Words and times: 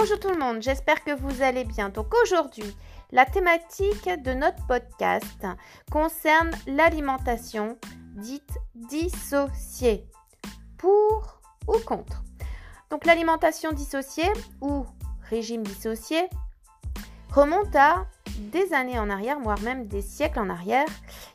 Bonjour 0.00 0.20
tout 0.20 0.30
le 0.30 0.38
monde, 0.38 0.62
j'espère 0.62 1.02
que 1.02 1.10
vous 1.10 1.42
allez 1.42 1.64
bien. 1.64 1.88
Donc 1.88 2.14
aujourd'hui, 2.22 2.76
la 3.10 3.24
thématique 3.24 4.08
de 4.22 4.32
notre 4.32 4.64
podcast 4.68 5.44
concerne 5.90 6.52
l'alimentation 6.68 7.76
dite 8.14 8.58
dissociée. 8.76 10.06
Pour 10.76 11.40
ou 11.66 11.78
contre? 11.84 12.22
Donc 12.90 13.06
l'alimentation 13.06 13.72
dissociée 13.72 14.30
ou 14.60 14.86
régime 15.28 15.64
dissocié 15.64 16.28
remonte 17.32 17.74
à 17.74 18.06
des 18.38 18.72
années 18.72 19.00
en 19.00 19.10
arrière, 19.10 19.40
voire 19.40 19.60
même 19.62 19.88
des 19.88 20.02
siècles 20.02 20.38
en 20.38 20.48
arrière. 20.48 20.86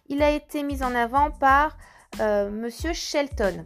Il 0.08 0.24
a 0.24 0.32
été 0.32 0.64
mis 0.64 0.84
en 0.84 0.96
avant 0.96 1.32
par 1.32 1.76
euh, 2.22 2.50
Monsieur 2.50 2.94
Shelton 2.94 3.66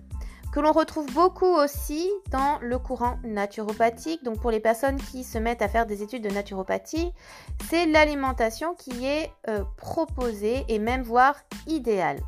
que 0.57 0.61
l'on 0.63 0.71
retrouve 0.71 1.05
beaucoup 1.13 1.45
aussi 1.45 2.09
dans 2.31 2.57
le 2.63 2.79
courant 2.79 3.19
naturopathique. 3.23 4.23
Donc 4.23 4.41
pour 4.41 4.49
les 4.49 4.59
personnes 4.59 4.97
qui 4.97 5.23
se 5.23 5.37
mettent 5.37 5.61
à 5.61 5.67
faire 5.67 5.85
des 5.85 6.01
études 6.01 6.23
de 6.23 6.31
naturopathie, 6.31 7.11
c'est 7.69 7.85
l'alimentation 7.85 8.73
qui 8.73 9.05
est 9.05 9.31
euh, 9.49 9.63
proposée 9.77 10.65
et 10.67 10.79
même 10.79 11.03
voire 11.03 11.35
idéale. 11.67 12.21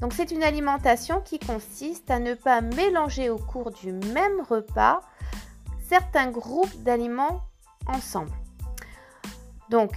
Donc 0.00 0.14
c'est 0.14 0.32
une 0.32 0.42
alimentation 0.42 1.20
qui 1.20 1.38
consiste 1.38 2.10
à 2.10 2.18
ne 2.18 2.34
pas 2.34 2.60
mélanger 2.60 3.30
au 3.30 3.38
cours 3.38 3.70
du 3.70 3.92
même 3.92 4.40
repas 4.50 5.00
certains 5.88 6.28
groupes 6.28 6.82
d'aliments 6.82 7.42
ensemble. 7.86 8.32
Donc 9.70 9.92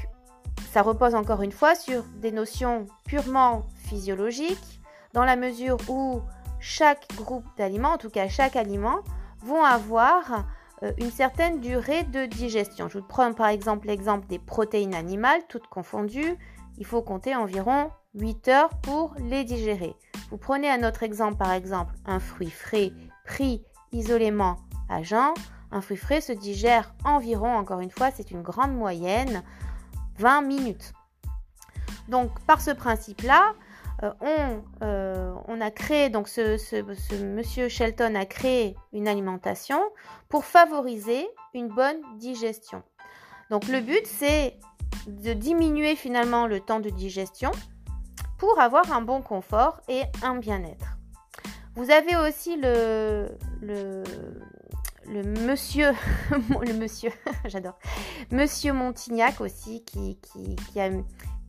ça 0.73 0.83
repose 0.83 1.15
encore 1.15 1.41
une 1.41 1.51
fois 1.51 1.73
sur 1.73 2.03
des 2.17 2.31
notions 2.31 2.85
purement 3.07 3.65
physiologiques 3.87 4.79
dans 5.13 5.25
la 5.25 5.35
mesure 5.35 5.77
où 5.87 6.21
chaque 6.59 7.07
groupe 7.15 7.45
d'aliments, 7.57 7.93
en 7.93 7.97
tout 7.97 8.09
cas 8.09 8.27
chaque 8.27 8.55
aliment, 8.55 8.99
vont 9.41 9.63
avoir 9.63 10.45
euh, 10.83 10.91
une 10.97 11.11
certaine 11.11 11.59
durée 11.59 12.03
de 12.03 12.25
digestion. 12.25 12.87
Je 12.87 12.99
vous 12.99 13.05
prends 13.05 13.33
par 13.33 13.47
exemple 13.47 13.87
l'exemple 13.87 14.27
des 14.27 14.39
protéines 14.39 14.95
animales, 14.95 15.41
toutes 15.47 15.67
confondues. 15.67 16.37
Il 16.77 16.85
faut 16.85 17.01
compter 17.01 17.35
environ 17.35 17.91
8 18.15 18.47
heures 18.47 18.69
pour 18.81 19.13
les 19.19 19.43
digérer. 19.43 19.95
Vous 20.31 20.37
prenez 20.37 20.69
un 20.69 20.87
autre 20.87 21.03
exemple, 21.03 21.37
par 21.37 21.51
exemple, 21.51 21.93
un 22.05 22.19
fruit 22.19 22.49
frais 22.49 22.91
pris 23.25 23.63
isolément 23.91 24.57
à 24.89 25.03
jeun. 25.03 25.33
Un 25.71 25.81
fruit 25.81 25.97
frais 25.97 26.21
se 26.21 26.31
digère 26.31 26.93
environ, 27.03 27.55
encore 27.55 27.79
une 27.79 27.91
fois, 27.91 28.09
c'est 28.11 28.31
une 28.31 28.41
grande 28.41 28.73
moyenne, 28.73 29.43
20 30.17 30.41
minutes. 30.41 30.93
Donc, 32.07 32.39
par 32.45 32.61
ce 32.61 32.71
principe-là, 32.71 33.53
euh, 34.03 34.11
on, 34.21 34.63
euh, 34.83 35.33
on, 35.47 35.59
a 35.59 35.71
créé, 35.71 36.09
donc 36.09 36.29
ce, 36.29 37.23
monsieur 37.23 37.67
Shelton 37.67 38.15
a 38.15 38.25
créé 38.25 38.75
une 38.93 39.07
alimentation 39.07 39.81
pour 40.29 40.45
favoriser 40.45 41.27
une 41.53 41.67
bonne 41.67 41.97
digestion. 42.17 42.81
Donc 43.49 43.67
le 43.67 43.81
but, 43.81 44.05
c'est 44.05 44.57
de 45.07 45.33
diminuer 45.33 45.95
finalement 45.95 46.47
le 46.47 46.61
temps 46.61 46.79
de 46.79 46.89
digestion 46.89 47.51
pour 48.37 48.59
avoir 48.59 48.91
un 48.93 49.01
bon 49.01 49.21
confort 49.21 49.81
et 49.89 50.03
un 50.23 50.37
bien-être. 50.37 50.97
Vous 51.75 51.91
avez 51.91 52.15
aussi 52.15 52.55
le, 52.57 53.27
monsieur, 55.11 55.91
le 56.31 56.73
monsieur, 56.73 57.11
j'adore, 57.45 57.77
monsieur 58.31 58.71
Montignac 58.71 59.41
aussi 59.41 59.83
qui, 59.83 60.17
qui, 60.71 60.79
a, 60.79 60.89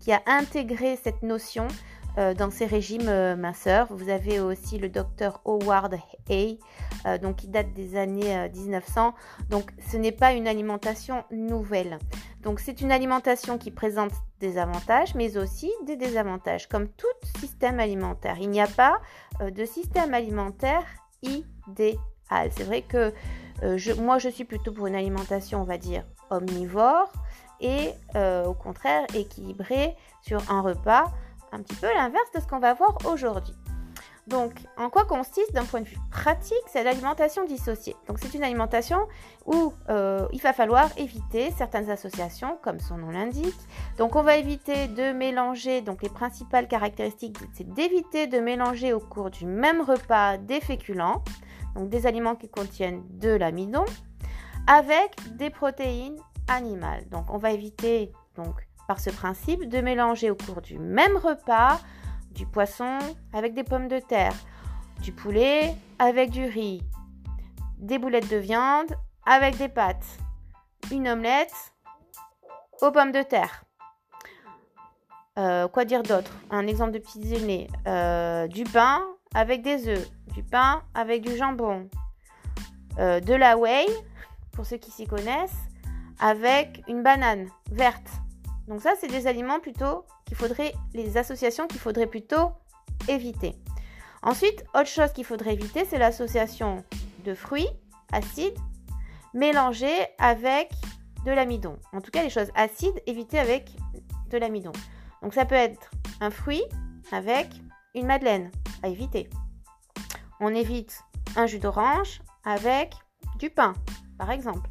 qui 0.00 0.12
a 0.12 0.20
intégré 0.26 0.96
cette 0.96 1.22
notion 1.22 1.68
dans 2.16 2.50
ces 2.50 2.66
régimes 2.66 3.08
euh, 3.08 3.36
minceurs. 3.36 3.86
Vous 3.90 4.08
avez 4.08 4.40
aussi 4.40 4.78
le 4.78 4.88
docteur 4.88 5.40
Howard 5.44 5.96
Hay, 6.28 6.58
euh, 7.06 7.18
donc 7.18 7.36
qui 7.36 7.48
date 7.48 7.72
des 7.72 7.96
années 7.96 8.48
1900. 8.48 9.14
Donc 9.48 9.70
ce 9.90 9.96
n'est 9.96 10.12
pas 10.12 10.32
une 10.32 10.48
alimentation 10.48 11.24
nouvelle. 11.30 11.98
Donc 12.42 12.60
c'est 12.60 12.80
une 12.80 12.92
alimentation 12.92 13.58
qui 13.58 13.70
présente 13.70 14.12
des 14.40 14.58
avantages, 14.58 15.14
mais 15.14 15.36
aussi 15.36 15.70
des 15.86 15.96
désavantages, 15.96 16.68
comme 16.68 16.88
tout 16.88 17.06
système 17.38 17.80
alimentaire. 17.80 18.36
Il 18.40 18.50
n'y 18.50 18.60
a 18.60 18.66
pas 18.66 19.00
de 19.40 19.64
système 19.64 20.14
alimentaire 20.14 20.84
idéal. 21.22 21.98
C'est 22.50 22.64
vrai 22.64 22.82
que 22.82 23.12
moi 23.98 24.18
je 24.18 24.30
suis 24.30 24.44
plutôt 24.44 24.72
pour 24.72 24.86
une 24.86 24.94
alimentation, 24.94 25.60
on 25.60 25.64
va 25.64 25.76
dire, 25.76 26.04
omnivore 26.30 27.12
et 27.60 27.90
au 28.14 28.54
contraire 28.54 29.04
équilibrée 29.14 29.94
sur 30.22 30.50
un 30.50 30.62
repas 30.62 31.12
un 31.52 31.62
petit 31.62 31.76
peu 31.76 31.88
l'inverse 31.94 32.30
de 32.34 32.40
ce 32.40 32.46
qu'on 32.46 32.58
va 32.58 32.74
voir 32.74 32.96
aujourd'hui. 33.06 33.54
Donc, 34.30 34.52
en 34.76 34.90
quoi 34.90 35.04
consiste 35.04 35.52
d'un 35.54 35.64
point 35.64 35.80
de 35.80 35.86
vue 35.86 35.98
pratique 36.10 36.62
C'est 36.68 36.84
l'alimentation 36.84 37.44
dissociée? 37.44 37.96
Donc, 38.06 38.18
c'est 38.20 38.32
une 38.34 38.44
alimentation 38.44 38.98
où 39.44 39.72
euh, 39.88 40.28
il 40.32 40.40
va 40.40 40.52
falloir 40.52 40.88
éviter 40.96 41.50
certaines 41.50 41.90
associations, 41.90 42.56
comme 42.62 42.78
son 42.78 42.98
nom 42.98 43.10
l'indique. 43.10 43.58
Donc, 43.98 44.14
on 44.14 44.22
va 44.22 44.36
éviter 44.36 44.86
de 44.86 45.12
mélanger. 45.12 45.80
Donc, 45.80 46.02
les 46.02 46.08
principales 46.08 46.68
caractéristiques, 46.68 47.38
c'est 47.54 47.68
d'éviter 47.68 48.28
de 48.28 48.38
mélanger 48.38 48.92
au 48.92 49.00
cours 49.00 49.30
du 49.30 49.46
même 49.46 49.80
repas 49.80 50.36
des 50.36 50.60
féculents, 50.60 51.24
donc 51.74 51.88
des 51.88 52.06
aliments 52.06 52.36
qui 52.36 52.48
contiennent 52.48 53.02
de 53.10 53.30
l'amidon, 53.30 53.84
avec 54.68 55.10
des 55.36 55.50
protéines 55.50 56.18
animales. 56.46 57.08
Donc, 57.08 57.24
on 57.30 57.38
va 57.38 57.50
éviter 57.50 58.12
donc 58.36 58.69
ce 58.98 59.10
principe 59.10 59.68
de 59.68 59.80
mélanger 59.80 60.30
au 60.30 60.34
cours 60.34 60.60
du 60.60 60.78
même 60.78 61.16
repas 61.16 61.80
du 62.32 62.46
poisson 62.46 62.98
avec 63.32 63.54
des 63.54 63.64
pommes 63.64 63.88
de 63.88 63.98
terre, 63.98 64.34
du 65.02 65.12
poulet 65.12 65.74
avec 65.98 66.30
du 66.30 66.44
riz, 66.44 66.82
des 67.78 67.98
boulettes 67.98 68.30
de 68.30 68.36
viande 68.36 68.94
avec 69.26 69.56
des 69.56 69.68
pâtes, 69.68 70.18
une 70.90 71.08
omelette 71.08 71.72
aux 72.80 72.90
pommes 72.90 73.12
de 73.12 73.22
terre. 73.22 73.64
Euh, 75.38 75.68
quoi 75.68 75.84
dire 75.84 76.02
d'autre? 76.02 76.32
Un 76.50 76.66
exemple 76.66 76.92
de 76.92 76.98
petit 76.98 77.18
déjeuner. 77.18 77.68
Euh, 77.86 78.46
du 78.48 78.64
pain 78.64 79.02
avec 79.34 79.62
des 79.62 79.88
œufs, 79.88 80.10
du 80.34 80.42
pain 80.42 80.82
avec 80.94 81.22
du 81.22 81.36
jambon, 81.36 81.88
euh, 82.98 83.20
de 83.20 83.34
la 83.34 83.56
whey, 83.56 83.86
pour 84.52 84.66
ceux 84.66 84.76
qui 84.76 84.90
s'y 84.90 85.06
connaissent, 85.06 85.56
avec 86.18 86.82
une 86.88 87.02
banane 87.02 87.48
verte. 87.70 88.10
Donc 88.70 88.80
ça, 88.80 88.92
c'est 89.00 89.08
des 89.08 89.26
aliments 89.26 89.58
plutôt 89.58 90.04
qu'il 90.26 90.36
faudrait, 90.36 90.72
les 90.94 91.16
associations 91.16 91.66
qu'il 91.66 91.80
faudrait 91.80 92.06
plutôt 92.06 92.52
éviter. 93.08 93.56
Ensuite, 94.22 94.64
autre 94.74 94.86
chose 94.86 95.12
qu'il 95.12 95.24
faudrait 95.24 95.54
éviter, 95.54 95.84
c'est 95.84 95.98
l'association 95.98 96.84
de 97.24 97.34
fruits 97.34 97.66
acides 98.12 98.56
mélangés 99.34 100.06
avec 100.18 100.70
de 101.26 101.32
l'amidon. 101.32 101.80
En 101.92 102.00
tout 102.00 102.12
cas, 102.12 102.22
les 102.22 102.30
choses 102.30 102.52
acides, 102.54 103.02
éviter 103.08 103.40
avec 103.40 103.72
de 104.30 104.38
l'amidon. 104.38 104.72
Donc 105.20 105.34
ça 105.34 105.44
peut 105.44 105.56
être 105.56 105.90
un 106.20 106.30
fruit 106.30 106.62
avec 107.10 107.48
une 107.96 108.06
madeleine, 108.06 108.52
à 108.84 108.88
éviter. 108.88 109.28
On 110.38 110.54
évite 110.54 111.02
un 111.34 111.46
jus 111.46 111.58
d'orange 111.58 112.22
avec 112.44 112.94
du 113.40 113.50
pain, 113.50 113.74
par 114.16 114.30
exemple. 114.30 114.70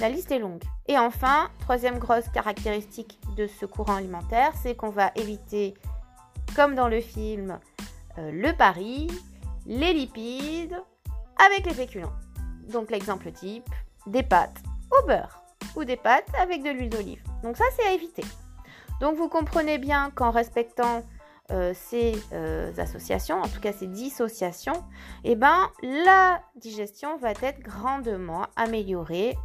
La 0.00 0.08
liste 0.08 0.30
est 0.30 0.38
longue. 0.38 0.62
Et 0.86 0.96
enfin, 0.96 1.50
troisième 1.58 1.98
grosse 1.98 2.28
caractéristique 2.28 3.18
de 3.36 3.48
ce 3.48 3.66
courant 3.66 3.96
alimentaire, 3.96 4.52
c'est 4.62 4.76
qu'on 4.76 4.90
va 4.90 5.10
éviter, 5.16 5.74
comme 6.54 6.76
dans 6.76 6.86
le 6.86 7.00
film, 7.00 7.58
euh, 8.18 8.30
le 8.30 8.52
pari, 8.52 9.08
les 9.66 9.92
lipides 9.92 10.80
avec 11.44 11.66
les 11.66 11.74
féculents. 11.74 12.12
Donc 12.70 12.90
l'exemple 12.90 13.32
type, 13.32 13.68
des 14.06 14.22
pâtes 14.22 14.58
au 14.90 15.06
beurre 15.06 15.42
ou 15.74 15.84
des 15.84 15.96
pâtes 15.96 16.30
avec 16.40 16.62
de 16.62 16.70
l'huile 16.70 16.90
d'olive. 16.90 17.22
Donc 17.42 17.56
ça, 17.56 17.64
c'est 17.76 17.86
à 17.86 17.92
éviter. 17.92 18.24
Donc 19.00 19.16
vous 19.16 19.28
comprenez 19.28 19.78
bien 19.78 20.10
qu'en 20.14 20.30
respectant 20.30 21.02
euh, 21.50 21.72
ces 21.74 22.12
euh, 22.32 22.72
associations, 22.78 23.40
en 23.40 23.48
tout 23.48 23.60
cas 23.60 23.72
ces 23.72 23.86
dissociations, 23.86 24.84
eh 25.24 25.34
ben, 25.34 25.70
la 25.82 26.40
digestion 26.56 27.16
va 27.16 27.30
être 27.30 27.60
grandement 27.60 28.46
améliorée 28.54 29.36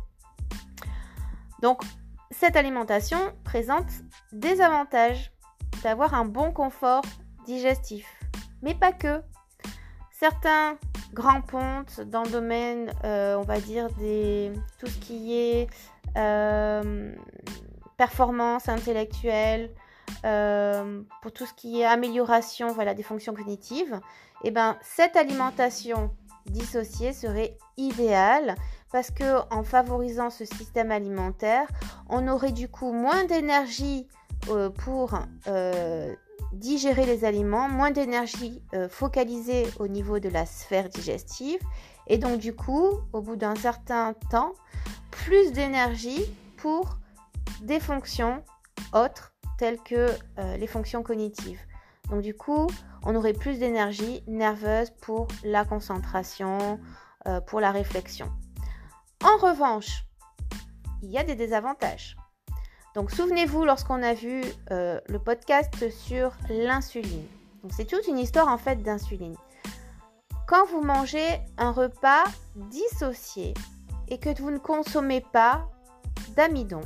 donc, 1.63 1.81
cette 2.29 2.57
alimentation 2.57 3.17
présente 3.45 3.87
des 4.33 4.59
avantages 4.59 5.31
d'avoir 5.81 6.13
un 6.13 6.25
bon 6.25 6.51
confort 6.51 7.03
digestif, 7.45 8.05
mais 8.61 8.75
pas 8.75 8.91
que. 8.91 9.21
Certains 10.11 10.77
grands 11.13 11.41
pontes 11.41 12.01
dans 12.01 12.23
le 12.23 12.29
domaine, 12.29 12.91
euh, 13.05 13.37
on 13.37 13.43
va 13.43 13.61
dire, 13.61 13.87
des, 13.93 14.51
tout 14.77 14.87
ce 14.87 14.97
qui 14.97 15.37
est 15.37 15.67
euh, 16.17 17.15
performance 17.95 18.67
intellectuelle, 18.67 19.71
euh, 20.25 21.01
pour 21.21 21.31
tout 21.31 21.45
ce 21.45 21.53
qui 21.53 21.79
est 21.79 21.85
amélioration 21.85 22.73
voilà, 22.73 22.93
des 22.93 23.03
fonctions 23.03 23.33
cognitives, 23.33 24.01
et 24.43 24.49
eh 24.49 24.51
ben, 24.51 24.77
cette 24.81 25.15
alimentation 25.15 26.11
dissociée 26.45 27.13
serait 27.13 27.57
idéale 27.77 28.55
parce 28.93 29.09
que 29.09 29.39
en 29.51 29.63
favorisant 29.63 30.29
ce 30.29 30.45
système 30.45 30.91
alimentaire, 30.91 31.67
on 32.09 32.27
aurait 32.27 32.51
du 32.51 32.69
coup 32.69 32.93
moins 32.93 33.25
d'énergie 33.25 34.07
euh, 34.49 34.69
pour 34.69 35.19
euh, 35.47 36.13
digérer 36.53 37.07
les 37.07 37.25
aliments, 37.25 37.67
moins 37.67 37.89
d'énergie 37.89 38.61
euh, 38.75 38.87
focalisée 38.87 39.65
au 39.79 39.87
niveau 39.87 40.19
de 40.19 40.29
la 40.29 40.45
sphère 40.45 40.89
digestive 40.89 41.59
et 42.05 42.19
donc 42.19 42.37
du 42.37 42.55
coup, 42.55 42.99
au 43.13 43.21
bout 43.21 43.35
d'un 43.35 43.55
certain 43.55 44.13
temps, 44.29 44.53
plus 45.09 45.51
d'énergie 45.53 46.23
pour 46.57 46.99
des 47.63 47.79
fonctions 47.79 48.43
autres 48.93 49.33
telles 49.57 49.79
que 49.79 50.07
les 50.57 50.67
fonctions 50.67 51.01
cognitives. 51.01 51.59
Donc 52.09 52.21
du 52.21 52.35
coup, 52.35 52.67
on 53.05 53.15
aurait 53.15 53.33
plus 53.33 53.57
d'énergie 53.57 54.23
nerveuse 54.27 54.89
pour 55.01 55.27
la 55.43 55.63
concentration, 55.63 56.79
pour 57.47 57.61
la 57.61 57.71
réflexion. 57.71 58.29
En 59.23 59.37
revanche, 59.37 60.03
il 61.01 61.09
y 61.09 61.17
a 61.17 61.23
des 61.23 61.35
désavantages. 61.35 62.17
Donc 62.93 63.09
souvenez-vous 63.09 63.63
lorsqu'on 63.63 64.03
a 64.03 64.13
vu 64.13 64.43
euh, 64.71 64.99
le 65.07 65.17
podcast 65.17 65.89
sur 65.89 66.33
l'insuline. 66.49 67.25
Donc 67.61 67.71
c'est 67.73 67.85
toute 67.85 68.05
une 68.07 68.19
histoire 68.19 68.49
en 68.49 68.57
fait 68.57 68.83
d'insuline. 68.83 69.37
Quand 70.45 70.65
vous 70.65 70.81
mangez 70.81 71.39
un 71.57 71.71
repas 71.71 72.25
dissocié 72.55 73.53
et 74.09 74.19
que 74.19 74.41
vous 74.41 74.51
ne 74.51 74.57
consommez 74.57 75.21
pas 75.21 75.69
d'amidon, 76.35 76.81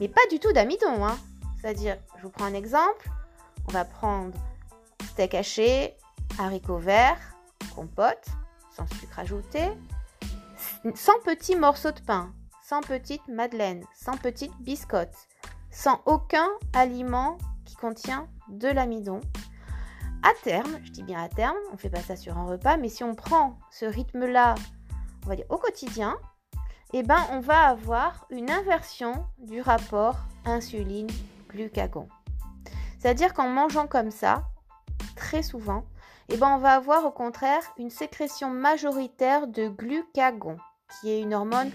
mais 0.00 0.08
pas 0.08 0.26
du 0.32 0.40
tout 0.40 0.52
d'amidon, 0.52 1.04
hein. 1.04 1.16
c'est-à-dire, 1.60 1.96
je 2.18 2.24
vous 2.24 2.30
prends 2.30 2.46
un 2.46 2.54
exemple, 2.54 3.08
on 3.68 3.72
va 3.72 3.84
prendre 3.84 4.34
steak 5.12 5.34
haché, 5.34 5.94
haricots 6.36 6.78
verts, 6.78 7.36
compote, 7.76 8.26
sans 8.76 8.88
sucre 8.98 9.20
ajouté, 9.20 9.70
sans 10.94 11.18
petits 11.24 11.56
morceaux 11.56 11.92
de 11.92 12.00
pain, 12.00 12.34
sans 12.62 12.82
petites 12.82 13.26
madeleines, 13.28 13.84
sans 13.94 14.16
petites 14.16 14.56
biscottes, 14.60 15.28
sans 15.70 16.00
aucun 16.04 16.48
aliment 16.74 17.38
qui 17.64 17.74
contient 17.76 18.28
de 18.48 18.68
l'amidon. 18.68 19.20
À 20.22 20.32
terme, 20.42 20.78
je 20.84 20.90
dis 20.90 21.02
bien 21.02 21.22
à 21.22 21.28
terme, 21.28 21.56
on 21.70 21.74
ne 21.74 21.78
fait 21.78 21.90
pas 21.90 22.00
ça 22.00 22.16
sur 22.16 22.36
un 22.36 22.44
repas, 22.44 22.76
mais 22.76 22.88
si 22.88 23.02
on 23.02 23.14
prend 23.14 23.58
ce 23.70 23.86
rythme-là, 23.86 24.54
on 25.24 25.28
va 25.28 25.36
dire 25.36 25.46
au 25.48 25.56
quotidien, 25.56 26.16
eh 26.92 27.02
ben, 27.02 27.20
on 27.30 27.40
va 27.40 27.68
avoir 27.68 28.26
une 28.30 28.50
inversion 28.50 29.26
du 29.38 29.60
rapport 29.60 30.16
insuline-glucagon. 30.44 32.08
C'est-à-dire 32.98 33.34
qu'en 33.34 33.48
mangeant 33.48 33.86
comme 33.86 34.10
ça, 34.10 34.44
très 35.16 35.42
souvent, 35.42 35.84
eh 36.28 36.36
ben, 36.36 36.48
on 36.54 36.58
va 36.58 36.74
avoir 36.74 37.04
au 37.04 37.10
contraire 37.10 37.62
une 37.78 37.90
sécrétion 37.90 38.48
majoritaire 38.50 39.46
de 39.46 39.68
glucagon, 39.68 40.56
qui 41.00 41.10
est 41.10 41.20
une 41.20 41.34
hormone 41.34 41.70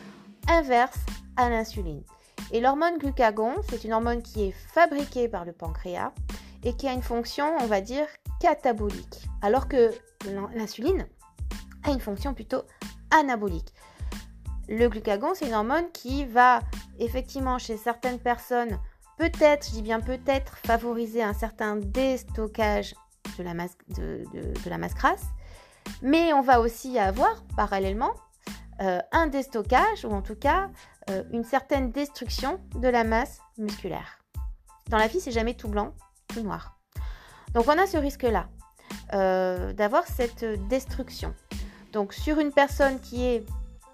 inverse 0.47 0.99
à 1.37 1.49
l'insuline. 1.49 2.03
Et 2.51 2.61
l'hormone 2.61 2.97
glucagon, 2.97 3.53
c'est 3.69 3.83
une 3.83 3.93
hormone 3.93 4.23
qui 4.23 4.45
est 4.45 4.51
fabriquée 4.73 5.27
par 5.27 5.45
le 5.45 5.53
pancréas 5.53 6.11
et 6.63 6.75
qui 6.75 6.87
a 6.87 6.93
une 6.93 7.01
fonction, 7.01 7.55
on 7.59 7.67
va 7.67 7.81
dire, 7.81 8.07
catabolique, 8.39 9.27
alors 9.41 9.67
que 9.67 9.91
l'insuline 10.55 11.07
a 11.83 11.91
une 11.91 11.99
fonction 11.99 12.33
plutôt 12.33 12.63
anabolique. 13.11 13.73
Le 14.67 14.87
glucagon, 14.87 15.33
c'est 15.33 15.47
une 15.47 15.53
hormone 15.53 15.91
qui 15.91 16.25
va 16.25 16.61
effectivement 16.99 17.57
chez 17.57 17.77
certaines 17.77 18.19
personnes, 18.19 18.79
peut-être, 19.17 19.67
je 19.67 19.71
dis 19.71 19.81
bien 19.81 19.99
peut-être, 19.99 20.57
favoriser 20.65 21.23
un 21.23 21.33
certain 21.33 21.75
déstockage 21.75 22.93
de 23.37 23.43
la 23.43 23.53
masse, 23.53 23.77
de, 23.89 24.23
la 24.69 24.77
masse 24.77 24.93
grasse, 24.93 25.25
mais 26.01 26.33
on 26.33 26.41
va 26.41 26.59
aussi 26.59 26.99
avoir 26.99 27.43
parallèlement 27.55 28.13
euh, 28.81 28.99
un 29.11 29.27
déstockage 29.27 30.05
ou 30.05 30.11
en 30.11 30.21
tout 30.21 30.35
cas 30.35 30.69
euh, 31.09 31.23
une 31.31 31.43
certaine 31.43 31.91
destruction 31.91 32.59
de 32.75 32.87
la 32.87 33.03
masse 33.03 33.41
musculaire. 33.57 34.19
Dans 34.89 34.97
la 34.97 35.07
vie, 35.07 35.19
c'est 35.19 35.31
jamais 35.31 35.53
tout 35.53 35.67
blanc, 35.67 35.93
tout 36.27 36.41
noir. 36.41 36.77
Donc 37.53 37.65
on 37.67 37.77
a 37.77 37.87
ce 37.87 37.97
risque-là 37.97 38.47
euh, 39.13 39.73
d'avoir 39.73 40.07
cette 40.07 40.45
destruction. 40.67 41.33
Donc 41.91 42.13
sur 42.13 42.39
une 42.39 42.51
personne 42.51 42.99
qui 42.99 43.25
est 43.25 43.45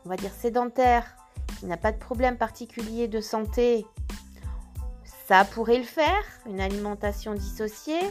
on 0.05 0.09
va 0.09 0.17
dire 0.17 0.31
sédentaire, 0.31 1.15
qui 1.59 1.65
n'a 1.65 1.77
pas 1.77 1.91
de 1.91 1.97
problème 1.97 2.37
particulier 2.37 3.07
de 3.07 3.21
santé, 3.21 3.85
ça 5.27 5.43
pourrait 5.45 5.79
le 5.79 5.83
faire, 5.83 6.23
une 6.45 6.61
alimentation 6.61 7.33
dissociée, 7.33 8.01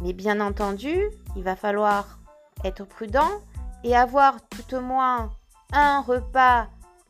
mais 0.00 0.12
bien 0.12 0.40
entendu, 0.40 1.02
il 1.34 1.42
va 1.42 1.56
falloir 1.56 2.20
être 2.62 2.84
prudent 2.84 3.30
et 3.82 3.96
avoir 3.96 4.36
tout 4.48 4.76
au 4.76 4.80
moins 4.80 5.30
un 5.74 6.00
repas 6.00 6.68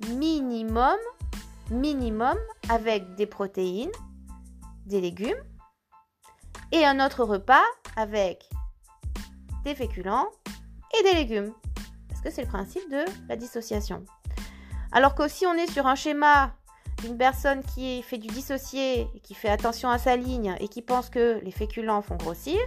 minimum, 0.09 0.97
minimum 1.71 2.37
avec 2.69 3.15
des 3.15 3.27
protéines, 3.27 3.93
des 4.87 5.01
légumes, 5.01 5.43
et 6.73 6.85
un 6.85 7.05
autre 7.05 7.25
repas 7.25 7.63
avec 7.97 8.49
des 9.65 9.75
féculents 9.75 10.29
et 10.99 11.03
des 11.05 11.15
légumes 11.15 11.53
c'est 12.31 12.43
le 12.43 12.49
principe 12.49 12.89
de 12.91 13.05
la 13.29 13.37
dissociation. 13.37 14.05
Alors 14.93 15.15
que 15.15 15.29
si 15.29 15.47
on 15.47 15.55
est 15.55 15.71
sur 15.71 15.87
un 15.87 15.95
schéma 15.95 16.55
d'une 17.03 17.17
personne 17.17 17.63
qui 17.63 18.03
fait 18.03 18.19
du 18.19 18.29
dissocié, 18.29 19.09
qui 19.23 19.35
fait 19.35 19.49
attention 19.49 19.91
à 19.91 19.99
sa 19.99 20.17
ligne 20.17 20.57
et 20.61 20.69
qui 20.69 20.83
pense 20.83 21.11
que 21.11 21.41
les 21.43 21.51
féculents 21.51 22.03
font 22.03 22.17
grossir, 22.17 22.61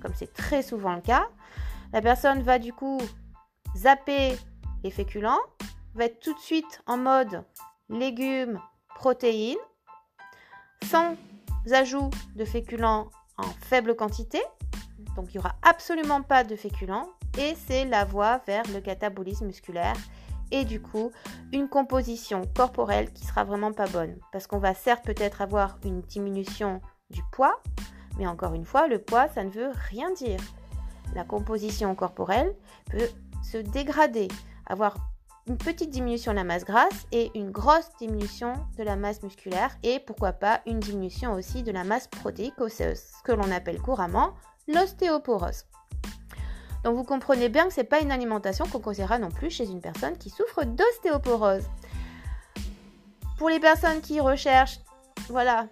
comme 0.00 0.14
c'est 0.14 0.32
très 0.32 0.62
souvent 0.62 0.94
le 0.94 1.00
cas, 1.00 1.28
la 1.92 2.00
personne 2.00 2.42
va 2.42 2.58
du 2.58 2.72
coup 2.72 3.00
zapper 3.76 4.36
les 4.82 4.90
féculents, 4.90 5.40
va 5.94 6.04
être 6.04 6.20
tout 6.20 6.34
de 6.34 6.40
suite 6.40 6.82
en 6.86 6.96
mode 6.96 7.44
légumes, 7.88 8.60
protéines, 8.94 9.56
sans 10.84 11.16
ajout 11.70 12.10
de 12.34 12.44
féculents 12.44 13.10
en 13.38 13.48
faible 13.60 13.94
quantité. 13.94 14.40
Donc 15.16 15.26
il 15.28 15.32
n'y 15.32 15.38
aura 15.38 15.54
absolument 15.62 16.22
pas 16.22 16.44
de 16.44 16.56
féculents 16.56 17.08
et 17.38 17.54
c'est 17.66 17.84
la 17.84 18.04
voie 18.04 18.38
vers 18.46 18.64
le 18.72 18.80
catabolisme 18.80 19.46
musculaire 19.46 19.96
et 20.50 20.64
du 20.64 20.80
coup 20.80 21.12
une 21.52 21.68
composition 21.68 22.42
corporelle 22.54 23.12
qui 23.12 23.24
sera 23.24 23.44
vraiment 23.44 23.72
pas 23.72 23.86
bonne. 23.86 24.16
Parce 24.32 24.46
qu'on 24.46 24.58
va 24.58 24.74
certes 24.74 25.04
peut-être 25.04 25.42
avoir 25.42 25.78
une 25.84 26.00
diminution 26.02 26.80
du 27.10 27.22
poids 27.32 27.60
mais 28.18 28.26
encore 28.26 28.54
une 28.54 28.64
fois 28.64 28.88
le 28.88 28.98
poids 28.98 29.28
ça 29.28 29.44
ne 29.44 29.50
veut 29.50 29.70
rien 29.90 30.10
dire. 30.12 30.40
La 31.14 31.24
composition 31.24 31.94
corporelle 31.94 32.54
peut 32.90 33.08
se 33.42 33.58
dégrader 33.58 34.28
avoir 34.72 34.96
une 35.46 35.58
petite 35.58 35.90
diminution 35.90 36.32
de 36.32 36.36
la 36.36 36.44
masse 36.44 36.64
grasse 36.64 37.06
et 37.12 37.30
une 37.34 37.50
grosse 37.50 37.90
diminution 37.98 38.54
de 38.78 38.84
la 38.84 38.96
masse 38.96 39.22
musculaire 39.22 39.76
et 39.82 40.00
pourquoi 40.00 40.32
pas 40.32 40.60
une 40.66 40.80
diminution 40.80 41.34
aussi 41.34 41.62
de 41.62 41.72
la 41.72 41.84
masse 41.84 42.08
protéique 42.08 42.60
osseuse, 42.60 42.98
ce 42.98 43.22
que 43.22 43.32
l'on 43.32 43.50
appelle 43.50 43.80
couramment 43.80 44.34
l'ostéoporose. 44.68 45.64
Donc 46.84 46.96
vous 46.96 47.04
comprenez 47.04 47.48
bien 47.48 47.66
que 47.66 47.72
ce 47.72 47.80
n'est 47.80 47.86
pas 47.86 48.00
une 48.00 48.12
alimentation 48.12 48.66
qu'on 48.66 48.80
conseillera 48.80 49.18
non 49.18 49.30
plus 49.30 49.50
chez 49.50 49.68
une 49.68 49.80
personne 49.80 50.16
qui 50.16 50.30
souffre 50.30 50.64
d'ostéoporose. 50.64 51.64
Pour 53.38 53.48
les 53.48 53.60
personnes 53.60 54.00
qui 54.00 54.20
recherchent 54.20 54.80
voilà, 55.28 55.66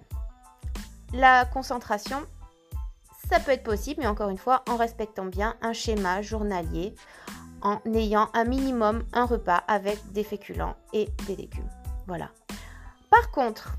la 1.13 1.45
concentration, 1.45 2.19
ça 3.29 3.39
peut 3.41 3.53
être 3.53 3.63
possible, 3.63 4.01
mais 4.01 4.09
encore 4.09 4.29
une 4.29 4.39
fois, 4.39 4.65
en 4.69 4.77
respectant 4.77 5.25
bien 5.25 5.57
un 5.63 5.73
schéma 5.73 6.23
journalier, 6.23 6.95
en 7.63 7.81
ayant 7.95 8.29
un 8.35 8.45
minimum 8.45 9.05
un 9.13 9.25
repas 9.25 9.63
avec 9.69 9.99
des 10.13 10.25
féculents 10.25 10.77
et 10.93 11.09
des 11.27 11.37
légumes. 11.37 11.69
Voilà. 12.07 12.31
Par 13.11 13.31
contre, 13.31 13.77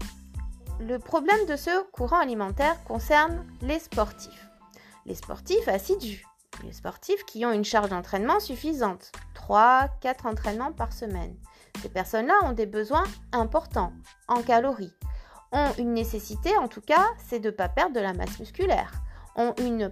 le 0.80 1.00
problème 1.00 1.46
de 1.48 1.56
ce 1.56 1.84
courant 1.92 2.20
alimentaire 2.20 2.84
concerne 2.86 3.46
les 3.62 3.80
sportifs. 3.80 4.50
Les 5.06 5.16
sportifs 5.16 5.68
assidus 5.68 6.26
les 6.64 6.74
sportifs 6.74 7.24
qui 7.26 7.46
ont 7.46 7.52
une 7.52 7.64
charge 7.64 7.90
d'entraînement 7.90 8.40
suffisante, 8.40 9.12
3-4 9.36 10.28
entraînements 10.28 10.72
par 10.72 10.94
semaine. 10.94 11.36
Ces 11.82 11.90
personnes-là 11.90 12.34
ont 12.44 12.52
des 12.52 12.66
besoins 12.66 13.06
importants 13.32 13.94
en 14.28 14.42
calories, 14.42 14.94
ont 15.52 15.72
une 15.78 15.94
nécessité 15.94 16.56
en 16.58 16.68
tout 16.68 16.82
cas, 16.82 17.06
c'est 17.28 17.40
de 17.40 17.50
ne 17.50 17.56
pas 17.56 17.70
perdre 17.70 17.96
de 17.96 18.00
la 18.00 18.14
masse 18.14 18.40
musculaire, 18.40 18.92
ont 19.36 19.54
une, 19.60 19.92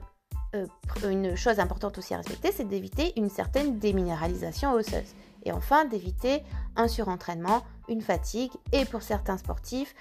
euh, 0.55 0.65
une 1.03 1.35
chose 1.35 1.59
importante 1.59 1.97
aussi 1.97 2.13
à 2.13 2.17
respecter, 2.17 2.51
c'est 2.51 2.67
d'éviter 2.67 3.13
une 3.17 3.29
certaine 3.29 3.77
déminéralisation 3.77 4.73
osseuse. 4.73 5.13
Et 5.43 5.51
enfin, 5.51 5.85
d'éviter 5.85 6.43
un 6.75 6.87
surentraînement, 6.87 7.63
une 7.87 8.01
fatigue 8.01 8.51
et 8.71 8.85
pour 8.85 9.01
certains 9.03 9.37
sportifs, 9.37 9.95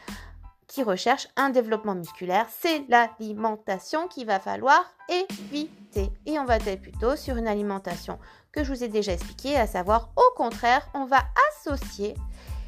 qui 0.67 0.83
recherchent 0.83 1.29
un 1.37 1.51
développement 1.51 1.95
musculaire, 1.95 2.47
c'est 2.51 2.85
l'alimentation 2.89 4.07
qu'il 4.07 4.27
va 4.27 4.39
falloir 4.39 4.85
éviter. 5.09 6.13
Et 6.27 6.39
on 6.39 6.45
va 6.45 6.57
être 6.57 6.81
plutôt 6.81 7.17
sur 7.17 7.37
une 7.37 7.49
alimentation 7.49 8.19
que 8.53 8.63
je 8.65 8.73
vous 8.73 8.85
ai 8.85 8.89
déjà 8.89 9.13
expliqué, 9.13 9.57
à 9.57 9.67
savoir 9.67 10.11
au 10.17 10.37
contraire, 10.37 10.89
on 10.95 11.07
va 11.07 11.25
associer 11.51 12.15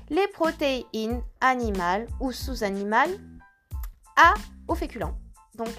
les 0.08 0.26
protéines 0.28 1.22
animales 1.40 2.06
ou 2.20 2.32
sous-animales 2.32 3.18
à, 4.16 4.34
aux 4.66 4.75
féculents. 4.75 5.14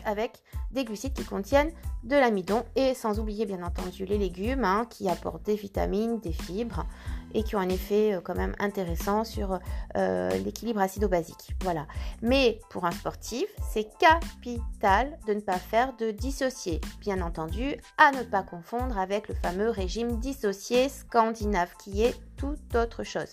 Avec 0.06 0.42
des 0.72 0.86
glucides 0.86 1.14
qui 1.14 1.26
contiennent 1.26 1.72
de 2.04 2.16
l'amidon 2.16 2.64
et 2.76 2.94
sans 2.94 3.20
oublier 3.20 3.46
bien 3.46 3.64
entendu 3.64 4.06
les 4.06 4.18
légumes 4.18 4.64
hein, 4.64 4.86
qui 4.90 5.10
apportent 5.10 5.44
des 5.44 5.56
vitamines, 5.56 6.20
des 6.20 6.32
fibres 6.32 6.86
et 7.34 7.44
qui 7.44 7.56
ont 7.56 7.60
un 7.60 7.70
effet 7.70 8.14
euh, 8.14 8.22
quand 8.22 8.36
même 8.36 8.56
intéressant 8.60 9.24
sur 9.24 9.60
euh, 9.96 10.30
l'équilibre 10.40 10.82
acido-basique. 10.82 11.56
Voilà. 11.62 11.88
Mais 12.22 12.60
pour 12.70 12.86
un 12.86 12.92
sportif, 12.92 13.46
c'est 13.72 13.88
capital 13.98 15.18
de 15.28 15.34
ne 15.34 15.40
pas 15.40 15.58
faire 15.58 15.96
de 15.98 16.12
dissocié. 16.12 16.82
Bien 17.00 17.22
entendu, 17.22 17.76
à 17.98 18.12
ne 18.12 18.24
pas 18.24 18.44
confondre 18.44 18.98
avec 18.98 19.28
le 19.30 19.36
fameux 19.36 19.70
régime 19.70 20.20
dissocié 20.20 20.90
scandinave 20.90 21.70
qui 21.78 22.04
est 22.04 22.16
tout 22.38 22.58
autre 22.76 23.04
chose. 23.04 23.32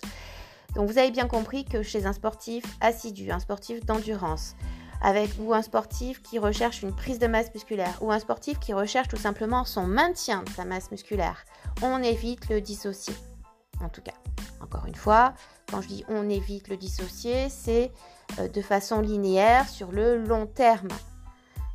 Donc 0.75 0.89
vous 0.89 0.97
avez 0.97 1.11
bien 1.11 1.27
compris 1.27 1.65
que 1.65 1.81
chez 1.81 2.05
un 2.05 2.13
sportif 2.13 2.63
assidu, 2.79 3.31
un 3.31 3.39
sportif 3.39 3.83
d'endurance, 3.85 4.55
avec 5.01 5.31
ou 5.39 5.53
un 5.53 5.61
sportif 5.61 6.21
qui 6.21 6.39
recherche 6.39 6.81
une 6.81 6.95
prise 6.95 7.19
de 7.19 7.27
masse 7.27 7.53
musculaire 7.53 7.97
ou 8.01 8.11
un 8.11 8.19
sportif 8.19 8.59
qui 8.59 8.73
recherche 8.73 9.07
tout 9.07 9.17
simplement 9.17 9.65
son 9.65 9.87
maintien 9.87 10.43
de 10.43 10.49
sa 10.49 10.65
masse 10.65 10.91
musculaire, 10.91 11.45
on 11.81 12.03
évite 12.03 12.49
le 12.49 12.61
dissocier. 12.61 13.15
En 13.81 13.89
tout 13.89 14.01
cas, 14.01 14.13
encore 14.61 14.85
une 14.85 14.95
fois, 14.95 15.33
quand 15.71 15.81
je 15.81 15.87
dis 15.87 16.05
on 16.09 16.29
évite 16.29 16.67
le 16.67 16.77
dissocier, 16.77 17.49
c'est 17.49 17.91
euh, 18.39 18.47
de 18.47 18.61
façon 18.61 18.99
linéaire 18.99 19.67
sur 19.69 19.91
le 19.91 20.17
long 20.17 20.45
terme. 20.45 20.89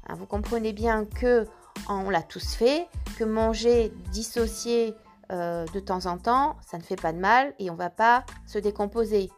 Hein, 0.07 0.15
vous 0.17 0.27
comprenez 0.27 0.73
bien 0.73 1.07
que 1.07 1.47
on 1.89 2.11
l'a 2.11 2.23
tous 2.23 2.55
fait, 2.55 2.87
que 3.19 3.25
manger 3.25 3.93
dissocié 4.13 4.95
euh, 5.33 5.65
de 5.73 5.81
temps 5.81 6.07
en 6.07 6.19
temps, 6.19 6.57
ça 6.67 6.79
ne 6.79 6.83
fait 6.83 6.97
pas 6.97 7.13
de 7.13 7.19
mal 7.19 7.55
et 7.59 7.71
on 7.71 7.75
ne 7.75 7.79
va 7.79 7.91
pas 7.91 8.25
se 8.47 8.59
décomposer. 8.59 9.31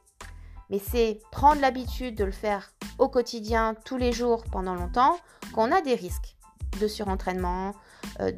Mais 0.71 0.79
c'est 0.79 1.21
prendre 1.31 1.61
l'habitude 1.61 2.15
de 2.15 2.25
le 2.25 2.33
faire 2.33 2.73
au 2.99 3.09
quotidien, 3.09 3.75
tous 3.85 3.97
les 3.97 4.13
jours, 4.13 4.45
pendant 4.51 4.75
longtemps, 4.75 5.17
qu'on 5.55 5.73
a 5.73 5.81
des 5.81 5.95
risques 5.95 6.37
de 6.81 6.89
surentraînement, 6.89 7.73
euh, 8.21 8.33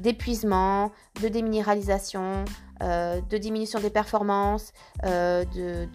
d'épuisement, 0.00 0.92
de, 1.20 1.28
déminéralisation, 1.28 2.44
euh, 2.82 3.20
de 3.20 3.36
diminution 3.36 3.80
des 3.80 3.90
performances, 3.90 4.72
de, 5.02 5.86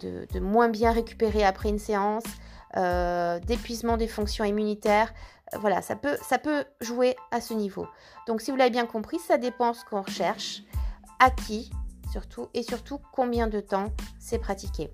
de, 0.00 0.40
moins 0.40 0.68
bien 0.68 0.92
récupérer 0.92 1.44
après 1.44 1.70
une 1.70 1.78
séance, 1.78 2.24
d'épuisement 3.46 3.96
des 3.96 4.08
fonctions 4.08 4.44
immunitaires 4.44 5.12
voilà, 5.58 5.82
ça 5.82 5.96
peut, 5.96 6.16
ça 6.22 6.38
peut 6.38 6.64
jouer 6.80 7.16
à 7.30 7.40
ce 7.40 7.54
niveau. 7.54 7.86
Donc 8.26 8.40
si 8.40 8.50
vous 8.50 8.56
l'avez 8.56 8.70
bien 8.70 8.86
compris, 8.86 9.18
ça 9.18 9.36
dépend 9.36 9.74
ce 9.74 9.84
qu'on 9.84 10.02
recherche, 10.02 10.62
à 11.18 11.30
qui 11.30 11.70
et 12.54 12.62
surtout 12.62 13.00
combien 13.12 13.46
de 13.46 13.60
temps 13.60 13.92
c'est 14.18 14.38
pratiqué. 14.38 14.90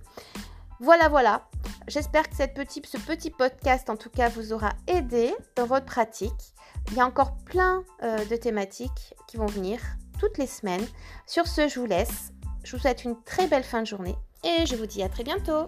Voilà, 0.80 1.08
voilà. 1.08 1.48
J'espère 1.88 2.28
que 2.28 2.36
ce 2.36 2.44
petit 2.44 3.30
podcast, 3.30 3.90
en 3.90 3.96
tout 3.96 4.08
cas, 4.08 4.28
vous 4.28 4.52
aura 4.52 4.70
aidé 4.86 5.34
dans 5.56 5.66
votre 5.66 5.84
pratique. 5.86 6.54
Il 6.88 6.96
y 6.96 7.00
a 7.00 7.06
encore 7.06 7.36
plein 7.44 7.84
euh, 8.02 8.24
de 8.24 8.36
thématiques 8.36 9.14
qui 9.26 9.36
vont 9.36 9.46
venir 9.46 9.80
toutes 10.18 10.38
les 10.38 10.46
semaines. 10.46 10.86
Sur 11.26 11.46
ce, 11.46 11.68
je 11.68 11.78
vous 11.78 11.86
laisse. 11.86 12.32
Je 12.64 12.76
vous 12.76 12.82
souhaite 12.82 13.04
une 13.04 13.22
très 13.24 13.46
belle 13.46 13.64
fin 13.64 13.82
de 13.82 13.86
journée 13.86 14.16
et 14.42 14.66
je 14.66 14.76
vous 14.76 14.86
dis 14.86 15.02
à 15.02 15.08
très 15.08 15.24
bientôt. 15.24 15.66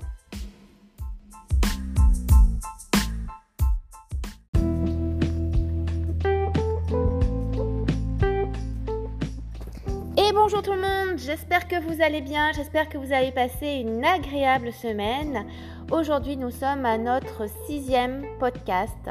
Bonjour 10.34 10.62
tout 10.62 10.72
le 10.72 10.80
monde, 10.80 11.18
j'espère 11.18 11.68
que 11.68 11.80
vous 11.80 12.02
allez 12.02 12.22
bien, 12.22 12.52
j'espère 12.52 12.88
que 12.88 12.96
vous 12.96 13.12
avez 13.12 13.32
passé 13.32 13.66
une 13.66 14.02
agréable 14.02 14.72
semaine. 14.72 15.44
Aujourd'hui 15.90 16.38
nous 16.38 16.50
sommes 16.50 16.86
à 16.86 16.96
notre 16.96 17.46
sixième 17.66 18.24
podcast 18.38 19.10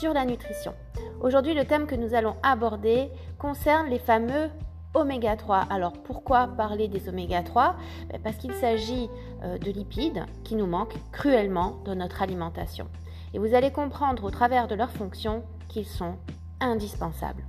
sur 0.00 0.14
la 0.14 0.24
nutrition. 0.24 0.72
Aujourd'hui 1.20 1.52
le 1.52 1.66
thème 1.66 1.86
que 1.86 1.94
nous 1.94 2.14
allons 2.14 2.36
aborder 2.42 3.10
concerne 3.38 3.88
les 3.88 3.98
fameux 3.98 4.48
oméga 4.94 5.36
3. 5.36 5.66
Alors 5.68 5.92
pourquoi 5.92 6.48
parler 6.48 6.88
des 6.88 7.06
oméga 7.08 7.42
3 7.42 7.76
ben, 8.10 8.20
Parce 8.22 8.36
qu'il 8.36 8.54
s'agit 8.54 9.10
euh, 9.42 9.58
de 9.58 9.70
lipides 9.70 10.24
qui 10.42 10.54
nous 10.54 10.66
manquent 10.66 10.96
cruellement 11.12 11.76
dans 11.84 11.94
notre 11.94 12.22
alimentation. 12.22 12.88
Et 13.34 13.38
vous 13.38 13.54
allez 13.54 13.72
comprendre 13.72 14.24
au 14.24 14.30
travers 14.30 14.68
de 14.68 14.74
leurs 14.74 14.92
fonctions 14.92 15.42
qu'ils 15.68 15.86
sont 15.86 16.16
indispensables. 16.60 17.44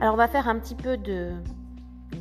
Alors 0.00 0.14
on 0.14 0.18
va 0.18 0.28
faire 0.28 0.48
un 0.48 0.58
petit 0.58 0.74
peu 0.74 0.96
de 0.96 1.32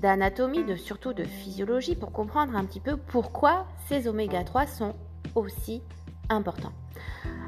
d'anatomie, 0.05 0.63
de, 0.63 0.75
surtout 0.75 1.13
de 1.13 1.23
physiologie, 1.23 1.95
pour 1.95 2.11
comprendre 2.11 2.55
un 2.55 2.63
petit 2.63 2.79
peu 2.79 2.95
pourquoi 2.95 3.65
ces 3.87 4.07
oméga 4.07 4.43
3 4.43 4.67
sont 4.67 4.93
aussi 5.33 5.81
importants. 6.29 6.73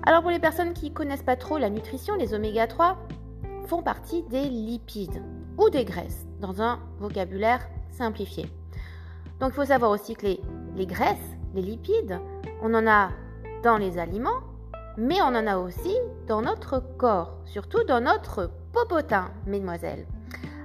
Alors 0.08 0.24
pour 0.24 0.32
les 0.32 0.40
personnes 0.40 0.74
qui 0.74 0.90
ne 0.90 0.96
connaissent 0.96 1.22
pas 1.22 1.36
trop 1.36 1.60
la 1.60 1.70
nutrition, 1.70 2.16
les 2.16 2.34
oméga 2.34 2.66
3 2.66 2.98
font 3.68 3.84
partie 3.84 4.24
des 4.24 4.50
lipides 4.50 5.22
ou 5.60 5.70
des 5.70 5.86
graisses, 5.86 6.26
dans 6.40 6.60
un 6.64 6.80
vocabulaire 6.98 7.68
simplifié. 7.92 8.52
Donc 9.40 9.52
il 9.52 9.56
faut 9.56 9.66
savoir 9.66 9.92
aussi 9.92 10.16
que 10.16 10.26
les, 10.26 10.42
les 10.76 10.88
graisses, 10.88 11.38
les 11.54 11.62
lipides, 11.62 12.20
on 12.64 12.74
en 12.74 12.88
a 12.88 13.12
dans 13.62 13.78
les 13.78 14.00
aliments, 14.00 14.42
mais 14.98 15.22
on 15.22 15.28
en 15.28 15.46
a 15.46 15.60
aussi 15.60 15.96
dans 16.26 16.42
notre 16.42 16.80
corps, 16.98 17.38
surtout 17.46 17.84
dans 17.84 18.02
notre 18.02 18.50
popotin, 18.74 19.30
mesdemoiselles. 19.46 20.08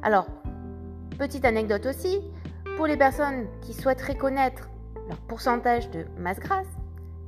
Alors, 0.02 0.26
Petite 1.18 1.44
anecdote 1.44 1.86
aussi, 1.86 2.20
pour 2.76 2.86
les 2.86 2.96
personnes 2.96 3.46
qui 3.60 3.74
souhaiteraient 3.74 4.16
connaître 4.16 4.68
leur 5.08 5.18
pourcentage 5.28 5.90
de 5.90 6.06
masse 6.18 6.40
grasse, 6.40 6.66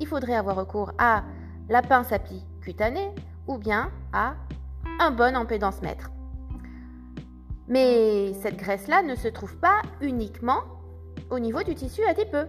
il 0.00 0.06
faudrait 0.06 0.34
avoir 0.34 0.56
recours 0.56 0.92
à 0.98 1.24
la 1.68 1.82
pince 1.82 2.12
à 2.12 2.18
pli 2.18 2.44
cutanée 2.60 3.14
ou 3.46 3.58
bien 3.58 3.90
à 4.12 4.34
un 5.00 5.10
bon 5.10 5.36
empédance 5.36 5.82
mètre. 5.82 6.10
Mais 7.68 8.32
cette 8.34 8.56
graisse-là 8.56 9.02
ne 9.02 9.14
se 9.14 9.28
trouve 9.28 9.56
pas 9.58 9.80
uniquement 10.00 10.62
au 11.30 11.38
niveau 11.38 11.62
du 11.62 11.74
tissu 11.74 12.02
adipeux. 12.04 12.48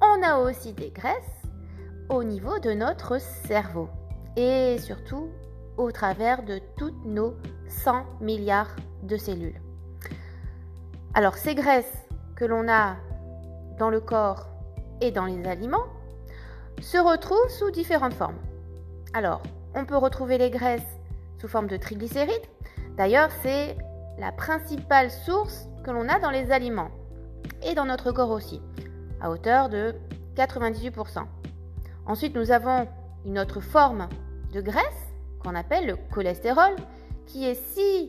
On 0.00 0.22
a 0.22 0.38
aussi 0.38 0.72
des 0.72 0.90
graisses 0.90 1.42
au 2.08 2.24
niveau 2.24 2.58
de 2.58 2.72
notre 2.72 3.20
cerveau 3.20 3.88
et 4.36 4.78
surtout 4.78 5.28
au 5.76 5.92
travers 5.92 6.44
de 6.44 6.60
toutes 6.76 7.04
nos 7.04 7.34
100 7.68 8.04
milliards 8.20 8.74
de 9.02 9.16
cellules. 9.16 9.60
Alors 11.14 11.34
ces 11.36 11.54
graisses 11.54 12.06
que 12.36 12.44
l'on 12.44 12.68
a 12.68 12.96
dans 13.78 13.90
le 13.90 14.00
corps 14.00 14.46
et 15.00 15.10
dans 15.10 15.26
les 15.26 15.46
aliments 15.46 15.86
se 16.80 16.98
retrouvent 16.98 17.50
sous 17.50 17.70
différentes 17.70 18.14
formes. 18.14 18.38
Alors, 19.14 19.42
on 19.74 19.84
peut 19.84 19.96
retrouver 19.96 20.38
les 20.38 20.50
graisses 20.50 20.98
sous 21.40 21.48
forme 21.48 21.66
de 21.66 21.76
triglycérides. 21.76 22.46
D'ailleurs, 22.96 23.30
c'est 23.42 23.76
la 24.18 24.32
principale 24.32 25.10
source 25.10 25.68
que 25.84 25.90
l'on 25.90 26.08
a 26.08 26.18
dans 26.18 26.30
les 26.30 26.50
aliments 26.50 26.90
et 27.62 27.74
dans 27.74 27.84
notre 27.84 28.12
corps 28.12 28.30
aussi, 28.30 28.60
à 29.20 29.30
hauteur 29.30 29.68
de 29.68 29.94
98%. 30.36 31.24
Ensuite, 32.06 32.34
nous 32.34 32.50
avons 32.50 32.88
une 33.24 33.38
autre 33.38 33.60
forme 33.60 34.08
de 34.52 34.60
graisse 34.60 35.12
qu'on 35.42 35.54
appelle 35.54 35.86
le 35.86 35.96
cholestérol, 36.12 36.74
qui 37.26 37.46
est 37.46 37.54
si 37.54 38.08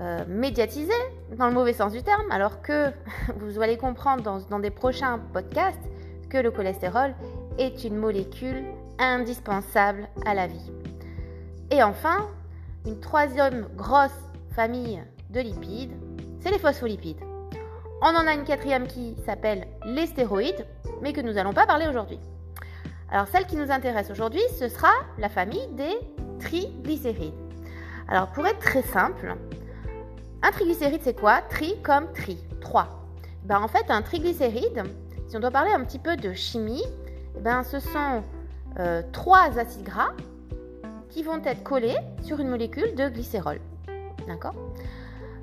euh, 0.00 0.24
médiatisé, 0.26 0.92
dans 1.36 1.48
le 1.48 1.54
mauvais 1.54 1.72
sens 1.72 1.92
du 1.92 2.02
terme, 2.02 2.30
alors 2.30 2.62
que 2.62 2.90
vous 3.36 3.60
allez 3.60 3.76
comprendre 3.76 4.22
dans, 4.22 4.40
dans 4.40 4.58
des 4.58 4.70
prochains 4.70 5.18
podcasts 5.32 5.88
que 6.30 6.38
le 6.38 6.50
cholestérol 6.50 7.14
est 7.58 7.84
une 7.84 7.96
molécule 7.96 8.64
indispensable 8.98 10.08
à 10.24 10.34
la 10.34 10.46
vie. 10.46 10.72
Et 11.70 11.82
enfin, 11.82 12.28
une 12.86 13.00
troisième 13.00 13.68
grosse 13.76 14.10
famille 14.54 15.02
de 15.30 15.40
lipides, 15.40 15.92
c'est 16.40 16.50
les 16.50 16.58
phospholipides. 16.58 17.20
On 18.00 18.16
en 18.16 18.26
a 18.26 18.34
une 18.34 18.44
quatrième 18.44 18.86
qui 18.86 19.14
s'appelle 19.24 19.66
les 19.84 20.06
stéroïdes, 20.06 20.66
mais 21.02 21.12
que 21.12 21.20
nous 21.20 21.34
n'allons 21.34 21.52
pas 21.52 21.66
parler 21.66 21.86
aujourd'hui. 21.86 22.18
Alors 23.10 23.28
celle 23.28 23.46
qui 23.46 23.56
nous 23.56 23.70
intéresse 23.70 24.10
aujourd'hui, 24.10 24.40
ce 24.58 24.68
sera 24.68 24.90
la 25.18 25.28
famille 25.28 25.66
des 25.72 25.94
triglycérides. 26.40 27.34
Alors 28.08 28.28
pour 28.32 28.46
être 28.46 28.58
très 28.58 28.82
simple, 28.82 29.36
un 30.42 30.50
triglycéride, 30.50 31.00
c'est 31.04 31.18
quoi? 31.18 31.40
Tri 31.42 31.76
comme 31.82 32.12
tri. 32.12 32.36
3. 32.60 32.88
Ben, 33.44 33.60
en 33.60 33.68
fait, 33.68 33.84
un 33.90 34.02
triglycéride, 34.02 34.82
si 35.28 35.36
on 35.36 35.40
doit 35.40 35.50
parler 35.50 35.70
un 35.70 35.84
petit 35.84 36.00
peu 36.00 36.16
de 36.16 36.32
chimie, 36.32 36.82
eh 37.36 37.40
ben, 37.40 37.62
ce 37.62 37.78
sont 37.78 38.22
euh, 38.80 39.02
trois 39.12 39.58
acides 39.58 39.84
gras 39.84 40.12
qui 41.10 41.22
vont 41.22 41.42
être 41.44 41.62
collés 41.62 41.96
sur 42.22 42.40
une 42.40 42.48
molécule 42.48 42.94
de 42.94 43.08
glycérol. 43.08 43.60
D'accord? 44.26 44.54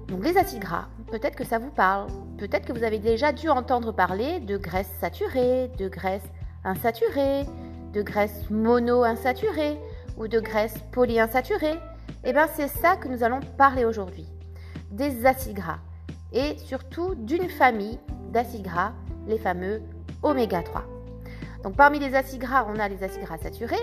Donc 0.08 0.24
les 0.24 0.38
acides 0.38 0.60
gras, 0.60 0.88
peut-être 1.12 1.36
que 1.36 1.46
ça 1.46 1.60
vous 1.60 1.70
parle, 1.70 2.08
peut-être 2.38 2.65
que 2.65 2.74
vous 2.74 2.84
avez 2.84 3.00
déjà 3.00 3.32
dû 3.32 3.48
entendre 3.50 3.91
parler 3.91 4.39
de 4.39 4.58
graisses 4.58 4.91
saturées, 5.00 5.70
de 5.77 5.88
graisses 5.88 6.27
insaturées, 6.63 7.46
de 7.94 8.01
graisses 8.01 8.50
monoinsaturées 8.50 9.79
ou 10.18 10.27
de 10.27 10.39
graisses 10.39 10.79
polyinsaturées. 10.91 11.79
Eh 12.24 12.34
bien 12.34 12.48
c'est 12.56 12.68
ça 12.68 12.96
que 12.96 13.08
nous 13.08 13.24
allons 13.24 13.39
parler 13.58 13.86
aujourd'hui 13.86 14.25
des 14.91 15.25
acides 15.25 15.55
gras 15.55 15.79
et 16.31 16.58
surtout 16.58 17.15
d'une 17.15 17.50
famille 17.50 18.00
d'acides 18.31 18.63
gras, 18.63 18.93
les 19.27 19.38
fameux 19.38 19.81
oméga 20.24 20.62
3. 20.62 20.84
Donc 21.63 21.75
parmi 21.75 22.00
les 22.00 22.15
acides 22.15 22.41
gras, 22.41 22.65
on 22.69 22.79
a 22.79 22.88
les 22.88 23.03
acides 23.03 23.24
gras 23.24 23.38
saturés, 23.38 23.75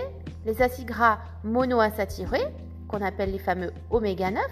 les 0.45 0.61
acides 0.61 0.87
gras 0.87 1.19
monoinsaturés, 1.43 2.47
qu'on 2.87 3.01
appelle 3.01 3.31
les 3.31 3.39
fameux 3.39 3.71
oméga 3.89 4.31
9, 4.31 4.43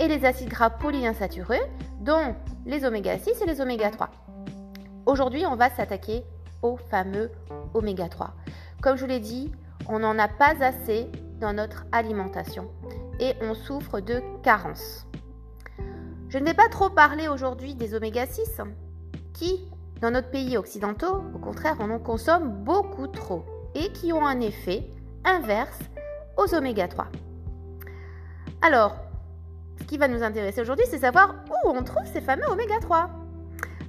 et 0.00 0.08
les 0.08 0.24
acides 0.24 0.48
gras 0.48 0.70
polyinsaturés, 0.70 1.62
dont 2.00 2.34
les 2.66 2.84
oméga 2.84 3.18
6 3.18 3.42
et 3.42 3.46
les 3.46 3.60
oméga 3.60 3.90
3. 3.90 4.10
Aujourd'hui, 5.06 5.44
on 5.46 5.56
va 5.56 5.70
s'attaquer 5.70 6.24
aux 6.62 6.76
fameux 6.76 7.30
oméga 7.74 8.08
3. 8.08 8.32
Comme 8.80 8.96
je 8.96 9.02
vous 9.02 9.08
l'ai 9.08 9.20
dit, 9.20 9.52
on 9.88 9.98
n'en 9.98 10.18
a 10.18 10.28
pas 10.28 10.54
assez 10.62 11.08
dans 11.40 11.52
notre 11.52 11.84
alimentation 11.92 12.70
et 13.20 13.34
on 13.42 13.54
souffre 13.54 14.00
de 14.00 14.22
carence. 14.42 15.06
Je 16.34 16.40
ne 16.40 16.46
vais 16.46 16.54
pas 16.54 16.68
trop 16.68 16.90
parler 16.90 17.28
aujourd'hui 17.28 17.76
des 17.76 17.94
oméga 17.94 18.26
6 18.26 18.60
qui 19.34 19.68
dans 20.00 20.10
notre 20.10 20.30
pays 20.30 20.56
occidentaux, 20.56 21.22
au 21.32 21.38
contraire, 21.38 21.76
on 21.78 21.88
en 21.90 22.00
consomme 22.00 22.64
beaucoup 22.64 23.06
trop 23.06 23.44
et 23.76 23.92
qui 23.92 24.12
ont 24.12 24.26
un 24.26 24.40
effet 24.40 24.90
inverse 25.24 25.78
aux 26.36 26.52
oméga 26.52 26.88
3. 26.88 27.06
Alors, 28.62 28.96
ce 29.78 29.84
qui 29.84 29.96
va 29.96 30.08
nous 30.08 30.24
intéresser 30.24 30.60
aujourd'hui, 30.60 30.86
c'est 30.90 30.98
savoir 30.98 31.36
où 31.64 31.68
on 31.68 31.84
trouve 31.84 32.04
ces 32.12 32.20
fameux 32.20 32.48
oméga 32.50 32.80
3. 32.80 33.10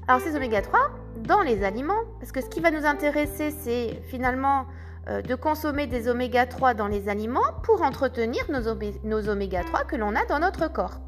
Alors 0.07 0.21
ces 0.21 0.35
oméga 0.35 0.61
3, 0.61 0.79
dans 1.21 1.41
les 1.41 1.63
aliments, 1.63 2.03
parce 2.19 2.31
que 2.31 2.41
ce 2.41 2.49
qui 2.49 2.59
va 2.59 2.69
nous 2.69 2.85
intéresser, 2.85 3.49
c'est 3.49 4.03
finalement 4.03 4.67
euh, 5.07 5.23
de 5.23 5.33
consommer 5.33 5.87
des 5.87 6.07
oméga 6.09 6.45
3 6.45 6.75
dans 6.75 6.89
les 6.89 7.09
aliments 7.09 7.55
pour 7.63 7.81
entretenir 7.81 8.43
nos, 8.51 8.75
nos 9.03 9.29
oméga 9.29 9.63
3 9.63 9.85
que 9.85 9.95
l'on 9.95 10.15
a 10.15 10.25
dans 10.25 10.37
notre 10.37 10.71
corps. 10.71 10.99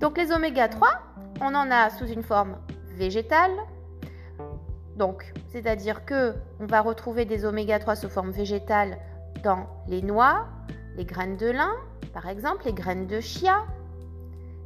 Donc 0.00 0.18
les 0.18 0.30
oméga 0.30 0.68
3, 0.68 0.88
on 1.40 1.54
en 1.54 1.70
a 1.70 1.90
sous 1.90 2.06
une 2.06 2.22
forme 2.22 2.56
végétale. 2.96 3.52
Donc, 4.96 5.32
c'est-à-dire 5.48 6.04
que 6.04 6.34
on 6.60 6.66
va 6.66 6.80
retrouver 6.80 7.24
des 7.24 7.44
oméga 7.44 7.78
3 7.78 7.96
sous 7.96 8.08
forme 8.08 8.30
végétale 8.30 8.98
dans 9.42 9.66
les 9.88 10.02
noix, 10.02 10.46
les 10.96 11.04
graines 11.04 11.36
de 11.36 11.50
lin, 11.50 11.72
par 12.12 12.28
exemple, 12.28 12.64
les 12.66 12.72
graines 12.72 13.06
de 13.06 13.20
chia. 13.20 13.64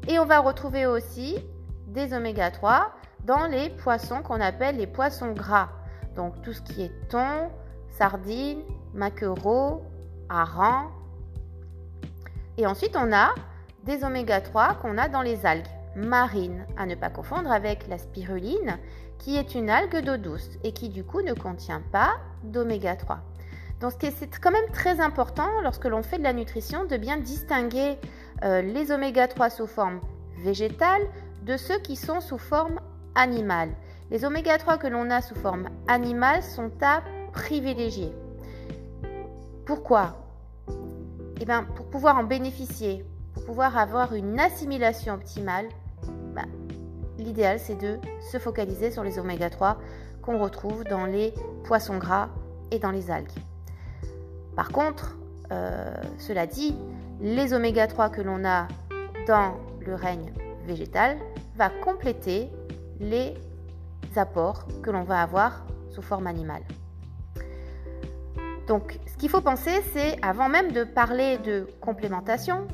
Et 0.09 0.19
on 0.19 0.27
va 0.27 0.41
retrouver 0.41 0.87
aussi 0.87 1.39
des 1.87 2.13
oméga 2.13 2.51
3 2.51 2.93
dans 3.25 3.47
les 3.47 3.71
poissons 3.71 4.23
qu'on 4.23 4.41
appelle 4.41 4.77
les 4.77 4.87
poissons 4.87 5.33
gras. 5.33 5.69
Donc 6.17 6.43
tout 6.43 6.53
ce 6.53 6.63
qui 6.63 6.83
est 6.83 7.09
thon, 7.09 7.51
sardines, 7.89 8.63
maquereaux, 8.95 9.83
harengs. 10.29 10.91
Et 12.57 12.67
ensuite, 12.67 12.97
on 12.97 13.13
a 13.13 13.35
des 13.85 14.05
oméga 14.05 14.41
3 14.41 14.75
qu'on 14.75 14.99
a 14.99 15.09
dans 15.09 15.23
les 15.23 15.47
algues 15.47 15.67
marines, 15.97 16.67
à 16.77 16.87
ne 16.87 16.95
pas 16.95 17.11
confondre 17.11 17.51
avec 17.51 17.89
la 17.89 17.99
spiruline, 17.99 18.79
qui 19.19 19.37
est 19.37 19.55
une 19.55 19.71
algue 19.71 20.05
d'eau 20.05 20.17
douce 20.17 20.51
et 20.65 20.73
qui 20.73 20.89
du 20.89 21.05
coup 21.05 21.23
ne 21.23 21.35
contient 21.35 21.83
pas 21.93 22.13
d'oméga 22.43 22.97
3. 22.97 23.21
Donc 23.81 23.93
c'est 24.01 24.39
quand 24.41 24.51
même 24.51 24.71
très 24.73 25.01
important 25.01 25.49
lorsque 25.63 25.87
l'on 25.87 26.03
fait 26.03 26.19
de 26.19 26.23
la 26.23 26.33
nutrition 26.33 26.85
de 26.85 26.97
bien 26.97 27.17
distinguer 27.17 27.99
euh, 28.45 28.61
les 28.63 28.93
oméga 28.93 29.27
3 29.27 29.51
sous 29.51 29.67
forme 29.67 30.01
végétale 30.39 31.03
de 31.43 31.57
ceux 31.57 31.79
qui 31.79 31.97
sont 31.97 32.21
sous 32.21 32.39
forme 32.39 32.79
animale. 33.15 33.71
Les 34.11 34.25
oméga 34.25 34.59
3 34.59 34.79
que 34.79 34.87
l'on 34.87 35.11
a 35.11 35.23
sous 35.23 35.35
forme 35.35 35.69
animale 35.89 36.43
sont 36.43 36.71
à 36.83 37.03
privilégier. 37.33 38.13
Pourquoi? 39.65 40.17
Eh 41.41 41.45
bien, 41.47 41.65
pour 41.65 41.89
pouvoir 41.89 42.19
en 42.19 42.25
bénéficier, 42.25 43.05
pouvoir 43.47 43.77
avoir 43.77 44.15
une 44.15 44.39
assimilation 44.39 45.15
optimale, 45.15 45.67
bah, 46.35 46.43
l'idéal 47.19 47.59
c'est 47.59 47.75
de 47.75 47.99
se 48.31 48.39
focaliser 48.39 48.91
sur 48.91 49.03
les 49.03 49.19
oméga 49.19 49.51
3 49.51 49.79
qu'on 50.23 50.39
retrouve 50.39 50.85
dans 50.85 51.07
les 51.07 51.35
poissons 51.65 51.99
gras 51.99 52.29
et 52.71 52.79
dans 52.79 52.91
les 52.91 53.11
algues. 53.11 53.29
Par 54.57 54.71
contre, 54.71 55.17
euh, 55.53 55.95
cela 56.19 56.47
dit, 56.47 56.77
les 57.21 57.53
oméga 57.53 57.87
3 57.87 58.11
que 58.11 58.23
l'on 58.23 58.45
a 58.45 58.69
dans 59.27 59.55
le 59.81 59.95
règne 59.95 60.33
végétal 60.67 61.19
va 61.57 61.69
compléter 61.69 62.51
les 63.01 63.35
apports 64.17 64.67
que 64.83 64.91
l'on 64.91 65.05
va 65.05 65.23
avoir 65.23 65.65
sous 65.91 66.03
forme 66.03 66.27
animale. 66.27 66.63
Donc, 68.67 69.01
ce 69.07 69.17
qu'il 69.17 69.29
faut 69.29 69.41
penser, 69.41 69.83
c'est 69.93 70.17
avant 70.23 70.49
même 70.49 70.73
de 70.73 70.85
parler 70.85 71.39
de 71.39 71.67
complémentation, 71.81 72.69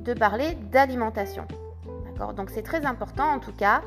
de 0.00 0.14
parler 0.14 0.54
d'alimentation. 0.70 1.46
Donc, 2.36 2.50
c'est 2.50 2.62
très 2.62 2.84
important, 2.84 3.24
en 3.24 3.38
tout 3.38 3.52
cas, 3.52 3.80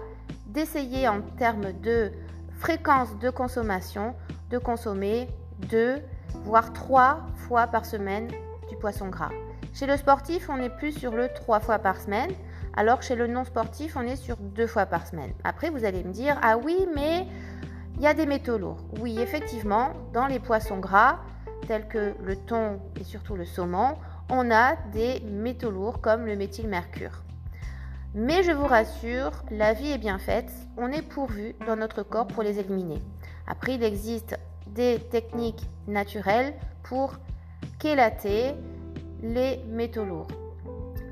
d'essayer 0.47 1.07
en 1.07 1.21
termes 1.37 1.71
de 1.81 2.11
fréquence 2.57 3.17
de 3.19 3.29
consommation, 3.29 4.15
de 4.49 4.57
consommer 4.57 5.27
deux, 5.69 6.01
voire 6.43 6.73
trois 6.73 7.27
fois 7.35 7.67
par 7.67 7.85
semaine 7.85 8.27
du 8.69 8.75
poisson 8.77 9.09
gras. 9.09 9.29
Chez 9.73 9.85
le 9.85 9.97
sportif, 9.97 10.49
on 10.49 10.57
est 10.57 10.69
plus 10.69 10.91
sur 10.91 11.11
le 11.11 11.29
trois 11.29 11.59
fois 11.59 11.79
par 11.79 11.99
semaine, 11.99 12.31
alors 12.75 13.01
chez 13.01 13.15
le 13.15 13.27
non 13.27 13.43
sportif, 13.43 13.95
on 13.95 14.01
est 14.01 14.15
sur 14.15 14.37
deux 14.37 14.67
fois 14.67 14.85
par 14.85 15.05
semaine. 15.05 15.33
Après, 15.43 15.69
vous 15.69 15.85
allez 15.85 16.03
me 16.03 16.11
dire, 16.11 16.37
ah 16.41 16.57
oui, 16.57 16.87
mais 16.95 17.27
il 17.95 18.01
y 18.01 18.07
a 18.07 18.13
des 18.13 18.25
métaux 18.25 18.57
lourds. 18.57 18.83
Oui, 18.99 19.19
effectivement, 19.19 19.91
dans 20.13 20.25
les 20.25 20.39
poissons 20.39 20.79
gras, 20.79 21.19
tels 21.67 21.87
que 21.87 22.13
le 22.23 22.35
thon 22.35 22.79
et 22.99 23.03
surtout 23.03 23.35
le 23.35 23.45
saumon, 23.45 23.95
on 24.29 24.51
a 24.51 24.75
des 24.91 25.19
métaux 25.21 25.71
lourds 25.71 26.01
comme 26.01 26.25
le 26.25 26.35
méthylmercure. 26.35 27.23
Mais 28.15 28.43
je 28.43 28.51
vous 28.51 28.67
rassure, 28.67 29.31
la 29.49 29.73
vie 29.73 29.91
est 29.91 29.97
bien 29.97 30.19
faite, 30.19 30.51
on 30.77 30.91
est 30.91 31.01
pourvu 31.01 31.55
dans 31.65 31.75
notre 31.75 32.03
corps 32.03 32.27
pour 32.27 32.43
les 32.43 32.59
éliminer. 32.59 33.01
Après, 33.47 33.75
il 33.75 33.83
existe 33.83 34.37
des 34.67 34.99
techniques 35.11 35.67
naturelles 35.87 36.53
pour 36.83 37.15
chélater 37.81 38.53
les 39.21 39.57
métaux 39.67 40.05
lourds. 40.05 40.29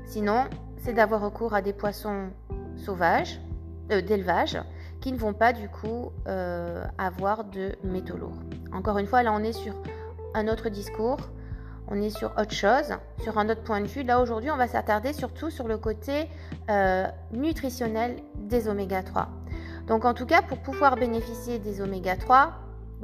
Sinon, 0.06 0.44
c'est 0.78 0.94
d'avoir 0.94 1.20
recours 1.20 1.52
à 1.52 1.60
des 1.60 1.74
poissons 1.74 2.30
sauvages, 2.76 3.38
euh, 3.90 4.00
d'élevage, 4.00 4.58
qui 5.02 5.12
ne 5.12 5.18
vont 5.18 5.34
pas 5.34 5.52
du 5.52 5.68
coup 5.68 6.12
euh, 6.28 6.82
avoir 6.96 7.44
de 7.44 7.74
métaux 7.84 8.16
lourds. 8.16 8.38
Encore 8.72 8.96
une 8.96 9.06
fois, 9.06 9.22
là 9.22 9.34
on 9.34 9.40
est 9.40 9.52
sur 9.52 9.74
un 10.32 10.48
autre 10.48 10.70
discours, 10.70 11.18
on 11.88 12.00
est 12.00 12.10
sur 12.10 12.32
autre 12.38 12.52
chose, 12.52 12.94
sur 13.22 13.38
un 13.38 13.48
autre 13.48 13.62
point 13.62 13.80
de 13.80 13.86
vue. 13.86 14.02
Là 14.02 14.20
aujourd'hui, 14.20 14.50
on 14.50 14.56
va 14.56 14.68
s'attarder 14.68 15.12
surtout 15.12 15.50
sur 15.50 15.68
le 15.68 15.78
côté 15.78 16.28
euh, 16.70 17.06
nutritionnel 17.32 18.16
des 18.36 18.68
oméga 18.68 19.02
3. 19.02 19.28
Donc 19.86 20.04
en 20.04 20.14
tout 20.14 20.26
cas, 20.26 20.42
pour 20.42 20.58
pouvoir 20.58 20.96
bénéficier 20.96 21.58
des 21.58 21.80
oméga 21.80 22.16
3, 22.16 22.52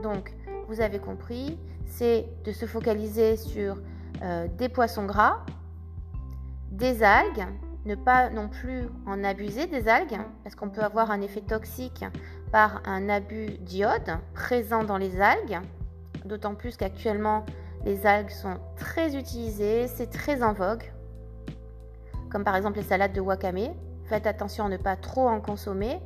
donc 0.02 0.34
vous 0.68 0.80
avez 0.80 0.98
compris, 0.98 1.58
c'est 1.86 2.26
de 2.44 2.52
se 2.52 2.66
focaliser 2.66 3.36
sur 3.36 3.76
des 4.58 4.68
poissons 4.68 5.06
gras, 5.06 5.44
des 6.72 7.02
algues, 7.02 7.46
ne 7.86 7.94
pas 7.94 8.30
non 8.30 8.48
plus 8.48 8.88
en 9.06 9.24
abuser 9.24 9.66
des 9.66 9.88
algues, 9.88 10.20
parce 10.44 10.54
qu'on 10.54 10.68
peut 10.68 10.82
avoir 10.82 11.10
un 11.10 11.20
effet 11.20 11.40
toxique 11.40 12.04
par 12.52 12.82
un 12.86 13.08
abus 13.08 13.58
d'iode 13.60 14.18
présent 14.34 14.84
dans 14.84 14.98
les 14.98 15.20
algues, 15.20 15.60
d'autant 16.24 16.54
plus 16.54 16.76
qu'actuellement 16.76 17.44
les 17.84 18.06
algues 18.06 18.30
sont 18.30 18.58
très 18.76 19.16
utilisées, 19.16 19.86
c'est 19.88 20.10
très 20.10 20.42
en 20.42 20.52
vogue, 20.52 20.84
comme 22.30 22.44
par 22.44 22.56
exemple 22.56 22.78
les 22.78 22.84
salades 22.84 23.12
de 23.12 23.20
wakame. 23.20 23.74
Faites 24.06 24.26
attention 24.26 24.66
à 24.66 24.68
ne 24.68 24.76
pas 24.76 24.96
trop 24.96 25.28
en 25.28 25.40
consommer. 25.40 26.00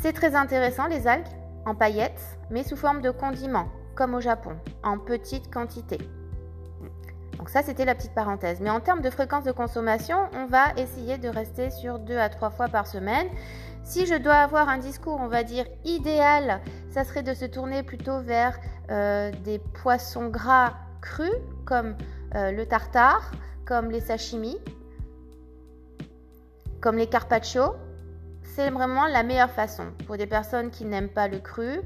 C'est 0.00 0.12
très 0.12 0.34
intéressant 0.34 0.86
les 0.86 1.06
algues 1.06 1.26
en 1.66 1.74
paillettes, 1.74 2.38
mais 2.50 2.62
sous 2.62 2.76
forme 2.76 3.00
de 3.00 3.10
condiments, 3.10 3.68
comme 3.94 4.14
au 4.14 4.20
Japon, 4.20 4.52
en 4.82 4.98
petite 4.98 5.52
quantité. 5.52 5.98
Donc 7.38 7.48
ça, 7.48 7.62
c'était 7.62 7.86
la 7.86 7.94
petite 7.94 8.14
parenthèse. 8.14 8.60
Mais 8.60 8.68
en 8.68 8.80
termes 8.80 9.00
de 9.00 9.08
fréquence 9.08 9.44
de 9.44 9.52
consommation, 9.52 10.28
on 10.34 10.46
va 10.46 10.74
essayer 10.76 11.16
de 11.16 11.28
rester 11.28 11.70
sur 11.70 11.98
deux 11.98 12.18
à 12.18 12.28
trois 12.28 12.50
fois 12.50 12.68
par 12.68 12.86
semaine. 12.86 13.26
Si 13.82 14.04
je 14.04 14.14
dois 14.14 14.34
avoir 14.34 14.68
un 14.68 14.76
discours, 14.76 15.18
on 15.20 15.28
va 15.28 15.42
dire 15.42 15.64
idéal, 15.84 16.60
ça 16.90 17.02
serait 17.02 17.22
de 17.22 17.32
se 17.32 17.46
tourner 17.46 17.82
plutôt 17.82 18.20
vers 18.20 18.58
euh, 18.90 19.30
des 19.44 19.58
poissons 19.58 20.28
gras 20.28 20.74
crus, 21.00 21.30
comme 21.64 21.96
euh, 22.34 22.52
le 22.52 22.66
tartare, 22.66 23.30
comme 23.64 23.90
les 23.90 24.00
sashimi, 24.00 24.58
comme 26.80 26.96
les 26.96 27.06
carpaccio. 27.06 27.74
C'est 28.42 28.70
vraiment 28.70 29.06
la 29.06 29.22
meilleure 29.22 29.50
façon 29.50 29.84
pour 30.06 30.16
des 30.16 30.26
personnes 30.26 30.70
qui 30.70 30.84
n'aiment 30.84 31.08
pas 31.08 31.28
le 31.28 31.38
cru 31.38 31.80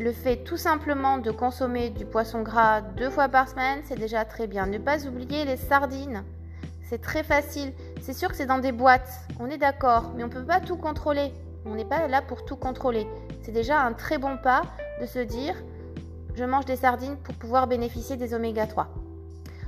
le 0.00 0.12
fait 0.12 0.38
tout 0.38 0.56
simplement 0.56 1.18
de 1.18 1.30
consommer 1.30 1.90
du 1.90 2.06
poisson 2.06 2.42
gras 2.42 2.80
deux 2.80 3.10
fois 3.10 3.28
par 3.28 3.48
semaine, 3.48 3.82
c'est 3.84 3.98
déjà 3.98 4.24
très 4.24 4.46
bien. 4.46 4.66
Ne 4.66 4.78
pas 4.78 5.06
oublier 5.06 5.44
les 5.44 5.56
sardines. 5.56 6.24
C'est 6.82 7.02
très 7.02 7.22
facile. 7.22 7.72
C'est 8.00 8.14
sûr 8.14 8.30
que 8.30 8.36
c'est 8.36 8.46
dans 8.46 8.58
des 8.58 8.72
boîtes, 8.72 9.10
on 9.38 9.48
est 9.48 9.58
d'accord, 9.58 10.12
mais 10.16 10.24
on 10.24 10.28
ne 10.28 10.32
peut 10.32 10.44
pas 10.44 10.60
tout 10.60 10.76
contrôler. 10.76 11.32
On 11.66 11.74
n'est 11.74 11.84
pas 11.84 12.08
là 12.08 12.22
pour 12.22 12.46
tout 12.46 12.56
contrôler. 12.56 13.06
C'est 13.42 13.52
déjà 13.52 13.82
un 13.82 13.92
très 13.92 14.16
bon 14.16 14.38
pas 14.38 14.62
de 15.00 15.06
se 15.06 15.18
dire 15.18 15.54
je 16.34 16.44
mange 16.44 16.64
des 16.64 16.76
sardines 16.76 17.16
pour 17.16 17.34
pouvoir 17.34 17.66
bénéficier 17.66 18.16
des 18.16 18.34
oméga 18.34 18.66
3. 18.66 18.88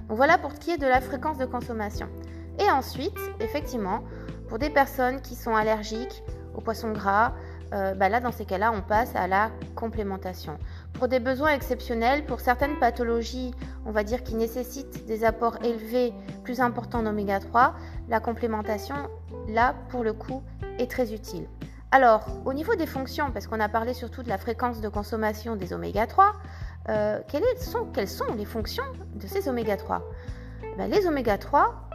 Donc 0.09 0.17
voilà 0.17 0.39
pour 0.39 0.53
ce 0.53 0.57
qui 0.59 0.71
est 0.71 0.79
de 0.79 0.87
la 0.87 1.01
fréquence 1.01 1.39
de 1.39 1.47
consommation. 1.47 2.09
Et 2.59 2.71
ensuite, 2.71 3.19
effectivement, 3.41 4.03
pour 4.49 4.59
des 4.59 4.71
personnes 4.71 5.21
qui 5.21 5.35
sont 5.35 5.55
allergiques 5.55 6.23
aux 6.55 6.61
poissons 6.61 6.93
gras, 6.93 7.33
euh, 7.73 7.95
bah 7.95 8.11
là, 8.11 8.21
dans 8.21 8.33
ces 8.33 8.45
cas-là, 8.45 8.71
on 8.75 8.83
passe 8.83 9.17
à 9.17 9.27
la 9.27 9.51
complémentation. 9.75 10.59
Pour 10.93 11.09
des 11.09 11.21
besoins 11.21 11.55
exceptionnels, 11.55 12.27
pour 12.27 12.41
certaines 12.41 12.79
pathologies, 12.79 13.53
on 13.87 13.93
va 13.93 14.05
dire 14.05 14.23
qui 14.23 14.35
nécessitent 14.35 15.07
des 15.07 15.25
apports 15.25 15.57
élevés, 15.65 16.13
plus 16.45 16.61
importants 16.61 17.01
en 17.01 17.07
oméga 17.07 17.41
3, 17.41 17.75
la 18.11 18.21
complémentation, 18.21 18.97
là, 19.49 19.75
pour 19.89 20.05
le 20.05 20.13
coup, 20.13 20.43
est 20.79 20.91
très 20.91 21.15
utile. 21.15 21.47
Alors, 21.95 22.27
au 22.47 22.55
niveau 22.55 22.75
des 22.75 22.87
fonctions, 22.87 23.31
parce 23.33 23.47
qu'on 23.47 23.61
a 23.61 23.69
parlé 23.69 23.93
surtout 23.93 24.23
de 24.23 24.31
la 24.31 24.39
fréquence 24.39 24.81
de 24.81 24.89
consommation 24.89 25.57
des 25.57 25.75
oméga 25.75 26.07
3, 26.07 26.33
euh, 26.89 27.21
quelles, 27.29 27.43
sont, 27.59 28.35
les 28.35 28.47
fonctions 28.47 28.83
de 29.15 29.27
ces 29.27 29.47
oméga 29.47 29.77
3 29.77 30.03
ben, 30.79 30.91
Les 30.91 31.07
oméga 31.07 31.37
3 31.37 31.91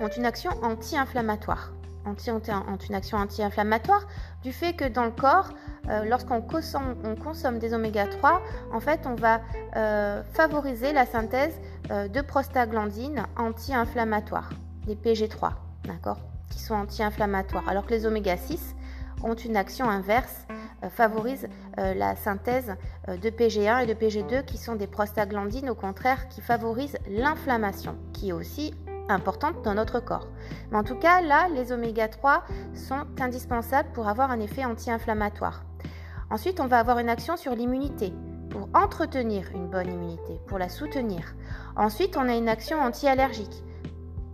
ont 0.00 0.08
une 0.08 0.26
action 0.26 0.50
anti-inflammatoire. 0.62 1.72
ont 2.04 2.14
une 2.14 2.94
action 2.94 3.16
anti-inflammatoire 3.16 4.06
du 4.42 4.52
fait 4.52 4.74
que 4.74 4.86
dans 4.86 5.06
le 5.06 5.12
corps, 5.12 5.48
euh, 5.88 6.04
lorsqu'on 6.04 6.42
consomme, 6.42 7.58
des 7.58 7.72
oméga 7.72 8.06
3, 8.06 8.42
en 8.74 8.80
fait, 8.80 9.00
on 9.06 9.14
va 9.14 9.40
euh, 9.76 10.22
favoriser 10.34 10.92
la 10.92 11.06
synthèse 11.06 11.58
de 11.88 12.20
prostaglandines 12.20 13.22
anti-inflammatoires, 13.38 14.50
des 14.86 14.94
PG3, 14.94 15.52
d'accord, 15.84 16.18
qui 16.50 16.60
sont 16.60 16.74
anti-inflammatoires, 16.74 17.66
alors 17.66 17.86
que 17.86 17.92
les 17.92 18.04
oméga 18.04 18.36
6 18.36 18.74
ont 19.22 19.34
une 19.34 19.56
action 19.56 19.88
inverse, 19.88 20.46
favorisent 20.90 21.48
la 21.76 22.14
synthèse 22.16 22.74
de 23.08 23.30
PG1 23.30 23.82
et 23.82 23.86
de 23.86 23.94
PG2 23.94 24.44
qui 24.44 24.58
sont 24.58 24.76
des 24.76 24.86
prostaglandines 24.86 25.70
au 25.70 25.74
contraire 25.74 26.28
qui 26.28 26.40
favorisent 26.40 26.98
l'inflammation, 27.08 27.96
qui 28.12 28.28
est 28.30 28.32
aussi 28.32 28.74
importante 29.08 29.62
dans 29.64 29.74
notre 29.74 30.00
corps. 30.00 30.28
Mais 30.70 30.76
en 30.78 30.84
tout 30.84 30.94
cas, 30.94 31.20
là, 31.22 31.48
les 31.48 31.72
oméga 31.72 32.08
3 32.08 32.44
sont 32.74 33.06
indispensables 33.18 33.90
pour 33.92 34.06
avoir 34.06 34.30
un 34.30 34.40
effet 34.40 34.64
anti-inflammatoire. 34.64 35.64
Ensuite, 36.30 36.60
on 36.60 36.66
va 36.66 36.78
avoir 36.78 36.98
une 36.98 37.08
action 37.08 37.36
sur 37.36 37.54
l'immunité 37.54 38.12
pour 38.50 38.68
entretenir 38.74 39.50
une 39.54 39.68
bonne 39.68 39.90
immunité, 39.90 40.40
pour 40.46 40.58
la 40.58 40.68
soutenir. 40.68 41.34
Ensuite, 41.74 42.16
on 42.16 42.28
a 42.28 42.34
une 42.34 42.48
action 42.48 42.80
anti-allergique 42.80 43.64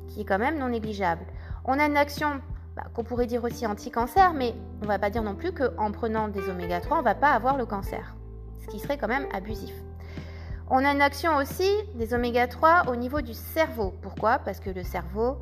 qui 0.08 0.20
est 0.20 0.24
quand 0.24 0.38
même 0.38 0.58
non 0.58 0.68
négligeable. 0.68 1.24
On 1.64 1.78
a 1.78 1.86
une 1.86 1.96
action 1.96 2.40
bah, 2.76 2.84
qu'on 2.92 3.04
pourrait 3.04 3.26
dire 3.26 3.44
aussi 3.44 3.66
anti-cancer, 3.66 4.32
mais 4.34 4.54
on 4.82 4.86
va 4.86 4.98
pas 4.98 5.10
dire 5.10 5.22
non 5.22 5.34
plus 5.34 5.52
qu'en 5.52 5.92
prenant 5.92 6.28
des 6.28 6.48
oméga 6.48 6.80
3, 6.80 6.98
on 6.98 7.02
va 7.02 7.14
pas 7.14 7.30
avoir 7.30 7.56
le 7.56 7.66
cancer, 7.66 8.16
ce 8.60 8.66
qui 8.66 8.78
serait 8.78 8.98
quand 8.98 9.08
même 9.08 9.26
abusif. 9.32 9.74
On 10.70 10.84
a 10.84 10.92
une 10.92 11.02
action 11.02 11.36
aussi 11.36 11.70
des 11.94 12.14
oméga 12.14 12.48
3 12.48 12.84
au 12.88 12.96
niveau 12.96 13.20
du 13.20 13.34
cerveau. 13.34 13.94
Pourquoi? 14.02 14.38
Parce 14.38 14.60
que 14.60 14.70
le 14.70 14.82
cerveau 14.82 15.36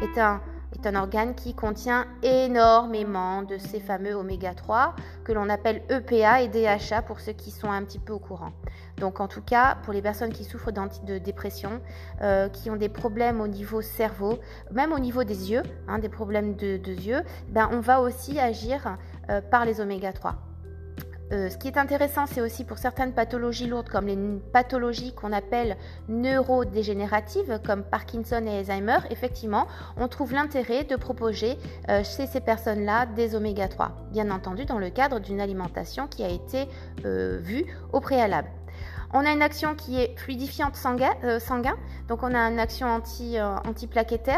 est 0.00 0.18
un, 0.18 0.40
est 0.78 0.86
un 0.86 0.94
organe 0.94 1.34
qui 1.34 1.54
contient 1.54 2.06
énormément 2.22 3.42
de 3.42 3.58
ces 3.58 3.80
fameux 3.80 4.14
oméga 4.14 4.54
3 4.54 4.94
que 5.24 5.32
l'on 5.32 5.48
appelle 5.48 5.82
EPA 5.90 6.42
et 6.42 6.48
DHA 6.48 7.02
pour 7.02 7.20
ceux 7.20 7.32
qui 7.32 7.50
sont 7.50 7.70
un 7.70 7.82
petit 7.84 7.98
peu 7.98 8.12
au 8.12 8.18
courant. 8.18 8.52
Donc 8.98 9.20
en 9.20 9.28
tout 9.28 9.42
cas, 9.42 9.76
pour 9.82 9.92
les 9.92 10.02
personnes 10.02 10.32
qui 10.32 10.44
souffrent 10.44 10.72
de 10.72 11.18
dépression, 11.18 11.80
euh, 12.22 12.48
qui 12.48 12.70
ont 12.70 12.76
des 12.76 12.88
problèmes 12.88 13.40
au 13.40 13.48
niveau 13.48 13.80
cerveau, 13.80 14.38
même 14.70 14.92
au 14.92 14.98
niveau 14.98 15.24
des 15.24 15.50
yeux, 15.50 15.62
hein, 15.86 15.98
des 15.98 16.08
problèmes 16.08 16.54
de, 16.56 16.78
yeux, 16.86 17.22
ben, 17.48 17.68
on 17.72 17.80
va 17.80 18.00
aussi 18.00 18.38
agir 18.38 18.96
euh, 19.30 19.40
par 19.40 19.64
les 19.64 19.80
oméga 19.80 20.12
3. 20.12 20.47
Euh, 21.30 21.50
ce 21.50 21.58
qui 21.58 21.68
est 21.68 21.76
intéressant, 21.76 22.26
c'est 22.26 22.40
aussi 22.40 22.64
pour 22.64 22.78
certaines 22.78 23.12
pathologies 23.12 23.66
lourdes, 23.66 23.88
comme 23.88 24.06
les 24.06 24.16
pathologies 24.52 25.12
qu'on 25.14 25.32
appelle 25.32 25.76
neurodégénératives, 26.08 27.60
comme 27.66 27.84
Parkinson 27.84 28.44
et 28.46 28.58
Alzheimer, 28.58 28.98
effectivement, 29.10 29.66
on 29.98 30.08
trouve 30.08 30.32
l'intérêt 30.32 30.84
de 30.84 30.96
proposer 30.96 31.58
euh, 31.90 32.02
chez 32.02 32.26
ces 32.26 32.40
personnes-là 32.40 33.06
des 33.06 33.34
oméga 33.34 33.68
3, 33.68 33.92
bien 34.10 34.30
entendu 34.30 34.64
dans 34.64 34.78
le 34.78 34.88
cadre 34.88 35.20
d'une 35.20 35.40
alimentation 35.40 36.06
qui 36.06 36.24
a 36.24 36.28
été 36.28 36.66
euh, 37.04 37.38
vue 37.42 37.64
au 37.92 38.00
préalable. 38.00 38.48
On 39.14 39.24
a 39.24 39.30
une 39.30 39.40
action 39.40 39.74
qui 39.74 39.98
est 39.98 40.18
fluidifiante 40.18 40.74
euh, 41.24 41.38
sanguin, 41.38 41.76
donc 42.08 42.22
on 42.22 42.34
a 42.34 42.40
une 42.40 42.58
action 42.58 42.88
anti, 42.88 43.38
euh, 43.38 43.56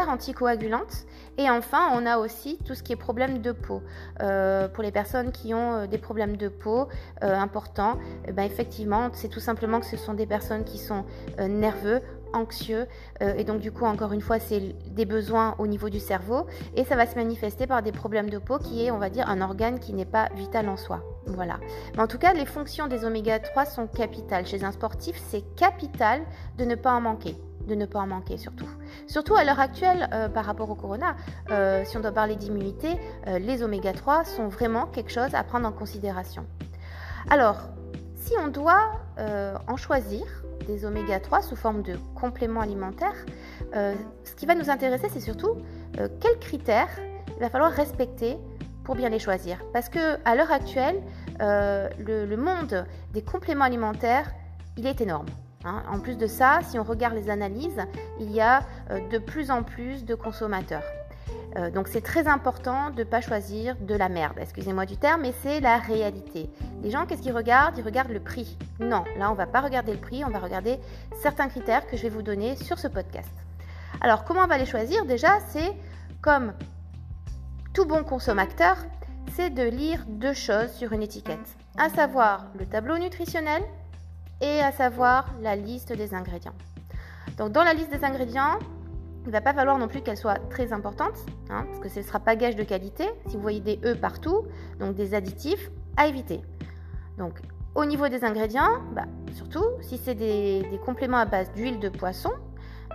anticoagulante. 0.07 1.05
Et 1.37 1.49
enfin, 1.49 1.89
on 1.93 2.05
a 2.05 2.17
aussi 2.17 2.57
tout 2.65 2.73
ce 2.73 2.81
qui 2.81 2.93
est 2.93 2.97
problème 2.97 3.39
de 3.39 3.51
peau. 3.51 3.81
Euh, 4.21 4.69
pour 4.69 4.83
les 4.83 4.91
personnes 4.91 5.33
qui 5.33 5.53
ont 5.53 5.87
des 5.87 5.97
problèmes 5.97 6.37
de 6.37 6.47
peau 6.47 6.87
importants, 7.21 7.97
eh 8.27 8.31
ben 8.31 8.43
effectivement, 8.43 9.09
c'est 9.13 9.27
tout 9.27 9.39
simplement 9.39 9.79
que 9.79 9.85
ce 9.85 9.97
sont 9.97 10.13
des 10.13 10.25
personnes 10.25 10.63
qui 10.63 10.77
sont 10.77 11.05
nerveux, 11.39 12.01
anxieux 12.33 12.87
euh, 13.21 13.33
et 13.37 13.43
donc 13.43 13.59
du 13.59 13.71
coup 13.71 13.85
encore 13.85 14.13
une 14.13 14.21
fois 14.21 14.39
c'est 14.39 14.75
des 14.89 15.05
besoins 15.05 15.55
au 15.59 15.67
niveau 15.67 15.89
du 15.89 15.99
cerveau 15.99 16.47
et 16.75 16.83
ça 16.83 16.95
va 16.95 17.05
se 17.05 17.15
manifester 17.15 17.67
par 17.67 17.81
des 17.81 17.91
problèmes 17.91 18.29
de 18.29 18.37
peau 18.37 18.57
qui 18.57 18.85
est 18.85 18.91
on 18.91 18.97
va 18.97 19.09
dire 19.09 19.29
un 19.29 19.41
organe 19.41 19.79
qui 19.79 19.93
n'est 19.93 20.05
pas 20.05 20.29
vital 20.35 20.69
en 20.69 20.77
soi. 20.77 21.03
Voilà. 21.27 21.59
Mais 21.95 22.01
en 22.01 22.07
tout 22.07 22.17
cas 22.17 22.33
les 22.33 22.45
fonctions 22.45 22.87
des 22.87 23.05
oméga 23.05 23.39
3 23.39 23.65
sont 23.65 23.87
capitales. 23.87 24.45
Chez 24.45 24.63
un 24.63 24.71
sportif 24.71 25.21
c'est 25.27 25.41
capital 25.55 26.21
de 26.57 26.65
ne 26.65 26.75
pas 26.75 26.93
en 26.93 27.01
manquer 27.01 27.35
de 27.67 27.75
ne 27.75 27.85
pas 27.85 27.99
en 27.99 28.07
manquer 28.07 28.37
surtout. 28.37 28.67
Surtout 29.05 29.35
à 29.35 29.43
l'heure 29.43 29.59
actuelle 29.59 30.09
euh, 30.13 30.27
par 30.29 30.45
rapport 30.45 30.71
au 30.71 30.75
corona, 30.75 31.15
euh, 31.51 31.83
si 31.85 31.95
on 31.95 31.99
doit 31.99 32.11
parler 32.11 32.35
d'immunité, 32.35 32.99
les 33.27 33.61
oméga 33.61 33.93
3 33.93 34.25
sont 34.25 34.47
vraiment 34.47 34.87
quelque 34.87 35.11
chose 35.11 35.35
à 35.35 35.43
prendre 35.43 35.67
en 35.67 35.71
considération. 35.71 36.47
Alors, 37.29 37.69
si 38.21 38.33
on 38.39 38.47
doit 38.47 38.91
en 39.67 39.77
choisir, 39.77 40.23
des 40.65 40.85
oméga 40.85 41.19
3 41.19 41.41
sous 41.41 41.55
forme 41.55 41.81
de 41.81 41.97
compléments 42.15 42.61
alimentaires, 42.61 43.25
euh, 43.75 43.93
ce 44.23 44.33
qui 44.35 44.45
va 44.45 44.55
nous 44.55 44.69
intéresser, 44.69 45.07
c'est 45.09 45.19
surtout 45.19 45.57
euh, 45.99 46.07
quels 46.19 46.39
critères 46.39 46.89
il 47.27 47.39
va 47.39 47.49
falloir 47.49 47.71
respecter 47.71 48.37
pour 48.83 48.95
bien 48.95 49.09
les 49.09 49.19
choisir. 49.19 49.63
Parce 49.73 49.89
que 49.89 50.17
à 50.25 50.35
l'heure 50.35 50.51
actuelle, 50.51 51.01
euh, 51.41 51.89
le, 51.99 52.35
monde 52.35 52.85
des 53.13 53.21
compléments 53.21 53.65
alimentaires, 53.65 54.31
il 54.77 54.87
est 54.87 55.01
énorme. 55.01 55.27
Hein. 55.63 55.83
En 55.89 55.99
plus 55.99 56.17
de 56.17 56.27
ça, 56.27 56.59
si 56.63 56.79
on 56.79 56.83
regarde 56.83 57.15
les 57.15 57.29
analyses, 57.29 57.81
il 58.19 58.31
y 58.31 58.41
a 58.41 58.63
de 59.11 59.17
plus 59.17 59.51
en 59.51 59.63
plus 59.63 60.05
de 60.05 60.15
consommateurs. 60.15 60.83
Euh, 61.57 61.69
donc 61.69 61.87
c'est 61.87 62.01
très 62.01 62.27
important 62.27 62.91
de 62.91 62.99
ne 62.99 63.03
pas 63.03 63.19
choisir 63.21 63.75
de 63.75 63.93
la 63.93 64.07
merde, 64.07 64.37
excusez-moi 64.39 64.85
du 64.85 64.97
terme, 64.97 65.21
mais 65.21 65.33
c'est 65.43 65.59
la 65.59 65.77
réalité. 65.77 66.49
Les 66.81 66.91
gens, 66.91 67.05
qu'est-ce 67.05 67.21
qu'ils 67.21 67.35
regardent? 67.35 67.77
Ils 67.77 67.83
regardent 67.83 68.11
le 68.11 68.21
prix. 68.21 68.57
Non, 68.79 69.03
là 69.17 69.29
on 69.29 69.33
va 69.33 69.47
pas 69.47 69.59
regarder 69.59 69.91
le 69.91 69.99
prix, 69.99 70.23
on 70.23 70.29
va 70.29 70.39
regarder 70.39 70.79
certains 71.21 71.49
critères 71.49 71.87
que 71.87 71.97
je 71.97 72.03
vais 72.03 72.09
vous 72.09 72.21
donner 72.21 72.55
sur 72.55 72.79
ce 72.79 72.87
podcast. 72.87 73.31
Alors 73.99 74.23
comment 74.23 74.41
on 74.43 74.47
va 74.47 74.57
les 74.57 74.65
choisir? 74.65 75.05
Déjà, 75.05 75.39
c'est 75.49 75.73
comme 76.21 76.53
tout 77.73 77.85
bon 77.85 78.03
consommateur, 78.03 78.77
c'est 79.33 79.49
de 79.49 79.63
lire 79.63 80.05
deux 80.07 80.33
choses 80.33 80.71
sur 80.71 80.93
une 80.93 81.03
étiquette, 81.03 81.57
à 81.77 81.89
savoir 81.89 82.47
le 82.57 82.65
tableau 82.65 82.97
nutritionnel 82.97 83.63
et 84.41 84.59
à 84.61 84.71
savoir 84.71 85.25
la 85.41 85.55
liste 85.55 85.93
des 85.93 86.13
ingrédients. 86.13 86.55
Donc 87.37 87.51
dans 87.51 87.63
la 87.63 87.73
liste 87.73 87.91
des 87.91 88.03
ingrédients, 88.03 88.59
il 89.23 89.27
ne 89.27 89.31
va 89.31 89.41
pas 89.41 89.53
falloir 89.53 89.77
non 89.77 89.87
plus 89.87 90.01
qu'elle 90.01 90.17
soit 90.17 90.39
très 90.49 90.73
importante, 90.73 91.13
hein, 91.49 91.65
parce 91.67 91.79
que 91.79 91.89
ce 91.89 91.99
ne 91.99 92.03
sera 92.03 92.19
pas 92.19 92.35
gage 92.35 92.55
de 92.55 92.63
qualité. 92.63 93.05
Si 93.27 93.35
vous 93.35 93.41
voyez 93.41 93.59
des 93.59 93.79
E 93.85 93.95
partout, 93.95 94.45
donc 94.79 94.95
des 94.95 95.13
additifs, 95.13 95.69
à 95.97 96.07
éviter. 96.07 96.41
Donc 97.17 97.39
au 97.75 97.85
niveau 97.85 98.09
des 98.09 98.23
ingrédients, 98.23 98.81
bah, 98.93 99.05
surtout 99.33 99.63
si 99.81 99.97
c'est 99.97 100.15
des, 100.15 100.63
compléments 100.85 101.17
à 101.17 101.25
base 101.25 101.51
d'huile 101.53 101.79
de 101.79 101.89
poisson, 101.89 102.31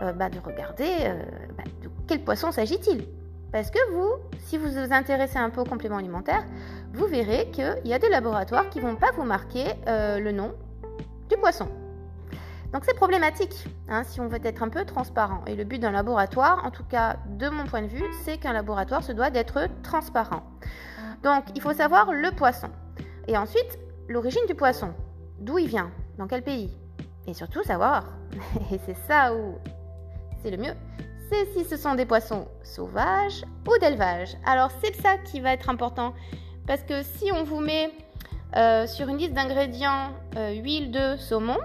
euh, 0.03 0.13
bah, 0.13 0.29
de 0.29 0.39
regarder 0.41 0.89
euh, 1.03 1.23
bah, 1.57 1.65
de 1.83 1.89
quel 2.07 2.23
poisson 2.25 2.51
s'agit-il. 2.51 3.07
Parce 3.53 3.71
que 3.71 3.79
vous, 3.93 4.13
si 4.41 4.59
vous 4.59 4.69
vous 4.69 4.93
intéressez 4.93 5.39
un 5.39 5.51
peu 5.51 5.61
aux 5.61 5.65
compléments 5.65 5.97
alimentaires, 5.97 6.45
vous 6.93 7.07
verrez 7.07 7.51
qu'il 7.53 7.83
y 7.85 7.95
a 7.95 7.99
des 7.99 8.09
laboratoires 8.09 8.69
qui 8.69 8.81
ne 8.81 8.85
vont 8.85 8.97
pas 8.97 9.13
vous 9.13 9.25
marquer 9.25 9.65
euh, 9.87 10.19
le 10.19 10.33
nom 10.33 10.53
du 11.31 11.37
poisson. 11.37 11.69
Donc 12.73 12.85
c'est 12.85 12.95
problématique 12.95 13.67
hein, 13.89 14.03
si 14.05 14.21
on 14.21 14.29
veut 14.29 14.41
être 14.45 14.63
un 14.63 14.69
peu 14.69 14.85
transparent. 14.85 15.45
Et 15.47 15.55
le 15.55 15.65
but 15.65 15.79
d'un 15.79 15.93
laboratoire, 15.93 16.65
en 16.65 16.71
tout 16.71 16.85
cas 16.85 17.17
de 17.27 17.49
mon 17.49 17.65
point 17.65 17.83
de 17.83 17.87
vue, 17.87 18.05
c'est 18.25 18.39
qu'un 18.39 18.53
laboratoire 18.53 19.03
se 19.03 19.13
doit 19.13 19.31
d'être 19.31 19.69
transparent. 19.83 20.43
Donc 21.23 21.45
il 21.55 21.63
faut 21.63 21.73
savoir 21.73 22.13
le 22.13 22.31
poisson. 22.33 22.69
Et 23.29 23.37
ensuite, 23.37 23.79
l'origine 24.09 24.47
du 24.47 24.55
poisson. 24.55 24.95
D'où 25.39 25.59
il 25.59 25.69
vient? 25.69 25.91
Dans 26.19 26.27
quel 26.27 26.43
pays? 26.43 26.77
Et 27.27 27.35
surtout 27.35 27.63
savoir, 27.63 28.05
et 28.73 28.79
c'est 28.87 28.97
ça 29.07 29.35
où 29.35 29.59
c'est 30.43 30.51
le 30.51 30.57
mieux, 30.57 30.75
c'est 31.31 31.47
si 31.53 31.65
ce 31.65 31.77
sont 31.77 31.95
des 31.95 32.07
poissons 32.07 32.47
sauvages 32.63 33.45
ou 33.67 33.79
d'élevage. 33.79 34.37
Alors 34.45 34.71
c'est 34.83 34.95
ça 34.95 35.19
qui 35.19 35.41
va 35.41 35.53
être 35.53 35.69
important. 35.69 36.15
Parce 36.67 36.83
que 36.83 37.03
si 37.03 37.31
on 37.33 37.45
vous 37.45 37.61
met 37.61 37.91
euh, 38.57 38.87
sur 38.87 39.09
une 39.09 39.19
liste 39.19 39.33
d'ingrédients 39.33 40.13
euh, 40.37 40.51
huile 40.53 40.91
de 40.91 41.17
saumon, 41.17 41.59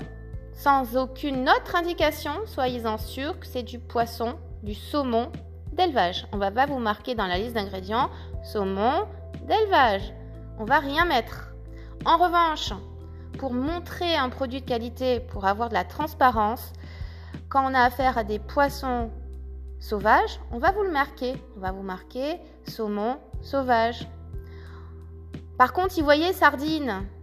sans 0.62 0.96
aucune 0.96 1.50
autre 1.50 1.76
indication, 1.76 2.34
soyez-en 2.46 3.00
sûrs 3.00 3.40
que 3.40 3.48
c'est 3.48 3.64
du 3.64 3.80
poisson, 3.80 4.36
du 4.62 4.76
saumon 4.76 5.32
d'élevage. 5.74 6.28
On 6.34 6.38
va 6.38 6.52
pas 6.52 6.68
vous 6.68 6.78
marquer 6.78 7.16
dans 7.16 7.26
la 7.26 7.40
liste 7.40 7.56
d'ingrédients 7.56 8.12
saumon 8.44 9.08
d'élevage. 9.48 10.14
On 10.60 10.66
va 10.66 10.78
rien 10.78 11.06
mettre. 11.06 11.56
En 12.06 12.18
revanche, 12.18 12.74
pour 13.40 13.54
montrer 13.54 14.16
un 14.16 14.30
produit 14.30 14.62
de 14.62 14.68
qualité, 14.68 15.20
pour 15.20 15.46
avoir 15.46 15.70
de 15.70 15.74
la 15.74 15.84
transparence, 15.84 16.74
quand 17.50 17.68
on 17.68 17.74
a 17.74 17.82
affaire 17.82 18.20
à 18.20 18.24
des 18.24 18.38
poissons 18.38 19.10
sauvages, 19.80 20.40
on 20.52 20.60
va 20.60 20.72
vous 20.72 20.84
le 20.84 20.92
marquer. 20.92 21.42
On 21.58 21.62
va 21.62 21.72
vous 21.72 21.82
marquer 21.82 22.40
saumon 22.68 23.18
sauvage. 23.42 24.08
Par 25.58 25.74
contre, 25.74 25.96
vous 25.96 26.04
voyez 26.04 26.34
sardine, 26.34 26.88
bah, 26.98 27.21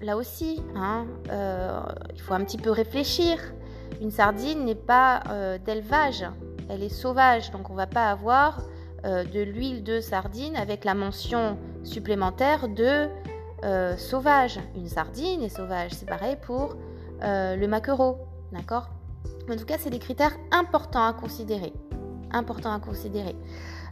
là 0.00 0.16
aussi, 0.16 0.62
hein, 0.74 1.06
euh, 1.30 1.80
il 2.14 2.20
faut 2.20 2.34
un 2.34 2.44
petit 2.44 2.58
peu 2.58 2.70
réfléchir. 2.70 3.38
Une 4.00 4.10
sardine 4.10 4.64
n'est 4.64 4.74
pas 4.74 5.22
euh, 5.30 5.58
d'élevage, 5.58 6.24
elle 6.68 6.82
est 6.82 6.88
sauvage, 6.88 7.50
donc 7.50 7.68
on 7.70 7.74
ne 7.74 7.78
va 7.78 7.86
pas 7.86 8.10
avoir 8.10 8.62
euh, 9.04 9.24
de 9.24 9.40
l'huile 9.40 9.84
de 9.84 10.00
sardine 10.00 10.56
avec 10.56 10.84
la 10.84 10.94
mention 10.94 11.58
supplémentaire 11.84 12.68
de 12.68 13.08
sauvage. 13.96 14.58
Une 14.74 14.88
sardine 14.88 15.40
est 15.42 15.48
sauvage, 15.48 15.92
c'est 15.92 16.08
pareil 16.08 16.36
pour 16.42 16.74
le 17.20 17.66
maquereau, 17.66 18.18
d'accord? 18.50 18.88
En 19.48 19.54
tout 19.54 19.64
cas, 19.64 19.76
c'est 19.78 19.90
des 19.90 20.00
critères 20.00 20.36
importants 20.50 21.06
à 21.06 21.12
considérer. 21.12 21.72
À 22.32 22.42
considérer. 22.80 23.36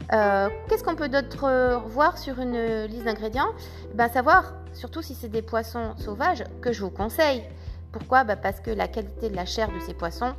Qu'est-ce 0.09 0.83
qu'on 0.83 0.95
peut 0.95 1.07
d'autre 1.07 1.79
voir 1.87 2.17
sur 2.17 2.39
une 2.39 2.83
liste 2.83 3.05
d'ingrédients? 3.05 3.53
Ben, 3.95 4.09
Savoir, 4.09 4.60
surtout 4.73 5.01
si 5.01 5.15
c'est 5.15 5.29
des 5.29 5.41
poissons 5.41 5.95
sauvages, 5.97 6.43
que 6.61 6.71
je 6.71 6.83
vous 6.83 6.89
conseille. 6.89 7.43
Pourquoi? 7.91 8.23
Ben, 8.23 8.37
Parce 8.37 8.59
que 8.59 8.71
la 8.71 8.87
qualité 8.87 9.29
de 9.29 9.35
la 9.35 9.45
chair 9.45 9.69
de 9.69 9.79
ces 9.79 9.93
poissons, 9.93 10.33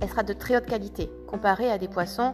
elle 0.00 0.08
sera 0.08 0.22
de 0.22 0.32
très 0.32 0.56
haute 0.56 0.66
qualité 0.66 1.10
comparée 1.26 1.70
à 1.70 1.78
des 1.78 1.88
poissons 1.88 2.32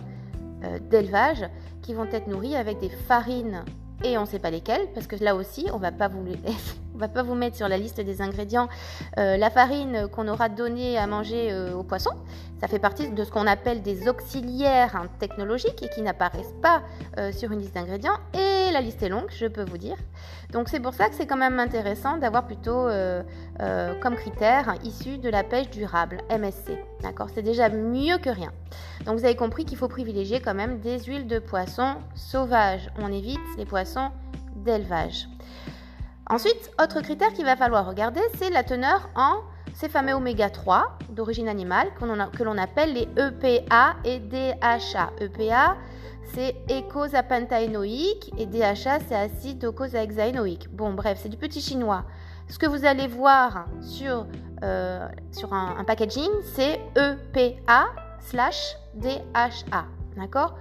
d'élevage 0.91 1.45
qui 1.83 1.93
vont 1.93 2.07
être 2.07 2.27
nourris 2.27 2.57
avec 2.57 2.81
des 2.81 2.89
farines 2.89 3.65
et 4.03 4.17
on 4.19 4.23
ne 4.23 4.27
sait 4.27 4.39
pas 4.39 4.51
lesquelles, 4.51 4.89
parce 4.95 5.07
que 5.07 5.17
là 5.23 5.35
aussi, 5.35 5.67
on 5.73 5.77
ne 5.77 5.83
va 5.83 5.93
pas 5.93 6.09
vous 6.09 6.25
on 6.95 6.99
va 6.99 7.09
pas 7.09 7.23
vous 7.23 7.35
mettre 7.35 7.57
sur 7.57 7.69
la 7.69 7.77
liste 7.77 8.01
des 8.01 8.23
ingrédients 8.23 8.69
euh, 9.19 9.37
la 9.37 9.51
farine 9.51 10.09
qu'on 10.09 10.29
aura 10.29 10.49
donnée 10.49 10.97
à 10.97 11.07
manger 11.07 11.51
euh, 11.51 11.75
aux 11.75 11.83
poissons. 11.83 12.15
Ça 12.61 12.69
fait 12.69 12.79
partie 12.79 13.11
de 13.11 13.25
ce 13.25 13.31
qu'on 13.31 13.47
appelle 13.47 13.83
des 13.83 14.09
auxiliaires 14.09 14.97
hein, 14.97 15.07
technologiques 15.19 15.83
et 15.83 15.89
qui 15.89 16.03
n'apparaissent 16.03 16.55
pas 16.63 16.83
euh, 17.19 17.33
sur 17.33 17.53
une 17.53 17.61
liste 17.61 17.75
d'ingrédients. 17.75 18.17
Et 18.33 18.71
la 18.73 18.81
liste 18.81 19.03
est 19.03 19.09
longue, 19.09 19.29
je 19.29 19.47
peux 19.47 19.65
vous 19.65 19.79
dire. 19.79 19.97
Donc 20.53 20.69
c'est 20.69 20.81
pour 20.81 20.95
ça 20.95 21.09
que 21.09 21.15
c'est 21.15 21.27
quand 21.27 21.37
même 21.37 21.59
intéressant 21.59 22.17
d'avoir 22.17 22.47
plutôt 22.47 22.89
comme 24.01 24.15
critère 24.15 24.69
hein, 24.69 24.77
issu 24.85 25.19
de 25.19 25.29
la 25.29 25.43
pêche 25.43 25.71
durable, 25.71 26.19
MSC. 26.31 26.79
D'accord? 27.03 27.29
C'est 27.35 27.43
déjà 27.43 27.69
mieux 27.69 28.19
que 28.19 28.31
rien. 28.31 28.53
Donc 29.05 29.19
vous 29.19 29.25
avez 29.25 29.37
compris 29.37 29.65
qu'il 29.65 29.77
faut 29.77 29.89
privilégier 29.89 30.41
quand 30.41 30.55
même 30.55 30.79
des 30.81 31.01
huiles 31.01 31.27
de 31.27 31.39
poisson 31.39 31.97
sauvages. 32.15 32.89
On 33.01 33.13
évite 33.13 33.41
les 33.59 33.65
poissons 33.65 34.11
d'élevage. 34.57 35.29
Ensuite, 36.31 36.71
autre 36.83 37.01
critère 37.03 37.33
qu'il 37.35 37.45
va 37.45 37.57
falloir 37.57 37.87
regarder, 37.87 38.21
c'est 38.39 38.51
la 38.51 38.63
teneur 38.63 39.11
en 39.15 39.43
ces 39.75 39.89
fameux 39.89 40.15
oméga 40.15 40.49
3 40.49 40.99
d'origine 41.11 41.49
animale 41.49 41.89
que 41.99 42.43
l'on 42.45 42.59
appelle 42.59 42.95
les 42.95 43.09
EPA 43.17 43.97
et 44.05 44.21
DHA. 44.21 45.11
EPA, 45.21 45.77
c'est 46.33 46.55
écosapentaénoïque 46.69 48.33
et 48.39 48.47
DHA, 48.47 49.01
c'est 49.07 49.15
acide 49.15 49.59
docosahexaénoïque. 49.59 50.69
Bon, 50.75 50.95
bref, 50.95 51.19
c'est 51.23 51.29
du 51.29 51.37
petit 51.37 51.61
chinois. 51.61 52.05
Ce 52.49 52.59
que 52.59 52.67
vous 52.67 52.87
allez 52.87 53.07
voir 53.07 53.67
sur, 53.83 54.27
euh, 54.63 55.07
un 55.51 55.85
packaging, 55.85 56.31
c'est 56.55 56.81
EPA 56.97 57.87
slash 58.21 58.77
DHA. 58.95 59.85
D'accord? 60.17 60.57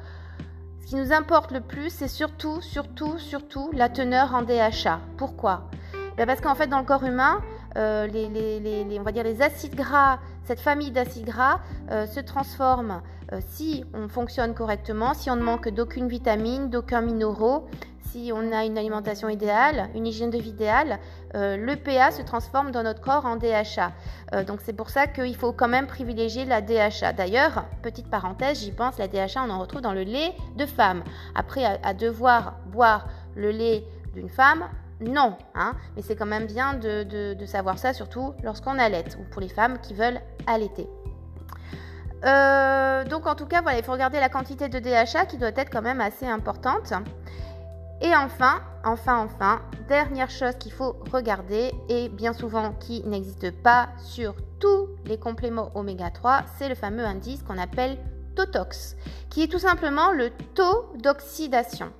Ce 0.83 0.89
qui 0.89 0.95
nous 0.97 1.13
importe 1.13 1.51
le 1.51 1.61
plus, 1.61 1.89
c'est 1.89 2.09
surtout, 2.09 2.59
surtout, 2.59 3.17
surtout 3.17 3.71
la 3.71 3.87
teneur 3.87 4.35
en 4.35 4.41
DHA. 4.41 4.99
Pourquoi? 5.15 5.69
Ben 6.17 6.27
Parce 6.27 6.41
qu'en 6.41 6.55
fait, 6.55 6.67
dans 6.67 6.79
le 6.79 6.85
corps 6.85 7.05
humain, 7.05 7.41
euh, 7.77 8.05
les, 8.05 8.99
on 8.99 9.03
va 9.03 9.13
dire 9.13 9.23
les 9.23 9.41
acides 9.41 9.75
gras, 9.75 10.19
cette 10.43 10.59
famille 10.59 10.91
d'acides 10.91 11.25
gras 11.25 11.61
euh, 11.89 12.05
se 12.05 12.19
transforme 12.19 13.01
euh, 13.31 13.39
si 13.47 13.85
on 13.93 14.09
fonctionne 14.09 14.53
correctement, 14.53 15.13
si 15.13 15.31
on 15.31 15.37
ne 15.37 15.41
manque 15.41 15.69
d'aucune 15.69 16.09
vitamine, 16.09 16.69
d'aucun 16.69 16.99
minéraux, 16.99 17.65
si 18.13 18.31
on 18.31 18.51
a 18.51 18.63
une 18.63 18.77
alimentation 18.77 19.27
idéale, 19.27 19.89
une 19.95 20.05
hygiène 20.05 20.29
de 20.29 20.37
vie 20.37 20.51
idéale, 20.51 20.99
euh, 21.33 21.57
le 21.57 21.75
PA 21.75 22.11
se 22.11 22.21
transforme 22.21 22.71
dans 22.71 22.83
notre 22.83 23.01
corps 23.01 23.25
en 23.25 23.37
DHA. 23.37 23.91
Euh, 24.33 24.43
donc 24.43 24.59
c'est 24.63 24.73
pour 24.73 24.91
ça 24.91 25.07
qu'il 25.07 25.35
faut 25.35 25.51
quand 25.51 25.67
même 25.67 25.87
privilégier 25.87 26.45
la 26.45 26.61
DHA. 26.61 27.13
D'ailleurs, 27.13 27.65
petite 27.81 28.09
parenthèse, 28.11 28.59
j'y 28.59 28.71
pense, 28.71 28.99
la 28.99 29.07
DHA, 29.07 29.43
on 29.43 29.49
en 29.49 29.59
retrouve 29.59 29.81
dans 29.81 29.93
le 29.93 30.03
lait 30.03 30.35
de 30.55 30.67
femme. 30.67 31.03
Après, 31.33 31.63
à, 31.65 31.93
devoir 31.95 32.57
boire 32.67 33.07
le 33.35 33.49
lait 33.49 33.83
d'une 34.13 34.29
femme, 34.29 34.65
non, 35.01 35.35
hein, 35.55 35.73
mais 35.95 36.03
c'est 36.03 36.15
quand 36.15 36.27
même 36.27 36.45
bien 36.45 36.75
de, 36.75 37.45
savoir 37.47 37.79
ça, 37.79 37.93
surtout 37.93 38.35
lorsqu'on 38.43 38.77
allait 38.77 39.05
ou 39.19 39.23
pour 39.31 39.41
les 39.41 39.49
femmes 39.49 39.79
qui 39.81 39.95
veulent 39.95 40.21
allaiter. 40.45 40.87
Euh, 42.25 43.03
donc 43.05 43.25
en 43.25 43.33
tout 43.33 43.47
cas, 43.47 43.61
voilà, 43.61 43.79
il 43.79 43.83
faut 43.83 43.91
regarder 43.91 44.19
la 44.19 44.29
quantité 44.29 44.69
de 44.69 44.77
DHA 44.77 45.25
qui 45.25 45.37
doit 45.37 45.49
être 45.55 45.71
quand 45.71 45.81
même 45.81 45.99
assez 45.99 46.27
importante. 46.27 46.93
Et 48.01 48.15
enfin, 48.15 48.61
enfin, 48.83 49.19
enfin, 49.19 49.61
dernière 49.87 50.29
chose 50.29 50.55
qu'il 50.55 50.71
faut 50.71 50.97
regarder 51.11 51.71
et 51.89 52.09
bien 52.09 52.33
souvent 52.33 52.73
qui 52.73 53.03
n'existe 53.05 53.51
pas 53.61 53.89
sur 53.97 54.35
tous 54.59 54.89
les 55.05 55.17
compléments 55.17 55.71
oméga 55.75 56.09
3, 56.09 56.43
c'est 56.57 56.69
le 56.69 56.75
fameux 56.75 57.05
indice 57.05 57.43
qu'on 57.43 57.57
appelle 57.57 57.97
Totox, 58.35 58.95
qui 59.29 59.43
est 59.43 59.47
tout 59.47 59.59
simplement 59.59 60.11
le 60.11 60.31
taux 60.53 60.91
d'oxydation. 60.95 61.91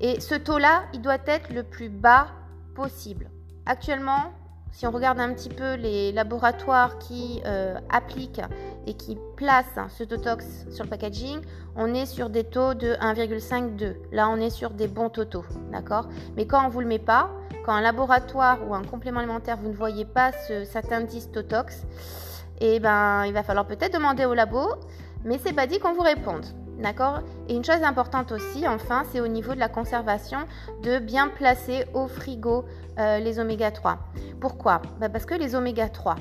Et 0.00 0.20
ce 0.20 0.34
taux-là, 0.34 0.84
il 0.92 1.02
doit 1.02 1.18
être 1.26 1.52
le 1.52 1.62
plus 1.62 1.88
bas 1.88 2.28
possible. 2.74 3.30
Actuellement, 3.66 4.32
si 4.74 4.88
on 4.88 4.90
regarde 4.90 5.20
un 5.20 5.32
petit 5.32 5.48
peu 5.48 5.74
les 5.74 6.10
laboratoires 6.10 6.98
qui 6.98 7.40
euh, 7.46 7.78
appliquent 7.90 8.42
et 8.86 8.94
qui 8.94 9.16
placent 9.36 9.78
ce 9.96 10.02
Totox 10.02 10.66
sur 10.70 10.82
le 10.82 10.90
packaging, 10.90 11.40
on 11.76 11.94
est 11.94 12.06
sur 12.06 12.28
des 12.28 12.42
taux 12.42 12.74
de 12.74 12.94
1,52. 12.94 13.94
Là, 14.10 14.28
on 14.28 14.36
est 14.36 14.50
sur 14.50 14.70
des 14.70 14.88
bons 14.88 15.10
totaux, 15.10 15.44
d'accord? 15.70 16.08
Mais 16.36 16.46
quand 16.46 16.60
on 16.64 16.66
ne 16.66 16.72
vous 16.72 16.80
le 16.80 16.88
met 16.88 16.98
pas, 16.98 17.30
quand 17.64 17.72
un 17.72 17.80
laboratoire 17.80 18.68
ou 18.68 18.74
un 18.74 18.82
complément 18.82 19.20
alimentaire, 19.20 19.58
vous 19.58 19.68
ne 19.68 19.74
voyez 19.74 20.04
pas 20.04 20.32
ce, 20.48 20.64
cet 20.64 20.92
indice 20.92 21.30
Totox, 21.30 21.84
eh 22.60 22.80
ben, 22.80 23.26
il 23.26 23.32
va 23.32 23.44
falloir 23.44 23.66
peut-être 23.66 23.94
demander 23.94 24.24
au 24.24 24.34
labo, 24.34 24.74
mais 25.24 25.38
c'est 25.38 25.52
pas 25.52 25.68
dit 25.68 25.78
qu'on 25.78 25.94
vous 25.94 26.02
réponde. 26.02 26.46
D'accord? 26.78 27.20
Et 27.48 27.54
une 27.54 27.64
chose 27.64 27.82
importante 27.82 28.32
aussi, 28.32 28.66
enfin, 28.66 29.04
c'est 29.12 29.20
au 29.20 29.28
niveau 29.28 29.54
de 29.54 29.60
la 29.60 29.68
conservation, 29.68 30.38
de 30.82 30.98
bien 30.98 31.28
placer 31.28 31.84
au 31.94 32.08
frigo 32.08 32.64
euh, 32.98 33.18
les 33.18 33.38
oméga 33.38 33.70
3. 33.70 33.98
Pourquoi? 34.40 34.82
Bah, 35.00 35.08
Parce 35.08 35.24
que 35.24 35.34
les 35.34 35.54
oméga 35.54 35.88
3, 35.88 36.16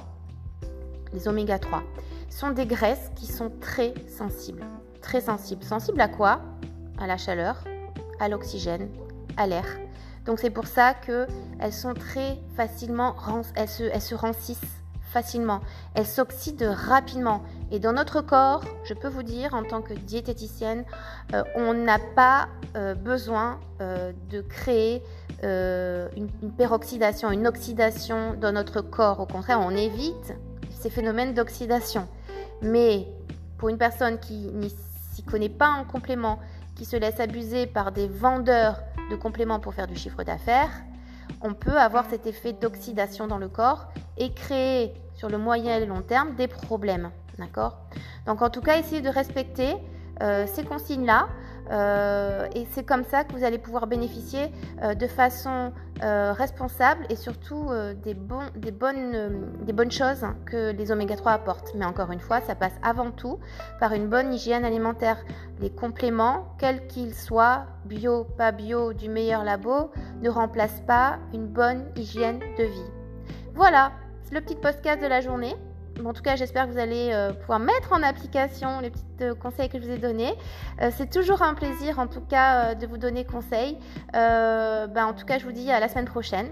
les 1.14 1.28
oméga 1.28 1.60
3 1.60 1.84
sont 2.30 2.52
des 2.52 2.66
graisses 2.66 3.12
qui 3.16 3.26
sont 3.28 3.52
très 3.62 3.94
sensibles. 4.08 4.66
Très 5.02 5.22
sensibles. 5.22 5.64
Sensibles 5.64 6.02
à 6.02 6.08
quoi? 6.08 6.42
À 7.00 7.08
la 7.08 7.18
chaleur, 7.18 7.64
à 8.20 8.30
l'oxygène, 8.30 8.90
à 9.38 9.48
l'air. 9.48 9.66
Donc 10.26 10.40
c'est 10.40 10.50
pour 10.50 10.68
ça 10.68 10.94
qu'elles 10.94 11.74
sont 11.74 11.94
très 11.94 12.40
facilement, 12.56 13.16
elles 13.56 13.68
se, 13.68 13.84
elles 13.84 14.02
se 14.02 14.16
rancissent 14.16 14.83
facilement, 15.14 15.62
elles 15.94 16.08
s'oxydent 16.08 16.70
rapidement. 16.70 17.44
Et 17.72 17.80
dans 17.80 17.94
notre 17.94 18.22
corps, 18.22 18.64
je 18.84 18.94
peux 18.94 19.08
vous 19.08 19.24
dire, 19.24 19.54
en 19.54 19.64
tant 19.64 19.82
que 19.82 19.94
diététicienne, 19.94 20.84
euh, 21.34 21.44
on 21.56 21.74
n'a 21.74 22.00
pas 22.16 22.50
euh, 22.76 22.96
besoin 22.96 23.60
euh, 23.80 24.12
de 24.30 24.42
créer 24.42 25.02
une, 25.46 26.30
une, 26.42 26.54
peroxydation, 26.54 27.30
une 27.30 27.48
oxydation 27.48 28.34
dans 28.40 28.54
notre 28.54 28.80
corps. 28.80 29.20
Au 29.20 29.26
contraire, 29.26 29.60
on 29.60 29.72
évite 29.72 30.34
ces 30.72 30.90
phénomènes 30.90 31.34
d'oxydation. 31.34 32.08
Mais 32.62 33.08
pour 33.58 33.68
une 33.68 33.78
personne 33.78 34.20
qui 34.20 34.48
n'y 34.54 34.74
s'y 35.14 35.22
connaît 35.22 35.50
pas 35.50 35.68
en 35.68 35.84
complément, 35.84 36.40
qui 36.76 36.86
se 36.86 36.96
laisse 36.96 37.20
abuser 37.20 37.68
par 37.68 37.92
des 37.92 38.08
vendeurs 38.08 38.80
de 39.12 39.18
compléments 39.18 39.60
pour 39.60 39.74
faire 39.74 39.88
du 39.88 39.98
chiffre 39.98 40.24
d'affaires, 40.24 40.72
on 41.42 41.54
peut 41.54 41.78
avoir 41.78 42.10
cet 42.10 42.26
effet 42.26 42.54
d'oxydation 42.54 43.28
dans 43.28 43.38
le 43.38 43.50
corps 43.50 43.88
et 44.18 44.34
créer 44.34 44.94
sur 45.24 45.30
le 45.30 45.38
moyen 45.38 45.78
et 45.78 45.80
le 45.80 45.86
long 45.86 46.02
terme 46.02 46.36
des 46.36 46.50
problèmes. 46.50 47.10
D'accord? 47.40 47.78
Donc 48.26 48.42
en 48.42 48.50
tout 48.50 48.60
cas, 48.60 48.78
essayez 48.78 49.02
de 49.02 49.08
respecter 49.08 49.74
euh, 50.22 50.46
ces 50.48 50.66
consignes-là. 50.66 51.30
Euh, 51.72 52.50
et 52.54 52.68
c'est 52.72 52.84
comme 52.84 53.06
ça 53.06 53.24
que 53.24 53.32
vous 53.32 53.46
allez 53.46 53.58
pouvoir 53.58 53.88
bénéficier 53.88 54.52
euh, 54.82 54.96
de 54.96 55.08
façon 55.08 55.72
responsable 56.02 57.06
et 57.10 57.16
surtout 57.16 57.70
des, 58.04 58.14
bons, 58.14 58.50
des, 58.58 58.72
bonnes, 58.72 59.56
des 59.62 59.72
bonnes 59.72 59.92
choses 59.92 60.26
que 60.46 60.72
les 60.72 60.92
oméga 60.92 61.16
3 61.16 61.32
apportent. 61.32 61.74
Mais 61.76 61.86
encore 61.86 62.12
une 62.12 62.20
fois, 62.20 62.42
ça 62.42 62.56
passe 62.56 62.74
avant 62.84 63.12
tout 63.12 63.40
par 63.80 63.94
une 63.94 64.10
bonne 64.10 64.34
hygiène 64.34 64.66
alimentaire. 64.66 65.24
Les 65.62 65.70
compléments, 65.70 66.58
quels 66.60 66.88
qu'ils 66.88 67.14
soient, 67.14 67.68
bio, 67.86 68.26
pas 68.26 68.52
bio, 68.52 68.92
du 68.92 69.08
meilleur 69.08 69.46
labo, 69.46 69.92
ne 70.22 70.30
remplacent 70.30 70.84
pas 70.86 71.20
une 71.34 71.48
bonne 71.48 71.86
hygiène 71.96 72.40
de 72.58 72.66
vie. 72.66 72.92
Voilà, 73.56 73.94
le 74.34 74.42
petit 74.42 74.56
podcast 74.56 75.00
de 75.00 75.06
la 75.06 75.22
journée. 75.22 75.56
en 76.04 76.12
tout 76.12 76.24
cas, 76.24 76.36
j'espère 76.36 76.66
que 76.66 76.72
vous 76.72 76.80
allez 76.80 77.12
euh, 77.14 77.34
pouvoir 77.34 77.60
mettre 77.60 77.94
en 77.94 78.02
application 78.02 78.80
les 78.80 78.90
petits 78.90 79.04
euh, 79.22 79.36
conseils 79.36 79.70
que 79.70 79.80
je 79.80 79.86
vous 79.86 79.92
ai 79.92 80.00
donnés. 80.00 80.34
Euh, 80.82 80.90
c'est 80.98 81.10
toujours 81.10 81.44
un 81.44 81.54
plaisir, 81.54 82.00
en 82.00 82.08
tout 82.08 82.22
cas, 82.22 82.74
de 82.74 82.88
vous 82.88 82.98
donner 82.98 83.26
conseil. 83.26 83.78
Ben, 84.12 85.06
en 85.06 85.14
tout 85.14 85.26
cas, 85.26 85.38
je 85.38 85.46
vous 85.46 85.52
dis 85.52 85.70
à 85.72 85.80
la 85.80 85.88
semaine 85.88 86.06
prochaine. 86.06 86.50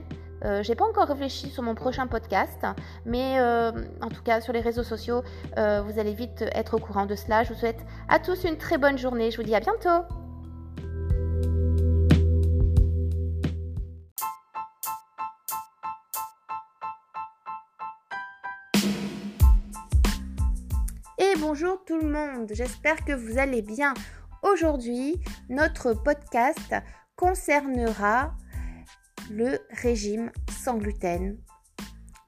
j'ai 0.61 0.75
pas 0.75 0.85
encore 0.85 1.07
réfléchi 1.07 1.49
sur 1.49 1.63
mon 1.63 1.75
prochain 1.75 2.05
podcast, 2.07 2.65
mais 3.05 3.39
en 4.01 4.09
tout 4.09 4.23
cas 4.23 4.41
sur 4.41 4.53
les 4.53 4.61
réseaux 4.61 4.83
sociaux, 4.83 5.23
vous 5.55 5.99
allez 5.99 6.13
vite 6.13 6.43
être 6.53 6.75
au 6.75 6.79
courant 6.79 7.05
de 7.05 7.15
cela. 7.15 7.43
Je 7.43 7.53
vous 7.53 7.59
souhaite 7.59 7.83
à 8.09 8.19
tous 8.19 8.43
une 8.43 8.57
très 8.57 8.77
bonne 8.77 8.97
journée. 8.97 9.31
Je 9.31 9.37
vous 9.37 9.43
dis 9.43 9.55
à 9.55 9.59
bientôt. 9.59 10.05
Bonjour 21.39 21.83
tout 21.85 21.99
le 21.99 22.09
monde, 22.09 22.49
j'espère 22.51 23.03
que 23.03 23.13
vous 23.13 23.37
allez 23.37 23.61
bien. 23.61 23.93
Aujourd'hui, 24.43 25.19
notre 25.49 25.93
podcast 25.93 26.73
concernera 27.15 28.33
le 29.29 29.59
régime 29.69 30.31
sans 30.49 30.77
gluten 30.77 31.37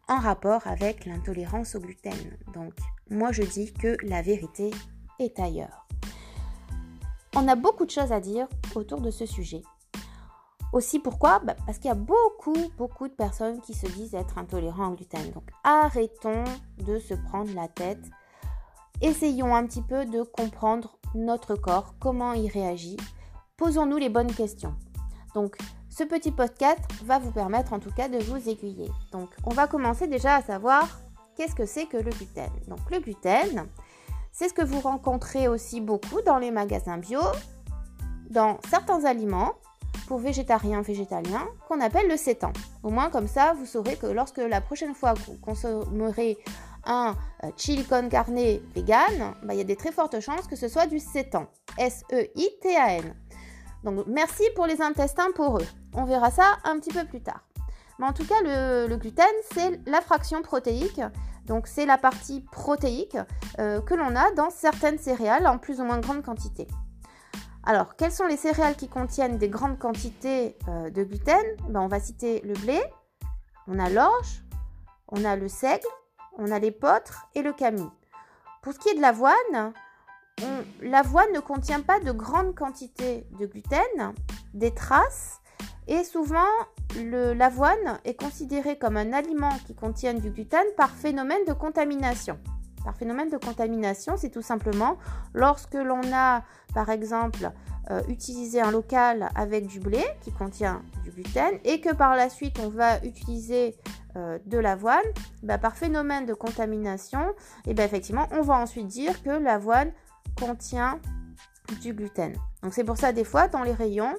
en 0.08 0.18
rapport 0.18 0.68
avec 0.68 1.06
l'intolérance 1.06 1.76
au 1.76 1.80
gluten. 1.80 2.38
Donc, 2.54 2.74
moi 3.10 3.32
je 3.32 3.44
dis 3.44 3.74
que 3.74 3.98
la 4.04 4.22
vérité 4.22 4.72
est 5.20 5.40
ailleurs. 5.40 5.88
On 7.36 7.48
a 7.48 7.56
beaucoup 7.56 7.86
de 7.86 7.92
choses 7.92 8.12
à 8.12 8.20
dire 8.20 8.48
autour 8.76 9.02
de 9.02 9.12
ce 9.12 9.26
sujet. 9.26 9.64
Aussi 10.72 11.00
pourquoi? 11.00 11.40
Bah, 11.40 11.56
Parce 11.66 11.78
qu'il 11.78 11.90
y 11.90 11.92
a 11.92 11.96
beaucoup, 11.96 12.72
beaucoup 12.78 13.08
de 13.08 13.14
personnes 13.14 13.62
qui 13.62 13.74
se 13.74 13.88
disent 13.88 14.14
être 14.14 14.38
intolérants 14.38 14.90
au 14.90 14.96
gluten. 14.96 15.32
Donc 15.32 15.50
arrêtons 15.64 16.44
de 16.78 17.00
se 17.00 17.14
prendre 17.14 17.54
la 17.54 17.68
tête. 17.68 18.04
Essayons 19.02 19.56
un 19.56 19.66
petit 19.66 19.82
peu 19.82 20.06
de 20.06 20.24
comprendre 20.24 20.98
notre 21.16 21.56
corps, 21.56 21.96
comment 22.00 22.34
il 22.34 22.48
réagit. 22.48 22.98
Posons-nous 23.58 23.98
les 23.98 24.10
bonnes 24.10 24.34
questions. 24.34 24.76
Donc 25.36 25.58
ce 25.90 26.04
petit 26.04 26.32
podcast 26.32 26.80
va 27.04 27.20
vous 27.20 27.32
permettre 27.32 27.74
en 27.74 27.80
tout 27.80 27.92
cas 27.92 28.10
de 28.10 28.18
vous 28.18 28.50
aiguiller. 28.50 28.90
Donc 29.12 29.30
on 29.46 29.52
va 29.52 29.68
commencer 29.68 30.08
déjà 30.08 30.36
à 30.36 30.42
savoir 30.42 30.88
qu'est-ce 31.36 31.56
que 31.56 31.66
c'est 31.66 31.86
que 31.86 31.98
le 31.98 32.12
gluten. 32.12 32.50
Donc 32.68 32.80
le 32.92 33.00
gluten, 33.00 33.68
c'est 34.32 34.50
ce 34.50 34.54
que 34.54 34.64
vous 34.64 34.80
rencontrez 34.80 35.48
aussi 35.48 35.82
beaucoup 35.82 36.22
dans 36.22 36.40
les 36.40 36.52
magasins 36.52 36.98
bio, 36.98 37.22
dans 38.30 38.58
certains 38.70 39.06
aliments 39.06 39.54
pour 40.08 40.18
végétariens, 40.20 40.82
végétaliens, 40.82 41.48
qu'on 41.68 41.80
appelle 41.80 42.10
le 42.10 42.18
sétan. 42.18 42.52
Au 42.82 42.90
moins 42.90 43.10
comme 43.10 43.28
ça, 43.28 43.54
vous 43.54 43.66
saurez 43.66 43.96
que 43.96 44.08
lorsque 44.08 44.38
la 44.38 44.62
prochaine 44.62 44.96
fois 44.96 45.14
que 45.14 45.20
vous 45.20 45.38
consommerez 45.38 46.38
un 46.86 47.16
euh, 47.44 47.52
chili 47.58 47.86
con 47.86 48.10
carne 48.10 48.60
vegan, 48.76 49.36
bah, 49.44 49.54
il 49.54 49.58
y 49.58 49.62
a 49.62 49.66
des 49.66 49.76
très 49.76 49.92
fortes 49.92 50.20
chances 50.20 50.48
que 50.48 50.56
ce 50.56 50.68
soit 50.68 50.88
du 50.88 51.00
sétan. 51.00 51.48
S-E-I-T-A-N. 51.78 53.14
Donc 53.84 54.06
merci 54.08 54.44
pour 54.56 54.66
les 54.66 54.82
intestins 54.82 55.32
pour 55.36 55.58
eux. 55.58 55.68
On 55.94 56.06
verra 56.06 56.32
ça 56.32 56.58
un 56.64 56.80
petit 56.80 56.94
peu 56.94 57.06
plus 57.06 57.22
tard. 57.22 57.42
Mais 58.00 58.08
en 58.08 58.14
tout 58.14 58.26
cas, 58.26 58.42
le, 58.44 58.96
gluten, 58.96 59.26
c'est 59.54 59.80
la 59.86 60.02
fraction 60.02 60.42
protéique. 60.42 61.02
Donc 61.46 61.68
c'est 61.68 61.86
la 61.86 61.98
partie 61.98 62.42
protéique 62.42 63.18
euh, 63.60 63.82
que 63.82 63.94
l'on 63.94 64.16
a 64.16 64.32
dans 64.32 64.50
certaines 64.50 64.98
céréales 64.98 65.46
en 65.46 65.58
plus 65.58 65.80
ou 65.82 65.84
moins 65.84 66.00
grande 66.00 66.24
quantité. 66.24 66.68
Alors, 67.66 67.96
quelles 67.96 68.12
sont 68.12 68.26
les 68.26 68.36
céréales 68.38 68.76
qui 68.76 68.90
contiennent 68.90 69.38
des 69.38 69.48
grandes 69.48 69.80
quantités 69.80 70.58
euh, 70.68 70.90
de 70.90 71.04
gluten? 71.04 71.46
Ben, 71.70 71.82
On 71.82 71.88
va 71.88 72.00
citer 72.00 72.42
le 72.44 72.54
blé, 72.56 72.82
on 73.68 73.80
a 73.80 73.90
l'orge, 73.90 74.44
on 75.08 75.24
a 75.24 75.38
le 75.38 75.48
seigle, 75.48 75.88
on 76.38 76.52
a 76.52 76.60
l'épeautre 76.60 77.28
et 77.36 77.42
le 77.42 77.54
camille. 77.54 77.90
Pour 78.62 78.74
ce 78.74 78.80
qui 78.80 78.90
est 78.90 78.96
de 78.96 79.02
l'avoine, 79.02 79.74
l'avoine 80.82 81.32
ne 81.34 81.40
contient 81.40 81.82
pas 81.82 82.00
de 82.00 82.12
grandes 82.12 82.56
quantités 82.56 83.26
de 83.40 83.46
gluten, 83.46 84.14
des 84.54 84.74
traces, 84.74 85.42
et 85.88 86.04
souvent 86.04 86.40
l'avoine 86.96 88.00
est 88.06 88.20
considérée 88.20 88.78
comme 88.78 88.98
un 88.98 89.12
aliment 89.12 89.58
qui 89.66 89.76
contient 89.76 90.14
du 90.14 90.30
gluten 90.30 90.66
par 90.78 90.92
phénomène 90.92 91.44
de 91.46 91.54
contamination. 91.54 92.40
Par 92.84 92.96
phénomène 92.96 93.30
de 93.30 93.38
contamination, 93.38 94.16
c'est 94.18 94.30
tout 94.30 94.42
simplement 94.42 94.98
lorsque 95.34 95.76
l'on 95.76 96.02
a, 96.14 96.44
par 96.74 96.90
exemple, 96.90 97.52
euh, 97.92 98.02
utilisé 98.08 98.62
un 98.62 98.72
local 98.72 99.30
avec 99.36 99.68
du 99.68 99.80
blé 99.80 100.04
qui 100.22 100.32
contient 100.32 100.82
du 101.04 101.12
gluten 101.12 101.60
et 101.66 101.82
que 101.82 101.94
par 101.94 102.16
la 102.16 102.30
suite 102.30 102.58
on 102.64 102.70
va 102.70 103.04
utiliser 103.04 103.76
euh, 104.16 104.40
de 104.46 104.58
l'avoine, 104.58 105.04
bah, 105.42 105.58
par 105.58 105.76
phénomène 105.76 106.26
de 106.26 106.34
contamination, 106.34 107.34
et 107.66 107.74
bien 107.74 107.86
effectivement, 107.86 108.28
on 108.32 108.42
va 108.42 108.56
ensuite 108.56 108.88
dire 108.88 109.22
que 109.22 109.32
l'avoine 109.32 109.92
contient 110.40 111.00
du 111.82 111.94
gluten. 111.94 112.34
Donc 112.62 112.74
c'est 112.74 112.84
pour 112.84 112.98
ça 112.98 113.12
des 113.12 113.24
fois 113.24 113.48
dans 113.48 113.64
les 113.64 113.74
rayons, 113.74 114.16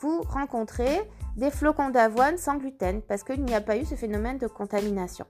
vous 0.00 0.22
rencontrez 0.22 1.00
des 1.36 1.50
flocons 1.50 1.90
d'avoine 1.90 2.36
sans 2.38 2.56
gluten 2.56 3.02
parce 3.02 3.24
qu'il 3.24 3.44
n'y 3.44 3.54
a 3.54 3.60
pas 3.60 3.76
eu 3.76 3.84
ce 3.84 3.94
phénomène 3.94 4.38
de 4.38 4.46
contamination. 4.46 5.26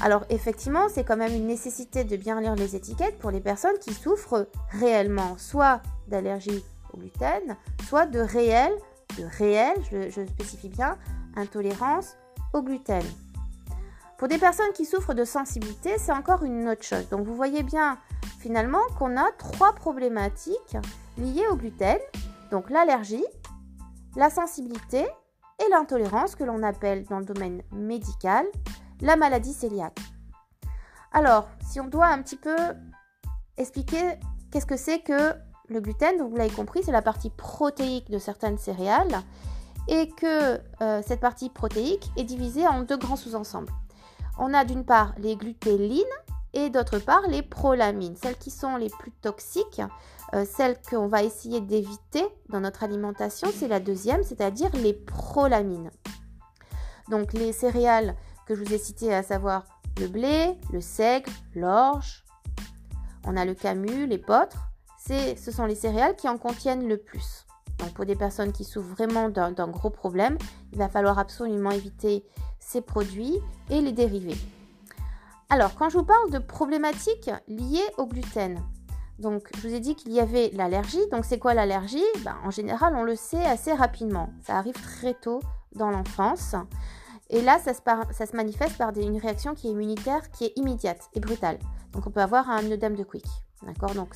Alors 0.00 0.24
effectivement, 0.30 0.88
c'est 0.88 1.04
quand 1.04 1.16
même 1.16 1.34
une 1.34 1.46
nécessité 1.46 2.04
de 2.04 2.16
bien 2.16 2.40
lire 2.40 2.54
les 2.54 2.76
étiquettes 2.76 3.18
pour 3.18 3.30
les 3.30 3.40
personnes 3.40 3.78
qui 3.80 3.92
souffrent 3.92 4.48
réellement 4.70 5.36
soit 5.38 5.80
d'allergie 6.06 6.64
au 6.92 6.98
gluten, 6.98 7.56
soit 7.88 8.06
de 8.06 8.20
réel, 8.20 8.72
de 9.18 9.24
réel, 9.24 9.74
je, 9.90 10.08
je 10.10 10.24
spécifie 10.26 10.68
bien, 10.68 10.96
intolérance 11.36 12.16
au 12.52 12.62
gluten. 12.62 13.02
Pour 14.18 14.28
des 14.28 14.38
personnes 14.38 14.72
qui 14.74 14.84
souffrent 14.84 15.14
de 15.14 15.24
sensibilité, 15.24 15.96
c'est 15.98 16.12
encore 16.12 16.44
une 16.44 16.68
autre 16.68 16.82
chose. 16.82 17.08
Donc 17.08 17.26
vous 17.26 17.34
voyez 17.34 17.62
bien 17.62 17.98
finalement 18.40 18.82
qu'on 18.98 19.16
a 19.16 19.30
trois 19.38 19.72
problématiques 19.72 20.76
liées 21.16 21.46
au 21.50 21.56
gluten. 21.56 21.98
Donc 22.50 22.70
l'allergie, 22.70 23.24
la 24.16 24.30
sensibilité 24.30 25.06
et 25.58 25.70
l'intolérance 25.70 26.34
que 26.34 26.44
l'on 26.44 26.62
appelle 26.62 27.04
dans 27.04 27.18
le 27.18 27.24
domaine 27.24 27.62
médical 27.72 28.46
la 29.00 29.16
maladie 29.16 29.56
cœliaque. 29.56 29.98
Alors, 31.12 31.48
si 31.66 31.80
on 31.80 31.86
doit 31.86 32.08
un 32.08 32.22
petit 32.22 32.36
peu 32.36 32.56
expliquer 33.56 34.18
qu'est-ce 34.50 34.66
que 34.66 34.76
c'est 34.76 35.00
que 35.00 35.34
le 35.68 35.80
gluten, 35.80 36.22
vous 36.22 36.36
l'avez 36.36 36.54
compris, 36.54 36.82
c'est 36.82 36.92
la 36.92 37.02
partie 37.02 37.30
protéique 37.30 38.10
de 38.10 38.18
certaines 38.18 38.58
céréales 38.58 39.22
et 39.86 40.08
que 40.10 40.60
euh, 40.82 41.02
cette 41.06 41.20
partie 41.20 41.50
protéique 41.50 42.10
est 42.16 42.24
divisée 42.24 42.66
en 42.66 42.82
deux 42.82 42.96
grands 42.96 43.16
sous-ensembles. 43.16 43.72
On 44.38 44.54
a 44.54 44.64
d'une 44.64 44.84
part 44.84 45.14
les 45.18 45.36
glutélines 45.36 46.04
et 46.54 46.70
d'autre 46.70 46.98
part 46.98 47.22
les 47.28 47.42
prolamines, 47.42 48.16
celles 48.16 48.36
qui 48.36 48.50
sont 48.50 48.76
les 48.76 48.88
plus 48.88 49.12
toxiques, 49.12 49.82
euh, 50.34 50.44
celles 50.44 50.80
qu'on 50.88 51.06
va 51.06 51.22
essayer 51.22 51.60
d'éviter 51.60 52.24
dans 52.48 52.60
notre 52.60 52.84
alimentation, 52.84 53.48
c'est 53.54 53.68
la 53.68 53.80
deuxième, 53.80 54.22
c'est-à-dire 54.22 54.70
les 54.74 54.92
prolamines. 54.92 55.90
Donc 57.10 57.32
les 57.32 57.52
céréales 57.52 58.14
que 58.48 58.54
je 58.54 58.64
vous 58.64 58.72
ai 58.72 58.78
citées, 58.78 59.14
à 59.14 59.22
savoir 59.22 59.64
le 60.00 60.08
blé, 60.08 60.56
le 60.72 60.80
seigle, 60.80 61.30
l'orge, 61.54 62.24
on 63.26 63.36
a 63.36 63.44
le 63.44 63.52
camus, 63.52 64.06
les 64.06 64.16
potres, 64.16 64.70
ce 65.06 65.50
sont 65.50 65.66
les 65.66 65.74
céréales 65.74 66.16
qui 66.16 66.28
en 66.30 66.38
contiennent 66.38 66.88
le 66.88 66.96
plus. 66.96 67.44
Donc 67.78 67.92
pour 67.92 68.06
des 68.06 68.16
personnes 68.16 68.52
qui 68.52 68.64
souffrent 68.64 68.94
vraiment 68.94 69.28
d'un 69.28 69.68
gros 69.68 69.90
problème, 69.90 70.38
il 70.72 70.78
va 70.78 70.88
falloir 70.88 71.18
absolument 71.18 71.70
éviter 71.70 72.24
ces 72.58 72.80
produits 72.80 73.38
et 73.68 73.82
les 73.82 73.92
dérivés. 73.92 74.36
Alors, 75.50 75.74
quand 75.74 75.90
je 75.90 75.98
vous 75.98 76.04
parle 76.04 76.30
de 76.30 76.38
problématiques 76.38 77.30
liées 77.48 77.86
au 77.98 78.06
gluten, 78.06 78.62
donc 79.18 79.48
je 79.56 79.68
vous 79.68 79.74
ai 79.74 79.80
dit 79.80 79.94
qu'il 79.94 80.12
y 80.12 80.20
avait 80.20 80.50
l'allergie. 80.54 81.06
Donc 81.10 81.24
c'est 81.24 81.38
quoi 81.38 81.52
l'allergie? 81.52 82.04
Ben, 82.24 82.36
En 82.44 82.50
général, 82.50 82.94
on 82.96 83.02
le 83.02 83.16
sait 83.16 83.44
assez 83.44 83.72
rapidement. 83.72 84.30
Ça 84.46 84.56
arrive 84.56 84.74
très 84.74 85.14
tôt 85.14 85.40
dans 85.74 85.90
l'enfance. 85.90 86.54
Et 87.30 87.42
là, 87.42 87.58
ça 87.58 87.74
se, 87.74 88.36
manifeste 88.36 88.78
par 88.78 88.96
une 88.96 89.18
réaction 89.18 89.54
qui 89.54 89.68
est 89.68 89.72
immunitaire, 89.72 90.30
qui 90.30 90.46
est 90.46 90.52
immédiate 90.56 91.08
et 91.14 91.20
brutale. 91.20 91.58
Donc 91.92 92.06
on 92.06 92.10
peut 92.10 92.20
avoir 92.20 92.48
un 92.50 92.70
œdème 92.70 92.96
de 92.96 93.04
quick. 93.04 93.26
D'accord? 93.62 93.94
Donc 93.94 94.14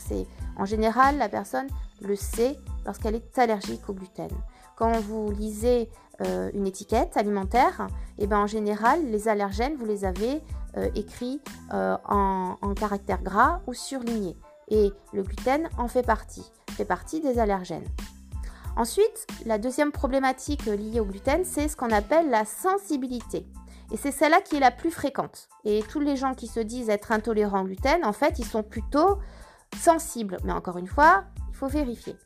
en 0.56 0.64
général 0.64 1.18
la 1.18 1.28
personne 1.28 1.66
le 2.00 2.14
sait 2.14 2.56
lorsqu'elle 2.86 3.16
est 3.16 3.38
allergique 3.38 3.88
au 3.88 3.92
gluten. 3.92 4.30
Quand 4.76 4.92
vous 5.00 5.30
lisez 5.32 5.90
euh, 6.20 6.50
une 6.54 6.66
étiquette 6.66 7.16
alimentaire, 7.16 7.88
et 8.18 8.24
eh 8.24 8.26
ben 8.26 8.38
en 8.38 8.46
général 8.46 9.04
les 9.10 9.28
allergènes 9.28 9.76
vous 9.76 9.84
les 9.84 10.04
avez 10.04 10.40
euh, 10.76 10.88
écrits 10.94 11.40
euh, 11.74 11.96
en, 12.08 12.56
en 12.60 12.74
caractère 12.74 13.22
gras 13.22 13.60
ou 13.66 13.74
surlignés. 13.74 14.36
Et 14.68 14.92
le 15.12 15.22
gluten 15.22 15.68
en 15.76 15.88
fait 15.88 16.04
partie, 16.04 16.44
fait 16.70 16.84
partie 16.84 17.20
des 17.20 17.38
allergènes. 17.38 17.86
Ensuite, 18.76 19.26
la 19.44 19.58
deuxième 19.58 19.92
problématique 19.92 20.64
liée 20.64 21.00
au 21.00 21.04
gluten, 21.04 21.44
c'est 21.44 21.68
ce 21.68 21.76
qu'on 21.76 21.90
appelle 21.90 22.30
la 22.30 22.44
sensibilité. 22.44 23.46
Et 23.92 23.98
c'est 23.98 24.10
celle-là 24.10 24.40
qui 24.40 24.56
est 24.56 24.60
la 24.60 24.70
plus 24.70 24.90
fréquente. 24.90 25.48
Et 25.64 25.82
tous 25.90 26.00
les 26.00 26.16
gens 26.16 26.34
qui 26.34 26.46
se 26.46 26.60
disent 26.60 26.88
être 26.88 27.12
intolérants 27.12 27.62
au 27.62 27.64
gluten, 27.64 28.04
en 28.04 28.12
fait, 28.12 28.38
ils 28.38 28.46
sont 28.46 28.62
plutôt 28.62 29.18
sensibles. 29.76 30.38
Mais 30.44 30.52
encore 30.52 30.78
une 30.78 30.86
fois, 30.86 31.24
il 31.50 31.56
faut 31.56 31.68
vérifier. 31.68 32.16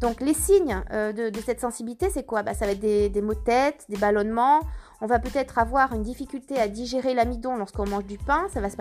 Donc 0.00 0.20
les 0.20 0.34
signes 0.34 0.82
euh, 0.92 1.12
de, 1.12 1.40
cette 1.40 1.60
sensibilité, 1.60 2.10
c'est 2.10 2.24
quoi? 2.24 2.42
Bah, 2.42 2.54
Ça 2.54 2.66
va 2.66 2.72
être 2.72 2.80
des, 2.80 3.22
maux 3.22 3.34
de 3.34 3.38
tête, 3.38 3.84
des 3.88 3.98
ballonnements. 3.98 4.60
On 5.00 5.06
va 5.06 5.18
peut-être 5.18 5.58
avoir 5.58 5.92
une 5.92 6.02
difficulté 6.02 6.58
à 6.58 6.66
digérer 6.66 7.14
l'amidon 7.14 7.56
lorsqu'on 7.56 7.86
mange 7.86 8.06
du 8.06 8.18
pain. 8.18 8.46
Ça 8.52 8.60
va 8.60 8.68
se 8.70 8.76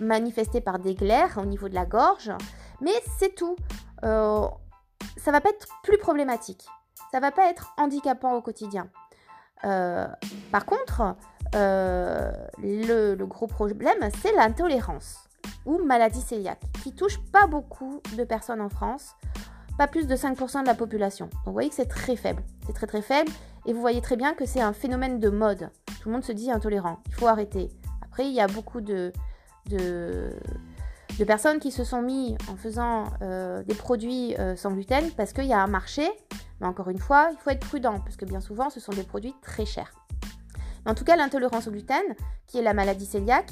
manifester 0.00 0.60
par 0.60 0.78
des 0.78 0.94
glaires 0.94 1.38
au 1.42 1.44
niveau 1.44 1.68
de 1.68 1.74
la 1.74 1.84
gorge. 1.84 2.30
Mais 2.80 2.94
c'est 3.18 3.34
tout. 3.34 3.56
Euh, 4.04 4.46
ça 5.16 5.30
va 5.30 5.40
pas 5.40 5.50
être 5.50 5.68
plus 5.82 5.98
problématique. 5.98 6.66
Ça 7.10 7.20
va 7.20 7.30
pas 7.30 7.48
être 7.50 7.72
handicapant 7.76 8.34
au 8.34 8.42
quotidien. 8.42 8.88
Euh, 9.64 10.06
par 10.50 10.66
contre, 10.66 11.16
euh, 11.54 12.32
le, 12.58 13.14
gros 13.24 13.46
problème, 13.46 14.10
c'est 14.20 14.32
l'intolérance 14.32 15.28
ou 15.66 15.78
maladie 15.82 16.24
cœliaque, 16.24 16.62
qui 16.82 16.94
touche 16.94 17.18
pas 17.32 17.46
beaucoup 17.46 18.02
de 18.16 18.24
personnes 18.24 18.60
en 18.60 18.68
France, 18.68 19.14
pas 19.78 19.86
plus 19.86 20.06
de 20.06 20.16
5% 20.16 20.62
de 20.62 20.66
la 20.66 20.74
population. 20.74 21.26
Donc 21.26 21.46
vous 21.46 21.52
voyez 21.52 21.68
que 21.68 21.74
c'est 21.74 21.86
très 21.86 22.16
faible, 22.16 22.42
c'est 22.66 22.74
très 22.74 22.86
très 22.86 23.02
faible, 23.02 23.30
et 23.66 23.72
vous 23.72 23.80
voyez 23.80 24.00
très 24.00 24.16
bien 24.16 24.34
que 24.34 24.46
c'est 24.46 24.60
un 24.60 24.72
phénomène 24.72 25.20
de 25.20 25.30
mode. 25.30 25.70
Tout 26.00 26.08
le 26.08 26.12
monde 26.12 26.24
se 26.24 26.32
dit 26.32 26.50
intolérant, 26.50 27.00
il 27.06 27.14
faut 27.14 27.26
arrêter. 27.26 27.70
Après, 28.02 28.26
il 28.26 28.32
y 28.32 28.40
a 28.40 28.46
beaucoup 28.46 28.80
de, 28.80 29.12
de 29.66 30.30
de 31.18 31.24
personnes 31.24 31.60
qui 31.60 31.70
se 31.70 31.84
sont 31.84 32.02
mis 32.02 32.36
en 32.50 32.56
faisant 32.56 33.04
euh, 33.22 33.62
des 33.62 33.74
produits 33.74 34.34
euh, 34.36 34.56
sans 34.56 34.72
gluten 34.72 35.10
parce 35.16 35.32
qu'il 35.32 35.46
y 35.46 35.52
a 35.52 35.62
un 35.62 35.68
marché. 35.68 36.08
Mais 36.60 36.66
encore 36.66 36.88
une 36.88 36.98
fois, 36.98 37.28
il 37.30 37.38
faut 37.38 37.50
être 37.50 37.66
prudent 37.66 38.00
parce 38.00 38.16
que 38.16 38.24
bien 38.24 38.40
souvent, 38.40 38.70
ce 38.70 38.80
sont 38.80 38.92
des 38.92 39.04
produits 39.04 39.34
très 39.42 39.64
chers. 39.64 39.92
en 40.86 40.94
tout 40.94 41.04
cas, 41.04 41.16
l'intolérance 41.16 41.68
au 41.68 41.70
gluten, 41.70 42.02
qui 42.46 42.58
est 42.58 42.62
la 42.62 42.74
maladie 42.74 43.08
cœliaque, 43.08 43.50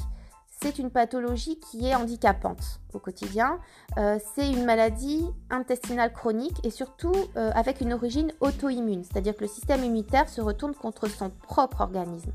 c'est 0.60 0.78
une 0.78 0.90
pathologie 0.90 1.58
qui 1.58 1.88
est 1.88 1.94
handicapante 1.94 2.80
au 2.92 3.00
quotidien. 3.00 3.58
Euh, 3.96 4.18
c'est 4.34 4.48
une 4.48 4.64
maladie 4.64 5.24
intestinale 5.50 6.12
chronique 6.12 6.64
et 6.64 6.70
surtout 6.70 7.14
avec 7.34 7.80
une 7.80 7.92
origine 7.92 8.32
auto-immune, 8.40 9.02
c'est-à-dire 9.02 9.34
que 9.36 9.42
le 9.42 9.48
système 9.48 9.82
immunitaire 9.82 10.28
se 10.28 10.40
retourne 10.40 10.74
contre 10.74 11.08
son 11.08 11.30
propre 11.30 11.80
organisme. 11.80 12.32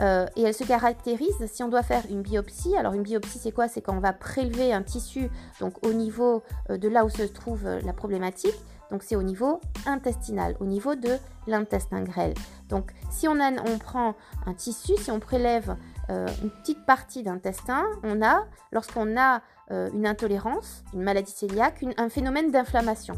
Euh, 0.00 0.26
et 0.36 0.42
elle 0.42 0.54
se 0.54 0.64
caractérise 0.64 1.46
si 1.46 1.62
on 1.62 1.68
doit 1.68 1.82
faire 1.82 2.04
une 2.08 2.22
biopsie. 2.22 2.76
Alors 2.76 2.92
une 2.92 3.02
biopsie 3.02 3.38
c'est 3.38 3.52
quoi? 3.52 3.68
C'est 3.68 3.80
quand 3.80 3.96
on 3.96 4.00
va 4.00 4.12
prélever 4.12 4.72
un 4.72 4.82
tissu 4.82 5.30
donc 5.60 5.84
au 5.86 5.92
niveau 5.92 6.42
de 6.68 6.88
là 6.88 7.04
où 7.04 7.08
se 7.08 7.22
trouve 7.22 7.64
la 7.64 7.92
problématique. 7.92 8.54
Donc 8.90 9.02
c'est 9.02 9.16
au 9.16 9.22
niveau 9.22 9.60
intestinal, 9.86 10.56
au 10.60 10.64
niveau 10.64 10.94
de 10.94 11.10
l'intestin 11.46 12.02
grêle. 12.02 12.34
Donc 12.68 12.92
si 13.10 13.28
on, 13.28 13.38
on 13.40 13.78
prend 13.78 14.14
un 14.46 14.54
tissu, 14.54 14.96
si 14.96 15.10
on 15.10 15.20
prélève 15.20 15.76
euh, 16.10 16.26
une 16.42 16.50
petite 16.50 16.86
partie 16.86 17.22
d'intestin, 17.22 17.84
on 18.02 18.22
a, 18.22 18.46
lorsqu'on 18.72 19.18
a 19.18 19.42
euh, 19.70 19.90
une 19.92 20.06
intolérance, 20.06 20.84
une 20.94 21.02
maladie 21.02 21.34
cœliaque, 21.34 21.84
un 21.96 22.08
phénomène 22.08 22.50
d'inflammation. 22.50 23.14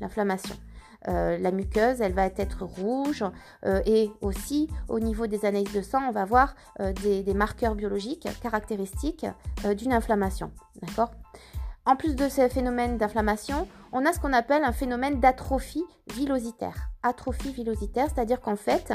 L'inflammation. 0.00 0.56
Euh, 1.08 1.36
la 1.38 1.50
muqueuse, 1.50 2.00
elle 2.00 2.12
va 2.12 2.26
être 2.26 2.64
rouge 2.64 3.24
et 3.64 4.10
aussi 4.20 4.68
au 4.88 5.00
niveau 5.00 5.26
des 5.26 5.44
analyses 5.44 5.72
de 5.72 5.82
sang, 5.82 6.02
on 6.08 6.12
va 6.12 6.24
voir 6.24 6.54
des, 7.02 7.22
des, 7.22 7.34
marqueurs 7.34 7.74
biologiques 7.74 8.28
caractéristiques 8.40 9.26
d'une 9.76 9.92
inflammation. 9.92 10.50
En 11.84 11.96
plus 11.96 12.14
de 12.14 12.28
ces 12.28 12.48
phénomènes 12.48 12.96
d'inflammation, 12.96 13.66
on 13.90 14.06
a 14.06 14.12
ce 14.12 14.20
qu'on 14.20 14.32
appelle 14.32 14.62
un 14.62 14.70
phénomène 14.70 15.18
d'atrophie 15.18 15.84
villositaire. 16.14 16.90
Atrophie 17.02 17.52
villositaire, 17.52 18.06
c'est-à-dire 18.06 18.40
qu'en 18.40 18.54
fait, 18.54 18.92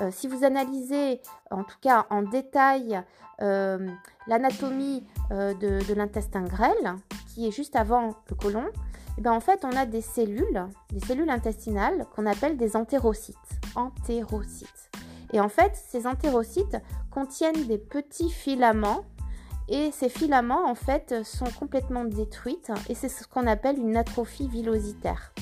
euh, 0.00 0.10
si 0.10 0.26
vous 0.26 0.42
analysez 0.42 1.20
en 1.50 1.64
tout 1.64 1.76
cas 1.82 2.06
en 2.08 2.22
détail 2.22 3.02
euh, 3.42 3.90
l'anatomie 4.26 5.06
euh, 5.32 5.52
de, 5.52 5.94
l'intestin 5.94 6.42
grêle, 6.44 6.94
qui 7.28 7.46
est 7.46 7.50
juste 7.50 7.76
avant 7.76 8.14
le 8.30 8.34
côlon, 8.34 8.64
eh 9.20 9.22
bien 9.22 9.32
en 9.32 9.40
fait 9.40 9.66
on 9.66 9.76
a 9.76 9.84
des 9.84 10.00
cellules, 10.00 10.66
des 10.90 11.00
cellules 11.00 11.28
intestinales 11.28 12.06
qu'on 12.16 12.24
appelle 12.24 12.56
des 12.56 12.74
entérocytes. 12.74 13.36
Entérocytes. 13.74 14.90
Et 15.34 15.40
en 15.40 15.50
fait, 15.50 15.72
ces 15.74 16.06
entérocytes 16.06 16.78
contiennent 17.10 17.66
des 17.66 17.76
petits 17.76 18.30
filaments 18.30 19.04
et 19.68 19.90
ces 19.92 20.08
filaments 20.08 20.66
en 20.66 20.74
fait 20.74 21.22
sont 21.22 21.50
complètement 21.58 22.04
détruits 22.04 22.62
et 22.88 22.94
c'est 22.94 23.10
ce 23.10 23.28
qu'on 23.28 23.46
appelle 23.46 23.78
une 23.78 23.98
atrophie 23.98 24.48
villositaire. 24.48 25.34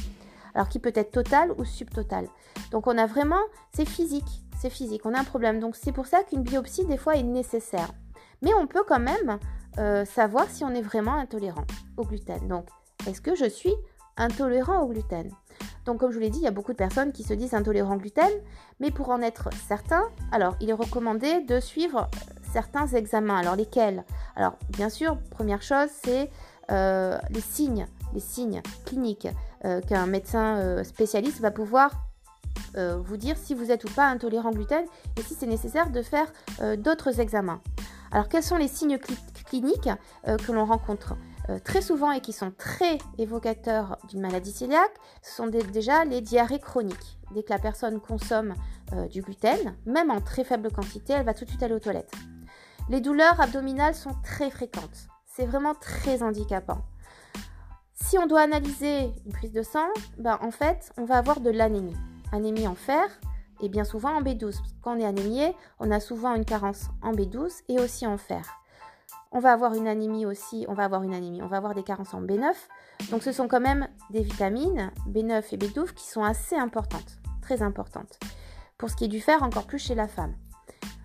Alors 0.57 0.69
qui 0.69 0.81
peut 0.81 0.93
être 0.97 1.13
totale 1.13 1.53
ou 1.57 1.65
subtotale. 1.65 2.27
Donc 2.73 2.89
on 2.89 2.99
a 2.99 3.07
vraiment, 3.07 3.41
c'est 3.73 3.89
physique, 3.89 4.43
c'est 4.61 4.71
physique, 4.71 5.07
on 5.07 5.15
a 5.15 5.21
un 5.21 5.25
problème. 5.25 5.61
Donc 5.61 5.77
c'est 5.77 5.93
pour 5.93 6.07
ça 6.07 6.25
qu'une 6.25 6.43
biopsie 6.43 6.85
des 6.85 6.97
fois 6.97 7.15
est 7.15 7.23
nécessaire. 7.23 7.93
Mais 8.43 8.53
on 8.55 8.67
peut 8.67 8.83
quand 8.89 8.99
même 8.99 9.39
euh, 9.79 10.05
savoir 10.05 10.51
si 10.51 10.65
on 10.65 10.71
est 10.71 10.83
vraiment 10.83 11.15
intolérant 11.15 11.67
au 11.97 12.05
gluten. 12.05 12.49
Donc 12.49 12.67
est-ce 13.09 13.21
que 13.21 13.35
je 13.35 13.49
suis 13.49 13.75
intolérant 14.17 14.83
au 14.83 14.89
gluten 14.89 15.31
donc 15.87 16.01
comme 16.01 16.11
je 16.11 16.17
vous 16.17 16.21
l'ai 16.21 16.29
dit, 16.29 16.41
il 16.41 16.45
y 16.45 16.49
a 16.49 16.51
beaucoup 16.51 16.73
de 16.73 16.77
personnes 16.77 17.13
qui 17.13 17.23
se 17.23 17.33
disent 17.33 17.55
intolérants 17.55 17.95
au 17.95 17.99
gluten, 17.99 18.31
mais 18.79 18.91
pour 18.91 19.09
en 19.09 19.23
être 19.23 19.49
certain, 19.67 20.03
alors 20.33 20.55
il 20.61 20.69
est 20.69 20.75
recommandé 20.75 21.41
de 21.41 21.61
suivre 21.61 22.11
certains 22.53 22.87
examens. 22.89 23.39
Alors 23.39 23.57
lesquels? 23.57 24.05
Alors 24.37 24.59
bien 24.69 24.91
sûr, 24.91 25.17
première 25.31 25.63
chose, 25.63 25.89
c'est 26.05 26.31
euh, 26.71 27.17
les 27.31 27.41
signes, 27.41 27.87
les 28.13 28.21
signes 28.21 28.61
cliniques 28.85 29.29
euh, 29.65 29.81
qu'un 29.81 30.05
médecin 30.05 30.59
euh, 30.59 30.85
spécialiste 30.85 31.41
va 31.41 31.51
pouvoir 31.51 31.93
vous 32.75 33.17
dire 33.17 33.37
si 33.37 33.55
vous 33.55 33.73
êtes 33.73 33.85
ou 33.85 33.89
pas 33.89 34.07
intolérant 34.07 34.51
au 34.51 34.53
gluten 34.53 34.85
et 35.17 35.23
si 35.23 35.35
c'est 35.35 35.47
nécessaire 35.47 35.91
de 35.91 36.01
faire 36.03 36.31
d'autres 36.77 37.19
examens. 37.19 37.61
Alors 38.13 38.29
quels 38.29 38.43
sont 38.43 38.57
les 38.57 38.69
signes 38.69 38.99
cliniques 39.47 39.89
que 40.25 40.53
l'on 40.53 40.65
rencontre? 40.65 41.17
Très 41.65 41.81
souvent 41.81 42.11
et 42.13 42.21
qui 42.21 42.33
sont 42.33 42.51
très 42.51 42.99
évocateurs 43.19 43.99
d'une 44.09 44.21
maladie 44.21 44.53
cœliaque, 44.53 44.95
ce 45.23 45.35
sont 45.35 45.47
déjà 45.47 46.05
les 46.05 46.21
diarrhées 46.21 46.61
chroniques. 46.61 47.19
Dès 47.35 47.43
que 47.43 47.53
la 47.53 47.59
personne 47.59 48.01
consomme 48.01 48.55
du 49.11 49.23
gluten, 49.23 49.77
même 49.87 50.11
en 50.11 50.21
très 50.21 50.45
faible 50.45 50.71
quantité, 50.71 51.15
elle 51.15 51.25
va 51.25 51.35
tout 51.35 51.45
de 51.45 51.51
suite 51.51 51.63
aller 51.63 51.75
aux 51.75 51.79
toilettes. 51.81 52.13
Les 52.89 53.01
douleurs 53.01 53.41
abdominales 53.41 53.95
sont 53.95 54.15
très 54.23 54.51
fréquentes. 54.51 55.09
C'est 55.27 55.47
vraiment 55.47 55.75
très 55.75 56.23
handicapant. 56.23 56.83
Si 57.95 58.17
on 58.19 58.27
doit 58.27 58.41
analyser 58.41 59.13
une 59.27 59.33
prise 59.33 59.53
de 59.53 59.63
sang, 59.63 59.89
ben 60.19 60.39
en 60.41 60.51
fait, 60.51 60.93
on 60.97 61.05
va 61.05 61.17
avoir 61.17 61.41
de 61.41 61.51
l'anémie. 61.51 61.97
Anémie 62.33 62.67
en 62.67 62.75
fer 62.75 63.05
et 63.61 63.69
bien 63.69 63.85
souvent 63.85 64.17
en 64.17 64.23
B12. 64.23 64.57
Quand 64.83 64.97
on 64.97 65.01
est 65.01 65.05
anémié, 65.05 65.55
on 65.81 65.91
a 65.91 66.01
souvent 66.01 66.35
une 66.35 66.45
carence 66.45 66.87
en 67.03 67.13
B12 67.13 67.63
et 67.69 67.79
aussi 67.79 68.07
en 68.07 68.17
fer. 68.17 68.58
On 69.31 69.41
va 69.41 69.53
avoir 69.53 69.75
une 69.75 69.87
anémie 69.87 70.25
aussi, 70.25 70.65
on 70.69 70.75
va 70.75 70.85
avoir 70.85 71.03
une 71.03 71.15
anémie, 71.15 71.43
on 71.43 71.49
va 71.49 71.59
avoir 71.59 71.75
des 71.75 71.83
carences 71.83 72.15
en 72.15 72.23
B9. 72.23 72.53
Donc 73.11 73.23
ce 73.23 73.33
sont 73.33 73.47
quand 73.47 73.61
même 73.61 73.89
des 74.11 74.23
vitamines 74.23 74.91
B9 75.07 75.45
et 75.53 75.57
B12 75.59 75.93
qui 75.93 76.09
sont 76.09 76.23
assez 76.23 76.57
importantes, 76.57 77.19
très 77.43 77.63
importantes. 77.63 78.19
Pour 78.79 78.89
ce 78.91 78.97
qui 78.97 79.05
est 79.05 79.09
du 79.09 79.21
fer, 79.21 79.43
encore 79.43 79.67
plus 79.67 79.79
chez 79.79 79.95
la 79.95 80.09
femme. 80.09 80.35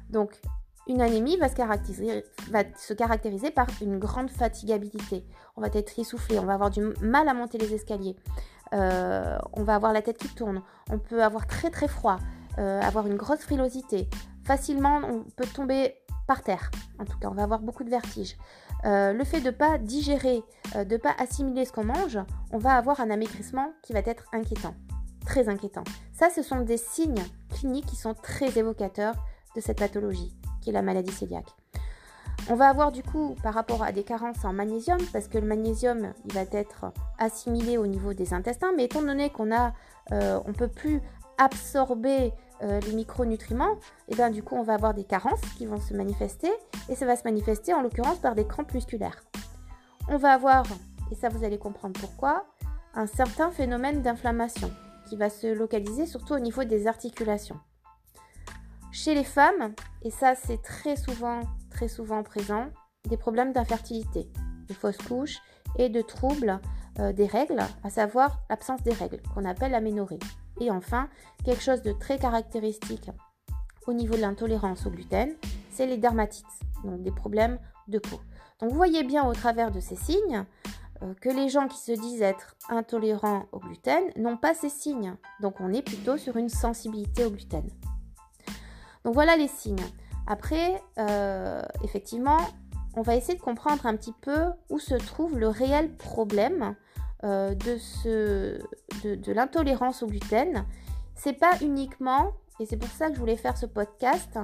Donc 0.09 0.39
une 0.87 1.01
anémie 1.01 1.37
va 1.37 1.49
se, 1.49 1.55
caractériser, 2.93 3.51
par 3.51 3.67
une 3.81 3.99
grande 3.99 4.29
fatigabilité. 4.29 5.25
On 5.55 5.61
va 5.61 5.67
être 5.73 5.97
essoufflé, 5.97 6.39
on 6.39 6.45
va 6.45 6.53
avoir 6.53 6.69
du 6.69 6.81
mal 7.01 7.27
à 7.29 7.33
monter 7.33 7.57
les 7.57 7.73
escaliers, 7.73 8.15
euh, 8.73 9.37
on 9.53 9.63
va 9.63 9.75
avoir 9.75 9.93
la 9.93 10.01
tête 10.01 10.17
qui 10.17 10.27
tourne, 10.29 10.61
on 10.89 10.99
peut 10.99 11.23
avoir 11.23 11.47
très 11.47 11.69
très 11.69 11.87
froid, 11.87 12.19
euh, 12.57 12.81
avoir 12.81 13.07
une 13.07 13.15
grosse 13.15 13.41
frilosité. 13.41 14.09
Facilement, 14.43 15.01
on 15.03 15.23
peut 15.35 15.45
tomber 15.45 15.95
par 16.27 16.41
terre. 16.41 16.71
En 16.99 17.05
tout 17.05 17.17
cas, 17.19 17.29
on 17.29 17.33
va 17.33 17.43
avoir 17.43 17.59
beaucoup 17.59 17.83
de 17.83 17.89
vertige. 17.89 18.37
Euh, 18.85 19.13
le 19.13 19.23
fait 19.23 19.39
de 19.39 19.47
ne 19.47 19.51
pas 19.51 19.77
digérer, 19.77 20.43
de 20.75 20.83
ne 20.83 20.97
pas 20.97 21.15
assimiler 21.17 21.65
ce 21.65 21.71
qu'on 21.71 21.85
mange, 21.85 22.19
on 22.51 22.57
va 22.57 22.73
avoir 22.75 22.99
un 22.99 23.09
amaigrissement 23.09 23.73
qui 23.81 23.93
va 23.93 23.99
être 23.99 24.25
inquiétant, 24.33 24.75
très 25.25 25.49
inquiétant. 25.49 25.83
Ça, 26.11 26.29
ce 26.29 26.41
sont 26.41 26.61
des 26.61 26.77
signes 26.77 27.23
cliniques 27.49 27.85
qui 27.85 27.95
sont 27.95 28.13
très 28.13 28.57
évocateurs 28.57 29.15
de 29.55 29.61
cette 29.61 29.79
pathologie 29.79 30.33
qui 30.63 30.69
est 30.69 30.73
la 30.73 30.81
maladie 30.81 31.11
cœliaque. 31.11 31.53
On 32.49 32.55
va 32.55 32.67
avoir 32.67 32.91
du 32.91 33.03
coup 33.03 33.35
par 33.41 33.53
rapport 33.53 33.83
à 33.83 33.91
des 33.91 34.03
carences 34.03 34.43
en 34.43 34.53
magnésium, 34.53 34.99
parce 35.11 35.27
que 35.27 35.37
le 35.37 35.47
magnésium 35.47 36.13
il 36.25 36.33
va 36.33 36.41
être 36.51 36.91
assimilé 37.19 37.77
au 37.77 37.87
niveau 37.87 38.13
des 38.13 38.33
intestins, 38.33 38.71
mais 38.75 38.85
étant 38.85 39.01
donné 39.01 39.29
qu'on 39.29 39.53
a, 39.53 39.73
euh, 40.11 40.39
peut 40.57 40.67
plus 40.67 41.01
absorber 41.37 42.33
euh, 42.63 42.79
les 42.79 42.93
micronutriments, 42.93 43.75
et 44.07 44.15
bien 44.15 44.29
du 44.29 44.41
coup 44.41 44.55
on 44.55 44.63
va 44.63 44.73
avoir 44.73 44.93
des 44.93 45.03
carences 45.03 45.41
qui 45.57 45.65
vont 45.65 45.79
se 45.79 45.93
manifester, 45.93 46.51
et 46.89 46.95
ça 46.95 47.05
va 47.05 47.15
se 47.15 47.23
manifester 47.23 47.73
en 47.73 47.81
l'occurrence 47.81 48.19
par 48.19 48.35
des 48.35 48.47
crampes 48.47 48.73
musculaires. 48.73 49.23
On 50.07 50.17
va 50.17 50.33
avoir, 50.33 50.65
et 51.11 51.15
ça 51.15 51.29
vous 51.29 51.43
allez 51.43 51.57
comprendre 51.57 51.99
pourquoi, 51.99 52.45
un 52.95 53.07
certain 53.07 53.51
phénomène 53.51 54.01
d'inflammation 54.01 54.71
qui 55.07 55.17
va 55.17 55.29
se 55.29 55.47
localiser 55.47 56.05
surtout 56.05 56.33
au 56.33 56.39
niveau 56.39 56.63
des 56.63 56.87
articulations. 56.87 57.59
Chez 58.91 59.13
les 59.15 59.23
femmes, 59.23 59.73
et 60.03 60.11
ça 60.11 60.35
c'est 60.35 60.61
très 60.61 60.95
souvent, 60.95 61.41
très 61.69 61.87
souvent 61.87 62.23
présent, 62.23 62.67
des 63.09 63.17
problèmes 63.17 63.51
d'infertilité, 63.51 64.29
de 64.67 64.73
fausses 64.73 64.97
couches 64.97 65.39
et 65.77 65.89
de 65.89 66.01
troubles 66.01 66.59
euh, 66.99 67.11
des 67.11 67.25
règles, 67.25 67.61
à 67.83 67.89
savoir 67.89 68.39
l'absence 68.49 68.83
des 68.83 68.93
règles, 68.93 69.21
qu'on 69.33 69.45
appelle 69.45 69.71
l'aménorrhée. 69.71 70.19
Et 70.59 70.71
enfin, 70.71 71.09
quelque 71.43 71.63
chose 71.63 71.81
de 71.81 71.91
très 71.91 72.17
caractéristique 72.17 73.09
au 73.87 73.93
niveau 73.93 74.15
de 74.15 74.21
l'intolérance 74.21 74.85
au 74.85 74.89
gluten, 74.89 75.33
c'est 75.69 75.85
les 75.85 75.97
dermatites, 75.97 76.45
donc 76.83 77.01
des 77.01 77.11
problèmes 77.11 77.59
de 77.87 77.99
peau. 77.99 78.19
Donc 78.59 78.69
vous 78.69 78.77
voyez 78.77 79.03
bien 79.03 79.25
au 79.25 79.33
travers 79.33 79.71
de 79.71 79.79
ces 79.79 79.95
signes 79.95 80.45
euh, 81.01 81.13
que 81.21 81.29
les 81.29 81.49
gens 81.49 81.67
qui 81.67 81.77
se 81.77 81.91
disent 81.91 82.21
être 82.21 82.55
intolérants 82.69 83.45
au 83.51 83.59
gluten 83.59 84.03
n'ont 84.15 84.37
pas 84.37 84.53
ces 84.53 84.69
signes. 84.69 85.15
Donc 85.41 85.59
on 85.59 85.73
est 85.73 85.81
plutôt 85.81 86.17
sur 86.17 86.37
une 86.37 86.49
sensibilité 86.49 87.25
au 87.25 87.31
gluten. 87.31 87.67
Donc 89.03 89.13
voilà 89.13 89.35
les 89.35 89.47
signes. 89.47 89.85
Après, 90.27 90.81
euh, 90.99 91.61
effectivement, 91.83 92.39
on 92.95 93.01
va 93.01 93.15
essayer 93.15 93.37
de 93.37 93.43
comprendre 93.43 93.85
un 93.85 93.95
petit 93.95 94.13
peu 94.21 94.45
où 94.69 94.79
se 94.79 94.95
trouve 94.95 95.37
le 95.37 95.49
réel 95.49 95.93
problème 95.95 96.75
euh, 97.23 97.55
de, 97.55 97.77
ce, 97.77 98.59
de, 99.03 99.31
l'intolérance 99.31 100.03
au 100.03 100.07
gluten. 100.07 100.65
C'est 101.15 101.33
pas 101.39 101.53
uniquement, 101.61 102.31
et 102.59 102.65
c'est 102.65 102.77
pour 102.77 102.89
ça 102.89 103.07
que 103.07 103.15
je 103.15 103.19
voulais 103.19 103.37
faire 103.37 103.57
ce 103.57 103.65
podcast, 103.65 104.37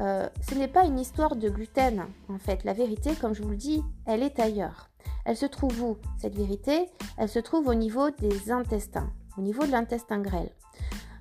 euh, 0.00 0.28
ce 0.48 0.54
n'est 0.54 0.68
pas 0.68 0.84
une 0.84 0.98
histoire 0.98 1.36
de 1.36 1.48
gluten 1.48 2.06
en 2.28 2.38
fait. 2.38 2.64
La 2.64 2.72
vérité, 2.72 3.14
comme 3.14 3.34
je 3.34 3.42
vous 3.42 3.50
le 3.50 3.56
dis, 3.56 3.82
elle 4.06 4.22
est 4.22 4.38
ailleurs. 4.38 4.90
Elle 5.24 5.36
se 5.36 5.46
trouve 5.46 5.82
où 5.82 5.96
cette 6.18 6.34
vérité? 6.34 6.90
Elle 7.16 7.28
se 7.28 7.38
trouve 7.38 7.66
au 7.68 7.74
niveau 7.74 8.10
des 8.10 8.50
intestins, 8.50 9.10
au 9.36 9.40
niveau 9.40 9.64
de 9.64 9.72
l'intestin 9.72 10.20
grêle. 10.20 10.50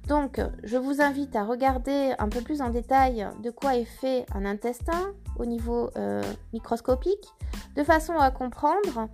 Donc, 0.07 0.41
je 0.63 0.77
vous 0.77 1.01
invite 1.01 1.35
à 1.35 1.43
regarder 1.43 2.13
un 2.17 2.29
peu 2.29 2.39
plus 2.41 2.61
en 2.61 2.69
détail 2.69 3.27
de 3.43 3.49
quoi 3.49 3.75
est 3.75 3.83
fait 3.83 4.25
un 4.33 4.45
intestin 4.45 5.13
au 5.37 5.45
niveau 5.45 5.89
euh, 5.97 6.23
microscopique, 6.53 7.27
de 7.75 7.83
façon 7.83 8.17
à 8.17 8.31
comprendre 8.31 9.09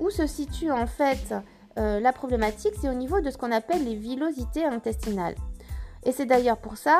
où 0.00 0.10
se 0.10 0.26
situe 0.26 0.70
en 0.70 0.86
fait 0.86 1.34
euh, 1.78 2.00
la 2.00 2.12
problématique, 2.12 2.74
c'est 2.80 2.88
au 2.88 2.94
niveau 2.94 3.20
de 3.20 3.30
ce 3.30 3.38
qu'on 3.38 3.52
appelle 3.52 3.84
les 3.84 3.96
villosités 3.96 4.64
intestinales. 4.64 5.34
Et 6.04 6.12
c'est 6.12 6.26
d'ailleurs 6.26 6.58
pour 6.58 6.76
ça 6.76 6.98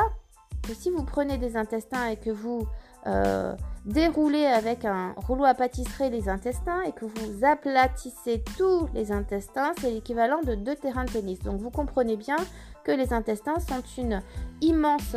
que 0.63 0.75
si 0.75 0.91
vous 0.91 1.05
prenez 1.05 1.39
des 1.39 1.57
intestins 1.57 2.09
et 2.09 2.17
que 2.17 2.31
vous 2.31 2.67
euh, 3.07 3.55
déroulez 3.85 4.47
avec 4.47 4.85
un 4.85 5.13
rouleau 5.17 5.45
à 5.45 5.55
pâtisserie 5.55 6.11
les 6.11 6.29
intestins 6.29 6.81
et 6.83 6.93
que 6.93 7.05
vous 7.05 7.45
aplatissez 7.45 8.43
tous 8.57 8.89
les 8.95 9.13
intestins, 9.13 9.73
c'est 9.79 9.91
l'équivalent 9.91 10.41
de 10.43 10.55
deux 10.55 10.75
terrains 10.75 11.05
de 11.05 11.11
tennis. 11.11 11.41
Donc 11.41 11.61
vous 11.61 11.71
comprenez 11.71 12.17
bien 12.17 12.37
que 12.83 12.93
les 12.93 13.13
intestins 13.13 13.61
sont 13.61 13.83
une 13.99 14.23
immense 14.63 15.17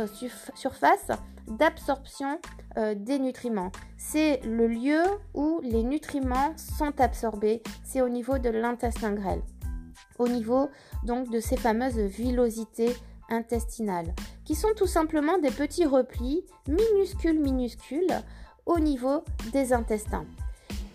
surface 0.54 1.10
d'absorption 1.50 2.38
euh, 2.76 2.94
des 2.94 3.18
nutriments. 3.18 3.72
C'est 3.96 4.40
le 4.44 4.66
lieu 4.66 5.02
où 5.34 5.60
les 5.62 5.82
nutriments 5.82 6.54
sont 6.56 7.00
absorbés, 7.00 7.62
c'est 7.84 8.02
au 8.02 8.08
niveau 8.08 8.38
de 8.38 8.50
l'intestin 8.50 9.12
grêle, 9.12 9.42
au 10.18 10.28
niveau 10.28 10.68
donc 11.04 11.30
de 11.30 11.40
ces 11.40 11.56
fameuses 11.56 11.98
villosités 11.98 12.94
intestinales, 13.30 14.14
qui 14.44 14.54
sont 14.54 14.72
tout 14.76 14.86
simplement 14.86 15.38
des 15.38 15.50
petits 15.50 15.86
replis 15.86 16.44
minuscules, 16.66 17.40
minuscules 17.40 18.22
au 18.66 18.78
niveau 18.78 19.22
des 19.52 19.72
intestins. 19.72 20.26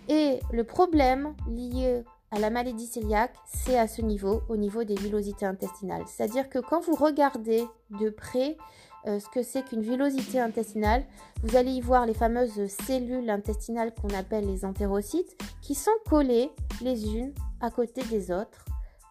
Et 0.10 0.40
le 0.52 0.64
problème 0.64 1.34
lié 1.48 2.04
à 2.32 2.40
la 2.40 2.50
maladie 2.50 2.90
cœliaque, 2.90 3.36
c'est 3.46 3.78
à 3.78 3.88
ce 3.88 4.02
niveau, 4.02 4.42
au 4.50 4.58
niveau 4.58 4.84
des 4.84 4.96
villosités 4.96 5.46
intestinales. 5.46 6.04
C'est-à-dire 6.08 6.50
que 6.50 6.60
quand 6.60 6.82
vous 6.82 6.96
regardez 6.96 7.64
de 8.00 8.10
près 8.10 8.58
euh, 9.06 9.20
ce 9.20 9.28
que 9.28 9.44
c'est 9.44 9.64
qu'une 9.64 9.82
villosité 9.82 10.40
intestinale, 10.40 11.04
vous 11.44 11.56
allez 11.56 11.72
y 11.72 11.82
voir 11.82 12.06
les 12.06 12.14
fameuses 12.14 12.68
cellules 12.88 13.30
intestinales 13.30 13.94
qu'on 13.94 14.16
appelle 14.16 14.46
les 14.46 14.64
entérocytes, 14.66 15.36
qui 15.62 15.76
sont 15.76 15.92
collées 16.10 16.50
les 16.82 17.14
unes 17.16 17.34
à 17.62 17.70
côté 17.70 18.02
des 18.04 18.32
autres. 18.32 18.66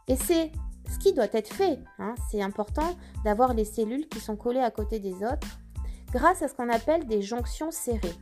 Et 0.09 0.17
c'est 0.17 0.51
ce 0.91 0.99
qui 0.99 1.13
doit 1.13 1.29
être 1.33 1.53
fait. 1.53 1.79
Hein. 1.99 2.15
C'est 2.31 2.43
important 2.43 2.97
d'avoir 3.25 3.55
les 3.55 3.65
cellules 3.65 4.09
qui 4.09 4.21
sont 4.21 4.37
collées 4.37 4.61
à 4.61 4.71
côté 4.71 4.99
des 4.99 5.15
autres 5.17 5.59
grâce 6.13 6.43
à 6.43 6.49
ce 6.49 6.55
qu'on 6.55 6.69
appelle 6.69 7.07
des 7.07 7.23
jonctions 7.23 7.71
serrées. 7.71 8.15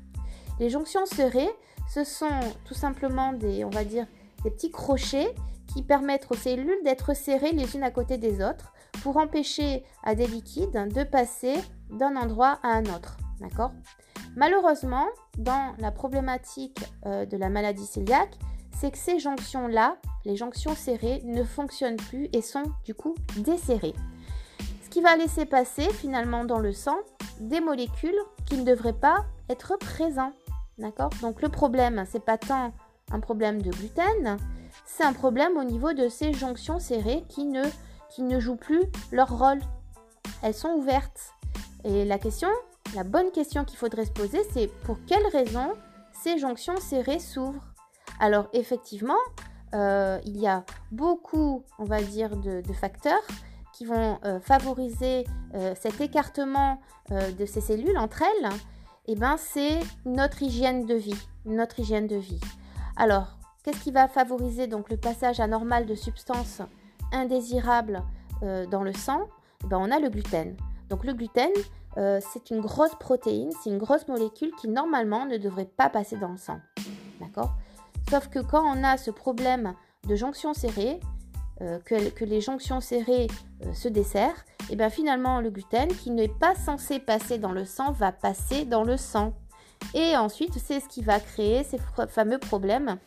Les 0.59 0.71
jonctions 0.71 1.07
serrées, 1.07 1.51
ce 1.93 2.05
sont 2.05 2.29
tout 2.65 2.75
simplement 2.75 3.33
des, 3.33 3.65
on 3.65 3.71
va 3.71 3.85
dire, 3.85 4.07
des 4.45 4.51
petits 4.51 4.71
crochets 4.71 5.35
qui 5.73 5.83
permettent 5.83 6.27
aux 6.31 6.37
cellules 6.37 6.83
d'être 6.85 7.15
serrées 7.15 7.53
les 7.53 7.77
unes 7.77 7.83
à 7.83 7.91
côté 7.91 8.19
des 8.19 8.43
autres 8.45 8.73
pour 9.03 9.17
empêcher 9.17 9.85
à 10.03 10.15
des 10.15 10.27
liquides 10.27 10.89
de 10.93 11.05
passer 11.05 11.55
d'un 11.91 12.17
endroit 12.17 12.59
à 12.63 12.69
un 12.69 12.85
autre. 12.85 13.17
Malheureusement, 14.37 15.07
dans 15.39 15.75
la 15.79 15.91
problématique 15.91 16.79
euh, 17.07 17.27
de 17.27 17.37
la 17.37 17.49
maladie 17.49 17.89
cœliaque, 17.93 18.39
c'est 18.73 18.91
que 18.91 18.99
ces 18.99 19.19
jonctions-là, 19.19 19.97
les 20.25 20.37
jonctions 20.37 20.75
serrées, 20.75 21.21
ne 21.25 21.43
fonctionnent 21.43 21.97
plus 21.97 22.29
et 22.33 22.43
sont 22.43 22.65
du 22.85 22.95
coup 22.95 23.15
desserrées. 23.39 23.95
Ce 24.85 24.89
qui 24.89 25.01
va 25.01 25.17
laisser 25.17 25.47
passer 25.47 25.89
finalement 25.91 26.45
dans 26.45 26.59
le 26.59 26.73
sang 26.73 26.99
des 27.41 27.61
molécules 27.61 28.19
qui 28.47 28.57
ne 28.57 28.65
devraient 28.65 28.93
pas 28.93 29.25
être 29.49 29.77
présentes. 29.79 30.35
D'accord? 30.79 31.11
Donc 31.21 31.43
le 31.43 31.49
problème, 31.49 32.05
c'est 32.09 32.25
pas 32.25 32.39
tant 32.39 32.73
un 33.13 33.21
problème 33.21 33.61
de 33.61 33.71
gluten, 33.71 34.39
c'est 34.87 35.05
un 35.05 35.13
problème 35.13 35.57
au 35.57 35.65
niveau 35.65 35.93
de 35.93 36.09
ces 36.09 36.33
jonctions 36.33 36.79
serrées 36.79 37.25
qui 37.29 37.45
ne, 37.45 37.63
qui 38.11 38.23
ne 38.23 38.41
jouent 38.41 38.57
plus 38.57 38.83
leur 39.13 39.39
rôle. 39.39 39.61
Elles 40.43 40.55
sont 40.55 40.71
ouvertes. 40.71 41.35
Et 41.85 42.05
la 42.05 42.19
question, 42.19 42.49
la 42.95 43.05
bonne 43.05 43.31
question 43.31 43.65
qu'il 43.65 43.79
faudrait 43.79 44.05
se 44.05 44.13
poser, 44.13 44.41
c'est 44.53 44.69
pour 44.85 44.99
quelles 45.07 45.27
raisons 45.29 45.73
ces 46.13 46.39
jonctions 46.39 46.77
serrées 46.79 47.19
s'ouvrent? 47.19 47.65
Alors 48.19 48.49
effectivement, 48.53 49.19
euh, 49.75 50.19
il 50.25 50.39
y 50.39 50.47
a 50.47 50.65
beaucoup, 50.91 51.65
on 51.79 51.85
va 51.85 52.03
dire, 52.03 52.37
de, 52.37 52.63
facteurs 52.73 53.23
qui 53.73 53.85
vont 53.85 54.19
euh, 54.25 54.41
favoriser 54.41 55.25
euh, 55.55 55.75
cet 55.81 56.01
écartement 56.01 56.81
de 57.11 57.45
ces 57.45 57.61
cellules 57.61 57.99
entre 57.99 58.23
elles. 58.23 58.51
Et 59.09 59.13
eh 59.13 59.17
ben, 59.17 59.37
c'est 59.37 59.81
notre 60.05 60.45
hygiène 60.45 60.87
de 60.87 60.95
vie, 60.95 61.21
notre 61.45 61.81
hygiène 61.81 62.07
de 62.07 62.15
vie. 62.15 62.39
Alors, 62.97 63.37
qu'est-ce 63.65 63.83
qui 63.83 63.91
va 63.91 64.07
favoriser 64.07 64.69
donc 64.69 64.91
le 64.91 64.97
passage 64.97 65.41
anormal 65.41 65.87
de 65.87 65.97
substances 65.97 66.63
indésirables 67.13 68.03
euh, 68.43 68.67
dans 68.67 68.83
le 68.83 68.93
sang 68.93 69.29
eh 69.65 69.67
ben, 69.67 69.79
On 69.79 69.91
a 69.91 69.99
le 69.99 70.09
gluten. 70.09 70.57
Donc 70.89 71.05
le 71.05 71.13
gluten, 71.13 71.51
euh, 71.99 72.21
c'est 72.33 72.51
une 72.51 72.61
grosse 72.61 72.95
protéine, 72.95 73.51
c'est 73.63 73.71
une 73.71 73.79
grosse 73.79 74.09
molécule 74.09 74.51
qui 74.61 74.69
normalement 74.69 75.27
ne 75.27 75.37
devrait 75.37 75.69
pas 75.77 75.89
passer 75.89 76.17
dans 76.17 76.33
le 76.33 76.39
sang. 76.39 76.59
D'accord? 77.21 77.53
Sauf 78.09 78.29
que 78.29 78.39
quand 78.39 78.65
on 78.65 78.83
a 78.83 78.97
ce 78.97 79.11
problème 79.11 79.75
de 80.09 80.17
jonction 80.17 80.55
serrée, 80.55 81.01
euh, 81.61 81.79
que, 81.85 82.25
les 82.25 82.41
jonctions 82.41 82.81
serrées 82.81 83.27
se 83.75 83.89
desserrent, 83.89 84.45
et 84.63 84.73
eh 84.73 84.77
bien 84.77 84.89
finalement 84.89 85.41
le 85.41 85.51
gluten 85.51 85.89
qui 85.89 86.11
n'est 86.11 86.29
pas 86.29 86.55
censé 86.55 86.99
passer 86.99 87.39
dans 87.39 87.53
le 87.53 87.65
sang 87.65 87.93
va 87.93 88.13
passer 88.13 88.65
dans 88.65 88.85
le 88.85 88.97
sang. 88.97 89.35
Et 89.95 90.17
ensuite, 90.17 90.59
c'est 90.59 90.81
ce 90.81 90.89
qui 90.89 91.03
va 91.03 91.21
créer 91.21 91.65
ces 91.65 91.79
fameux 92.09 92.39
problèmes 92.39 92.99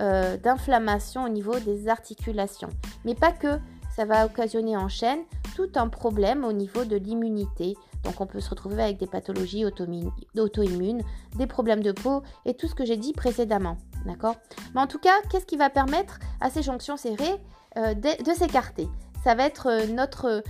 euh, 0.00 0.36
d'inflammation 0.36 1.24
au 1.24 1.28
niveau 1.28 1.58
des 1.58 1.88
articulations. 1.88 2.70
Mais 3.04 3.14
pas 3.14 3.32
que, 3.32 3.58
ça 3.94 4.04
va 4.04 4.24
occasionner 4.24 4.76
en 4.76 4.88
chaîne 4.88 5.20
tout 5.56 5.68
un 5.74 5.88
problème 5.88 6.44
au 6.44 6.52
niveau 6.52 6.84
de 6.84 6.96
l'immunité. 6.96 7.76
Donc 8.04 8.20
on 8.20 8.26
peut 8.26 8.40
se 8.40 8.48
retrouver 8.48 8.82
avec 8.82 8.96
des 8.96 9.06
pathologies 9.06 9.66
auto-immunes, 9.66 11.02
des 11.36 11.46
problèmes 11.46 11.82
de 11.82 11.92
peau 11.92 12.22
et 12.46 12.54
tout 12.54 12.66
ce 12.66 12.74
que 12.74 12.84
j'ai 12.84 12.96
dit 12.96 13.12
précédemment. 13.12 13.76
D'accord? 14.06 14.36
Mais 14.74 14.80
en 14.80 14.86
tout 14.86 14.98
cas, 14.98 15.20
qu'est-ce 15.30 15.44
qui 15.44 15.56
va 15.56 15.68
permettre 15.68 16.18
à 16.40 16.48
ces 16.48 16.62
jonctions 16.62 16.96
serrées 16.96 17.36
euh, 17.76 17.92
de, 17.92 18.32
s'écarter? 18.32 18.88
Ça 19.22 19.34
va 19.34 19.44
être 19.44 19.66
euh, 19.66 19.86
notre 19.86 20.42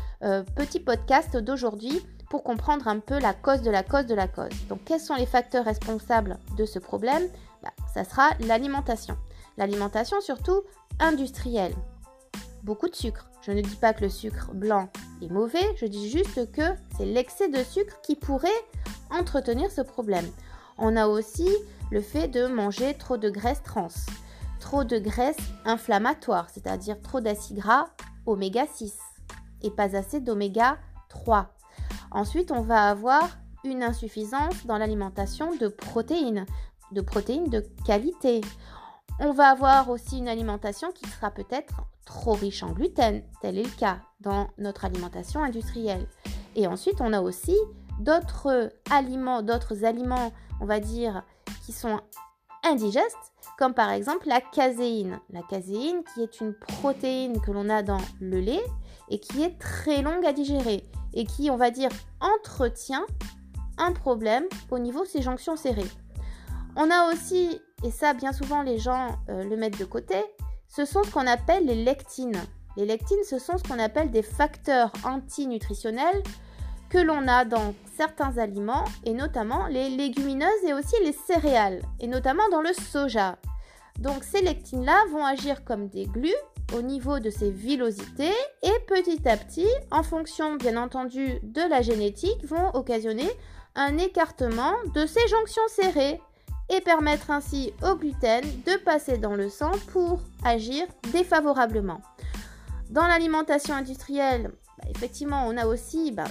petit 0.55 0.78
podcast 0.78 1.36
d'aujourd'hui 1.36 2.07
pour 2.28 2.44
comprendre 2.44 2.86
un 2.86 3.01
peu 3.01 3.18
la 3.18 3.34
cause 3.34 3.62
de 3.62 3.70
la 3.70 3.82
cause 3.82 4.07
de 4.07 4.14
la 4.14 4.28
cause. 4.28 4.53
Donc 4.68 4.84
quels 4.84 5.01
sont 5.01 5.16
les 5.16 5.26
facteurs 5.26 5.64
responsables 5.64 6.38
de 6.57 6.64
ce 6.64 6.78
problème? 6.78 7.24
Bah, 7.62 7.72
Ça 7.92 8.05
sera 8.05 8.30
l'alimentation. 8.46 9.16
L'alimentation 9.57 10.20
surtout 10.20 10.62
industrielle. 10.98 11.74
Beaucoup 12.62 12.88
de 12.88 12.94
sucre. 12.94 13.30
Je 13.42 13.53
ne 13.53 13.62
dis 13.62 13.76
pas 13.76 13.94
que 13.94 14.03
le 14.03 14.11
sucre 14.11 14.51
blanc 14.53 14.88
est 15.22 15.30
mauvais, 15.30 15.64
je 15.76 15.86
dis 15.86 16.11
juste 16.11 16.53
que 16.53 16.62
c'est 16.96 17.07
l'excès 17.07 17.48
de 17.48 17.62
sucre 17.62 18.01
qui 18.03 18.16
pourrait 18.16 18.48
entretenir 19.11 19.70
ce 19.70 19.80
problème. 19.80 20.30
On 20.76 20.96
a 20.96 21.07
aussi 21.07 21.48
le 21.90 22.01
fait 22.01 22.28
de 22.28 22.46
manger 22.46 22.94
trop 22.94 23.16
de 23.16 23.30
graisse 23.30 23.62
trans, 23.62 23.88
trop 24.61 24.84
de 24.84 24.98
graisse 24.98 25.38
inflammatoire, 25.64 26.48
c'est-à-dire 26.51 27.01
trop 27.01 27.20
d'acides 27.20 27.57
gras 27.57 27.86
oméga 28.26 28.66
6 28.66 28.94
et 29.62 29.70
pas 29.70 29.96
assez 29.96 30.20
d'oméga 30.20 30.78
3. 31.09 31.51
Ensuite, 32.11 32.51
on 32.51 32.62
va 32.62 32.88
avoir 32.88 33.38
une 33.64 33.82
insuffisance 33.82 34.66
dans 34.66 34.78
l'alimentation 34.78 35.55
de 35.57 35.68
protéines, 35.68 36.46
de 36.92 37.01
protéines 37.01 37.48
de 37.48 37.64
qualité. 37.84 38.40
On 39.22 39.32
va 39.32 39.50
avoir 39.50 39.90
aussi 39.90 40.16
une 40.16 40.28
alimentation 40.28 40.92
qui 40.92 41.06
sera 41.06 41.30
peut-être 41.30 41.82
trop 42.06 42.32
riche 42.32 42.62
en 42.62 42.72
gluten, 42.72 43.22
tel 43.42 43.58
est 43.58 43.64
le 43.64 43.78
cas 43.78 43.98
dans 44.20 44.48
notre 44.56 44.86
alimentation 44.86 45.44
industrielle. 45.44 46.06
Et 46.56 46.66
ensuite, 46.66 47.02
on 47.02 47.12
a 47.12 47.20
aussi 47.20 47.54
d'autres 48.00 48.72
aliments, 48.90 49.42
d'autres 49.42 49.84
aliments, 49.84 50.32
on 50.62 50.64
va 50.64 50.80
dire, 50.80 51.22
qui 51.66 51.72
sont 51.72 52.00
indigestes, 52.64 53.34
comme 53.58 53.74
par 53.74 53.90
exemple 53.90 54.26
la 54.26 54.40
caséine. 54.40 55.20
La 55.28 55.42
caséine 55.42 56.02
qui 56.14 56.22
est 56.22 56.40
une 56.40 56.54
protéine 56.54 57.42
que 57.42 57.50
l'on 57.50 57.68
a 57.68 57.82
dans 57.82 58.00
le 58.20 58.40
lait 58.40 58.64
et 59.10 59.20
qui 59.20 59.42
est 59.42 59.58
très 59.58 60.00
longue 60.00 60.24
à 60.24 60.32
digérer 60.32 60.82
et 61.12 61.24
qui, 61.26 61.50
on 61.50 61.56
va 61.56 61.70
dire, 61.70 61.90
entretient 62.20 63.04
un 63.76 63.92
problème 63.92 64.44
au 64.70 64.78
niveau 64.78 65.02
de 65.02 65.08
ces 65.08 65.20
jonctions 65.20 65.56
serrées. 65.56 65.90
On 66.76 66.90
a 66.90 67.12
aussi, 67.12 67.60
et 67.85 67.91
ça 67.91 68.14
bien 68.14 68.33
souvent 68.33 68.62
les 68.62 68.78
gens 68.78 69.18
euh, 69.28 69.45
le 69.45 69.57
mettent 69.57 69.78
de 69.78 69.85
côté, 69.85 70.16
ce 70.68 70.85
sont 70.85 71.03
ce 71.03 71.11
qu'on 71.11 71.26
appelle 71.26 71.66
les 71.66 71.85
lectines. 71.85 72.41
Les 72.76 72.87
lectines, 72.87 73.24
ce 73.28 73.39
sont 73.39 73.59
ce 73.59 73.64
qu'on 73.64 73.78
appelle 73.78 74.11
des 74.11 74.22
facteurs 74.22 74.93
antinutritionnels 75.05 76.22
que 76.89 76.99
l'on 76.99 77.26
a 77.28 77.45
dans 77.45 77.74
certains 77.97 78.39
aliments, 78.39 78.85
et 79.05 79.12
notamment 79.12 79.66
les 79.66 79.91
légumineuses 79.91 80.64
et 80.66 80.72
aussi 80.72 80.97
les 81.05 81.12
céréales, 81.12 81.83
et 82.01 82.07
notamment 82.07 82.49
dans 82.51 82.62
le 82.62 82.72
soja. 82.72 83.37
Donc 83.99 84.24
ces 84.24 84.41
lectines-là 84.41 85.05
vont 85.12 85.24
agir 85.24 85.64
comme 85.64 85.89
des 85.89 86.07
glues 86.07 86.35
au 86.74 86.83
niveau 86.83 87.18
de 87.18 87.31
ces 87.31 87.51
villosités 87.51 88.33
et 88.62 88.72
petit 88.87 89.28
à 89.28 89.37
petit, 89.37 89.68
en 89.91 90.03
fonction 90.03 90.57
bien 90.57 90.76
entendu 90.76 91.39
de 91.43 91.68
la 91.68 91.83
génétique, 91.83 92.45
vont 92.45 92.70
occasionner 92.74 93.28
un 93.74 93.99
écartement 93.99 94.72
de 94.95 95.07
ces 95.07 95.26
jonctions 95.28 95.68
serrées 95.68 96.20
et 96.70 96.80
permettre 96.80 97.30
ainsi 97.30 97.72
au 97.82 97.96
gluten 97.96 98.44
de 98.64 98.76
passer 98.78 99.18
dans 99.18 99.34
le 99.34 99.48
sang 99.48 99.72
pour 99.92 100.20
agir 100.44 100.86
défavorablement. 101.12 102.00
Dans 102.90 103.06
l'alimentation 103.06 103.74
industrielle, 103.74 104.52
bah, 104.78 104.88
effectivement, 104.88 105.46
on 105.46 105.56
a 105.56 105.66
aussi 105.66 106.12
bah, 106.12 106.24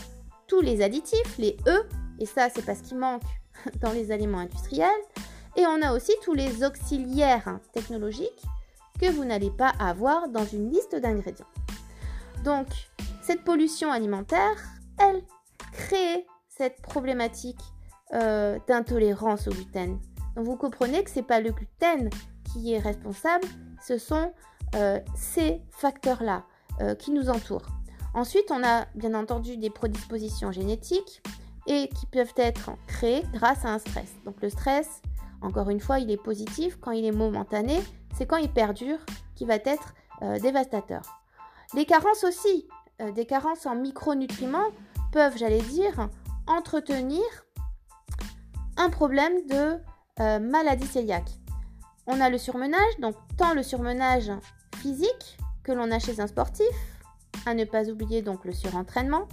tous 0.48 0.62
les 0.62 0.82
additifs, 0.82 1.38
les 1.38 1.58
E, 1.68 1.86
et 2.20 2.26
ça 2.26 2.50
c'est 2.50 2.66
parce 2.66 2.82
qu'il 2.82 2.98
manque 2.98 3.22
dans 3.82 3.92
les 3.92 4.12
aliments 4.12 4.40
industriels, 4.40 4.90
et 5.56 5.66
on 5.68 5.82
a 5.82 5.94
aussi 5.94 6.14
tous 6.24 6.34
les 6.34 6.64
auxiliaires 6.64 7.60
technologiques 7.74 8.44
que 9.00 9.12
vous 9.12 9.26
n'allez 9.26 9.52
pas 9.52 9.74
avoir 9.80 10.30
dans 10.30 10.46
une 10.46 10.72
liste 10.72 10.96
d'ingrédients. 10.96 11.48
Donc, 12.44 12.68
cette 13.22 13.44
pollution 13.44 13.92
alimentaire, 13.92 14.56
elle 14.98 15.22
crée 15.74 16.26
cette 16.48 16.82
problématique 16.82 17.60
d'intolérance 18.12 19.48
au 19.48 19.52
gluten. 19.52 20.00
Vous 20.42 20.56
comprenez 20.56 21.04
que 21.04 21.10
ce 21.10 21.18
n'est 21.18 21.26
pas 21.26 21.40
le 21.40 21.52
gluten 21.52 22.10
qui 22.52 22.74
est 22.74 22.80
responsable, 22.80 23.48
ce 23.86 23.98
sont 23.98 24.32
ces 25.16 25.62
facteurs-là 25.72 26.44
qui 27.00 27.12
nous 27.12 27.30
entourent. 27.30 27.68
Ensuite, 28.14 28.52
on 28.52 28.64
a 28.64 28.86
bien 28.96 29.14
entendu 29.14 29.58
des 29.58 29.70
prédispositions 29.70 30.52
génétiques 30.52 31.22
et 31.68 31.90
qui 31.90 32.06
peuvent 32.08 32.34
être 32.36 32.72
créées 32.88 33.24
grâce 33.34 33.66
à 33.66 33.70
un 33.70 33.80
stress. 33.80 34.16
Donc 34.26 34.42
le 34.42 34.50
stress, 34.50 35.02
encore 35.42 35.70
une 35.70 35.80
fois, 35.80 36.00
il 36.00 36.10
est 36.12 36.22
positif 36.22 36.78
quand 36.82 36.92
il 36.92 37.06
est 37.06 37.12
momentané, 37.12 37.80
c'est 38.16 38.26
quand 38.26 38.38
il 38.38 38.52
perdure 38.52 39.00
qui 39.36 39.46
va 39.46 39.56
être 39.56 39.94
euh, 40.22 40.40
dévastateur. 40.40 41.02
Les 41.74 41.86
carences 41.86 42.24
aussi, 42.24 42.68
euh, 43.02 43.12
des 43.12 43.26
carences 43.26 43.66
en 43.66 43.76
micronutriments 43.76 44.72
peuvent, 45.12 45.38
j'allais 45.38 45.62
dire, 45.62 46.10
entretenir 46.48 47.24
un 48.76 48.90
problème 48.90 49.46
de 49.48 49.78
euh, 50.20 50.40
maladie 50.40 50.88
cœliaque. 50.88 51.32
On 52.08 52.20
a 52.22 52.30
le 52.30 52.38
surmenage, 52.38 53.00
donc 53.00 53.16
tant 53.38 53.54
le 53.54 53.64
surmenage 53.64 54.32
physique 54.78 55.38
que 55.64 55.72
l'on 55.72 55.92
a 55.92 56.00
chez 56.00 56.20
un 56.20 56.28
sportif, 56.28 56.66
à 57.46 57.54
ne 57.54 57.66
pas 57.66 57.90
oublier 57.90 58.22
donc 58.22 58.46
le 58.46 58.54
surentraînement. 58.54 59.28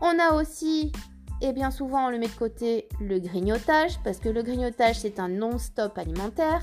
On 0.00 0.18
a 0.18 0.32
aussi, 0.34 0.92
et 1.40 1.52
bien 1.52 1.70
souvent 1.70 2.06
on 2.06 2.10
le 2.10 2.18
met 2.18 2.26
de 2.26 2.32
côté, 2.32 2.88
le 3.00 3.18
grignotage, 3.18 3.98
parce 4.04 4.18
que 4.18 4.28
le 4.28 4.42
grignotage 4.42 5.00
c'est 5.00 5.20
un 5.20 5.28
non-stop 5.28 5.96
alimentaire. 5.98 6.62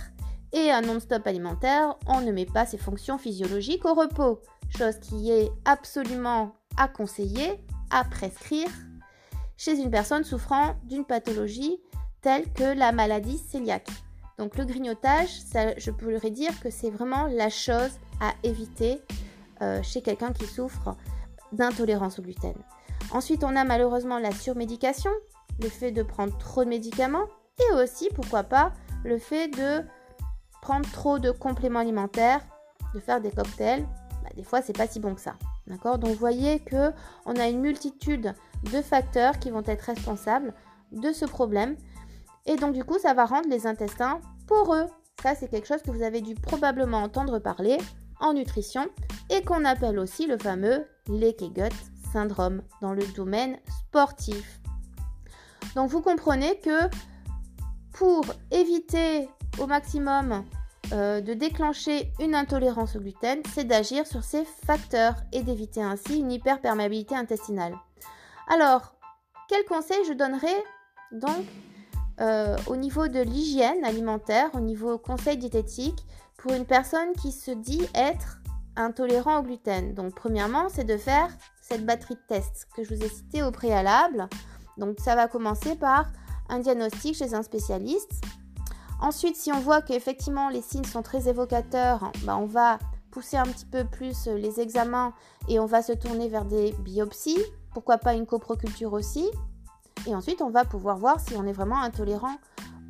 Et 0.53 0.71
un 0.71 0.81
non-stop 0.81 1.27
alimentaire, 1.27 1.97
on 2.07 2.21
ne 2.21 2.31
met 2.31 2.45
pas 2.45 2.65
ses 2.65 2.77
fonctions 2.77 3.17
physiologiques 3.17 3.83
au 3.83 3.93
repos, 3.93 4.39
chose 4.77 4.97
qui 4.99 5.29
est 5.29 5.51
absolument 5.65 6.55
à 6.77 6.87
conseiller, 6.87 7.59
à 7.91 8.05
prescrire 8.05 8.69
chez 9.57 9.77
une 9.77 9.91
personne 9.91 10.23
souffrant 10.23 10.75
d'une 10.83 11.03
pathologie 11.03 11.81
telle 12.25 12.51
que 12.53 12.75
la 12.75 12.91
maladie 12.91 13.39
cœliaque. 13.51 13.87
Donc 14.39 14.57
le 14.57 14.65
grignotage, 14.65 15.29
je 15.77 15.91
pourrais 15.91 16.31
dire 16.31 16.59
que 16.59 16.71
c'est 16.71 16.89
vraiment 16.89 17.27
la 17.27 17.51
chose 17.51 17.99
à 18.19 18.33
éviter 18.41 18.99
euh, 19.61 19.79
chez 19.83 20.01
quelqu'un 20.01 20.33
qui 20.33 20.47
souffre 20.47 20.97
d'intolérance 21.51 22.17
au 22.17 22.23
gluten. 22.23 22.55
Ensuite, 23.11 23.43
on 23.43 23.55
a 23.55 23.63
malheureusement 23.63 24.17
la 24.17 24.31
surmédication, 24.31 25.11
le 25.61 25.69
fait 25.69 25.91
de 25.91 26.01
prendre 26.01 26.35
trop 26.39 26.63
de 26.63 26.69
médicaments 26.69 27.27
et 27.59 27.75
aussi, 27.75 28.09
pourquoi 28.15 28.41
pas, 28.41 28.73
le 29.03 29.19
fait 29.19 29.47
de 29.47 29.85
prendre 30.63 30.89
trop 30.91 31.19
de 31.19 31.29
compléments 31.29 31.81
alimentaires, 31.81 32.41
de 32.95 32.99
faire 32.99 33.21
des 33.21 33.29
cocktails. 33.29 33.85
Bah, 34.23 34.29
des 34.35 34.43
fois, 34.43 34.63
c'est 34.63 34.75
pas 34.75 34.87
si 34.87 34.99
bon 34.99 35.13
que 35.13 35.21
ça. 35.21 35.35
D'accord? 35.67 35.99
Donc, 35.99 36.09
vous 36.09 36.17
voyez 36.17 36.57
que 36.57 36.91
on 37.27 37.35
a 37.35 37.47
une 37.47 37.61
multitude 37.61 38.33
de 38.63 38.81
facteurs 38.81 39.37
qui 39.37 39.51
vont 39.51 39.63
être 39.67 39.83
responsables 39.83 40.55
de 40.91 41.11
ce 41.11 41.25
problème. 41.25 41.75
Et 42.45 42.55
donc, 42.55 42.73
du 42.73 42.83
coup, 42.83 42.99
ça 42.99 43.13
va 43.13 43.25
rendre 43.25 43.49
les 43.49 43.67
intestins 43.67 44.19
poreux. 44.47 44.85
Ça, 45.21 45.35
c'est 45.35 45.49
quelque 45.49 45.67
chose 45.67 45.81
que 45.81 45.91
vous 45.91 46.03
avez 46.03 46.21
dû 46.21 46.35
probablement 46.35 47.03
entendre 47.03 47.39
parler 47.39 47.77
en 48.19 48.33
nutrition 48.33 48.87
et 49.29 49.41
qu'on 49.43 49.65
appelle 49.65 49.99
aussi 49.99 50.27
le 50.27 50.37
fameux 50.37 50.85
leaky 51.07 51.49
gut 51.49 51.73
syndrome 52.11 52.61
dans 52.81 52.93
le 52.93 53.05
domaine 53.07 53.57
sportif. 53.69 54.59
Donc 55.75 55.89
vous 55.89 56.01
comprenez 56.01 56.59
que 56.59 56.89
pour 57.91 58.23
éviter 58.51 59.27
au 59.59 59.67
maximum 59.67 60.45
euh, 60.93 61.21
de 61.21 61.33
déclencher 61.33 62.11
une 62.19 62.35
intolérance 62.35 62.95
au 62.95 62.99
gluten, 62.99 63.41
c'est 63.53 63.65
d'agir 63.65 64.05
sur 64.05 64.23
ces 64.23 64.45
facteurs 64.45 65.15
et 65.33 65.41
d'éviter 65.43 65.81
ainsi 65.81 66.19
une 66.19 66.31
hyperperméabilité 66.31 67.15
intestinale. 67.15 67.75
Alors, 68.47 68.95
quel 69.49 69.65
conseil 69.65 69.97
je 70.07 70.13
donnerais 70.13 70.63
donc 71.11 71.45
euh, 72.21 72.55
au 72.67 72.75
niveau 72.75 73.07
de 73.07 73.19
l'hygiène 73.19 73.83
alimentaire, 73.83 74.49
au 74.53 74.59
niveau 74.59 74.97
conseil 74.97 75.37
diététique, 75.37 76.05
pour 76.37 76.53
une 76.53 76.65
personne 76.65 77.13
qui 77.21 77.31
se 77.31 77.51
dit 77.51 77.87
être 77.93 78.39
intolérant 78.75 79.39
au 79.39 79.43
gluten. 79.43 79.93
Donc 79.93 80.15
premièrement, 80.15 80.67
c'est 80.69 80.83
de 80.83 80.97
faire 80.97 81.29
cette 81.61 81.85
batterie 81.85 82.15
de 82.15 82.35
tests 82.35 82.67
que 82.75 82.83
je 82.83 82.93
vous 82.93 83.03
ai 83.03 83.09
citée 83.09 83.43
au 83.43 83.51
préalable. 83.51 84.27
Donc 84.77 84.99
ça 84.99 85.15
va 85.15 85.27
commencer 85.27 85.75
par 85.75 86.11
un 86.49 86.59
diagnostic 86.59 87.15
chez 87.15 87.33
un 87.33 87.43
spécialiste. 87.43 88.23
Ensuite, 89.01 89.35
si 89.35 89.51
on 89.51 89.59
voit 89.59 89.81
qu'effectivement 89.81 90.49
les 90.49 90.61
signes 90.61 90.85
sont 90.85 91.01
très 91.01 91.27
évocateurs, 91.27 92.11
bah, 92.23 92.37
on 92.37 92.45
va 92.45 92.79
pousser 93.11 93.37
un 93.37 93.43
petit 93.45 93.65
peu 93.65 93.83
plus 93.85 94.27
les 94.27 94.59
examens 94.59 95.13
et 95.47 95.59
on 95.59 95.65
va 95.65 95.81
se 95.81 95.93
tourner 95.93 96.27
vers 96.27 96.45
des 96.45 96.73
biopsies. 96.79 97.43
Pourquoi 97.73 97.97
pas 97.97 98.13
une 98.13 98.25
coproculture 98.25 98.93
aussi. 98.93 99.29
Et 100.07 100.15
ensuite, 100.15 100.41
on 100.41 100.49
va 100.49 100.65
pouvoir 100.65 100.97
voir 100.97 101.19
si 101.19 101.35
on 101.35 101.45
est 101.45 101.53
vraiment 101.53 101.81
intolérant 101.81 102.37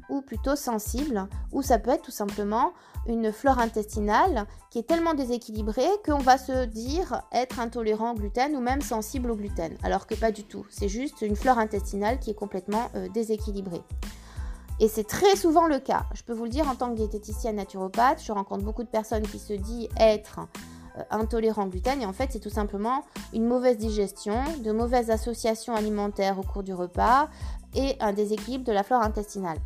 ou 0.10 0.22
plutôt 0.22 0.56
sensible, 0.56 1.28
ou 1.52 1.62
ça 1.62 1.80
peut 1.80 1.92
être 1.92 2.04
tout 2.04 2.12
simplement 2.12 2.74
une 3.08 3.32
flore 3.32 3.60
intestinale 3.60 4.46
qui 4.70 4.80
est 4.80 4.88
tellement 4.88 5.14
déséquilibrée 5.14 5.88
qu'on 6.06 6.20
va 6.20 6.38
se 6.38 6.66
dire 6.66 7.22
être 7.32 7.60
intolérant 7.60 8.12
au 8.12 8.16
gluten 8.16 8.56
ou 8.56 8.60
même 8.60 8.82
sensible 8.82 9.32
au 9.32 9.36
gluten, 9.36 9.76
alors 9.84 10.08
que 10.08 10.16
pas 10.16 10.32
du 10.32 10.44
tout. 10.44 10.66
C'est 10.70 10.90
juste 10.90 11.22
une 11.22 11.36
flore 11.36 11.60
intestinale 11.60 12.20
qui 12.20 12.32
est 12.32 12.36
complètement 12.36 12.90
euh, 12.96 13.08
déséquilibrée. 13.10 13.82
Et 14.80 14.90
c'est 14.90 15.06
très 15.06 15.36
souvent 15.38 15.68
le 15.68 15.80
cas. 15.80 16.06
Je 16.14 16.24
peux 16.24 16.34
vous 16.34 16.44
le 16.44 16.50
dire 16.50 16.68
en 16.68 16.76
tant 16.76 16.90
que 16.90 16.98
diététicienne 16.98 17.56
naturopathe, 17.56 18.22
je 18.22 18.32
rencontre 18.32 18.64
beaucoup 18.64 18.84
de 18.84 18.90
personnes 18.90 19.24
qui 19.24 19.40
se 19.40 19.54
disent 19.54 19.88
être 19.98 20.42
intolérant 21.10 21.66
au 21.66 21.70
gluten 21.70 22.02
et 22.02 22.06
en 22.06 22.14
fait 22.14 22.30
c'est 22.32 22.40
tout 22.40 22.50
simplement 22.50 23.04
une 23.34 23.46
mauvaise 23.46 23.78
digestion, 23.78 24.44
de 24.64 24.72
mauvaises 24.72 25.10
associations 25.10 25.76
alimentaires 25.76 26.40
au 26.40 26.44
cours 26.44 26.64
du 26.64 26.74
repas 26.74 27.30
et 27.76 27.96
un 28.00 28.14
déséquilibre 28.14 28.64
de 28.64 28.72
la 28.72 28.84
flore 28.84 29.02
intestinale. 29.02 29.58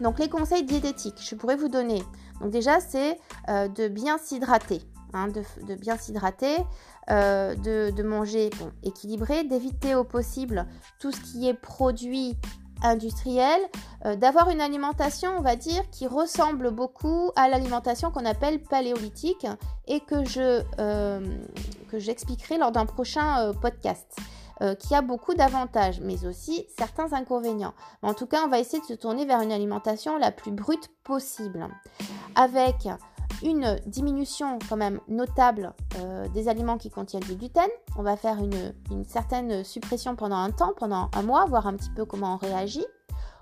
Donc 0.00 0.18
les 0.18 0.28
conseils 0.28 0.64
diététiques, 0.64 1.18
je 1.20 1.34
pourrais 1.34 1.56
vous 1.56 1.68
donner. 1.68 2.02
Donc 2.40 2.50
déjà, 2.50 2.80
c'est 2.80 3.18
euh, 3.48 3.68
de 3.68 3.88
bien 3.88 4.18
s'hydrater, 4.18 4.82
hein, 5.14 5.28
de, 5.28 5.74
bien 5.74 5.96
s'hydrater, 5.96 6.56
euh, 7.10 7.54
de, 7.54 8.02
manger 8.02 8.50
équilibré, 8.82 9.44
d'éviter 9.44 9.94
au 9.94 10.04
possible 10.04 10.66
tout 10.98 11.12
ce 11.12 11.20
qui 11.20 11.48
est 11.48 11.54
produit 11.54 12.36
industriel, 12.82 13.60
euh, 14.04 14.16
d'avoir 14.16 14.50
une 14.50 14.60
alimentation, 14.60 15.30
on 15.36 15.42
va 15.42 15.56
dire, 15.56 15.88
qui 15.90 16.06
ressemble 16.06 16.70
beaucoup 16.70 17.30
à 17.36 17.48
l'alimentation 17.48 18.10
qu'on 18.10 18.24
appelle 18.24 18.62
paléolithique 18.62 19.46
et 19.86 20.00
que 20.00 20.24
je 20.24 20.62
que 21.88 21.98
j'expliquerai 21.98 22.58
lors 22.58 22.72
d'un 22.72 22.86
prochain 22.86 23.52
podcast. 23.60 24.18
Euh, 24.62 24.74
qui 24.74 24.94
a 24.94 25.02
beaucoup 25.02 25.34
d'avantages, 25.34 26.00
mais 26.00 26.24
aussi 26.24 26.66
certains 26.78 27.12
inconvénients. 27.12 27.74
en 28.00 28.14
tout 28.14 28.24
cas, 28.24 28.38
on 28.42 28.48
va 28.48 28.58
essayer 28.58 28.80
de 28.80 28.86
se 28.86 28.94
tourner 28.94 29.26
vers 29.26 29.42
une 29.42 29.52
alimentation 29.52 30.16
la 30.16 30.32
plus 30.32 30.50
brute 30.50 30.88
possible, 31.04 31.68
avec 32.36 32.88
une 33.42 33.78
diminution 33.86 34.58
quand 34.68 34.76
même 34.76 35.00
notable 35.08 35.72
euh, 35.98 36.28
des 36.28 36.48
aliments 36.48 36.78
qui 36.78 36.90
contiennent 36.90 37.22
du 37.22 37.34
gluten. 37.34 37.68
On 37.96 38.02
va 38.02 38.16
faire 38.16 38.38
une, 38.38 39.04
certaine 39.04 39.64
suppression 39.64 40.16
pendant 40.16 40.36
un 40.36 40.50
temps, 40.50 40.72
pendant 40.76 41.10
un 41.14 41.22
mois, 41.22 41.44
voir 41.46 41.66
un 41.66 41.74
petit 41.74 41.90
peu 41.90 42.04
comment 42.04 42.34
on 42.34 42.36
réagit. 42.36 42.86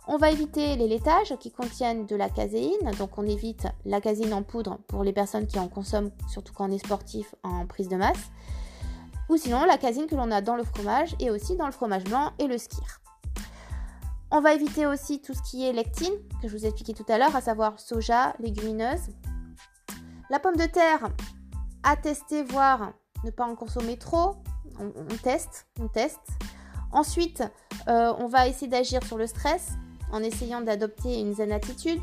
On 0.06 0.18
va 0.18 0.30
éviter 0.30 0.76
les 0.76 0.86
laitages 0.86 1.34
qui 1.40 1.50
contiennent 1.50 2.04
de 2.06 2.16
la 2.16 2.28
caséine, 2.28 2.90
donc 2.98 3.16
on 3.16 3.26
évite 3.26 3.66
la 3.86 4.00
caséine 4.00 4.34
en 4.34 4.42
poudre 4.42 4.78
pour 4.86 5.02
les 5.02 5.12
personnes 5.12 5.46
qui 5.46 5.58
en 5.58 5.68
consomment, 5.68 6.10
surtout 6.28 6.52
quand 6.52 6.68
on 6.68 6.72
est 6.72 6.84
sportif 6.84 7.34
en 7.42 7.66
prise 7.66 7.88
de 7.88 7.96
masse 7.96 8.30
ou 9.28 9.36
sinon 9.36 9.64
la 9.64 9.78
casine 9.78 10.06
que 10.06 10.14
l'on 10.14 10.30
a 10.30 10.40
dans 10.40 10.56
le 10.56 10.64
fromage 10.64 11.14
et 11.20 11.30
aussi 11.30 11.56
dans 11.56 11.66
le 11.66 11.72
fromage 11.72 12.04
blanc 12.04 12.32
et 12.38 12.46
le 12.46 12.58
skir. 12.58 13.00
On 14.30 14.40
va 14.40 14.54
éviter 14.54 14.86
aussi 14.86 15.20
tout 15.20 15.32
ce 15.32 15.42
qui 15.42 15.64
est 15.64 15.72
lectine, 15.72 16.12
que 16.42 16.48
je 16.48 16.56
vous 16.56 16.64
ai 16.64 16.68
expliqué 16.68 16.92
tout 16.92 17.04
à 17.08 17.18
l'heure, 17.18 17.36
à 17.36 17.40
savoir 17.40 17.78
soja, 17.78 18.34
légumineuses. 18.40 19.10
La 20.34 20.40
pomme 20.40 20.56
de 20.56 20.66
terre, 20.66 21.10
à 21.84 21.94
tester, 21.94 22.42
voire 22.42 22.94
ne 23.22 23.30
pas 23.30 23.44
en 23.44 23.54
consommer 23.54 23.96
trop. 23.96 24.34
On, 24.80 25.16
teste, 25.22 25.68
on 25.78 25.86
teste. 25.86 26.26
Ensuite, 26.90 27.44
euh, 27.86 28.12
on 28.18 28.26
va 28.26 28.48
essayer 28.48 28.66
d'agir 28.66 29.00
sur 29.04 29.16
le 29.16 29.28
stress 29.28 29.74
en 30.10 30.24
essayant 30.24 30.60
d'adopter 30.60 31.20
une 31.20 31.36
zen 31.36 31.52
attitude. 31.52 32.02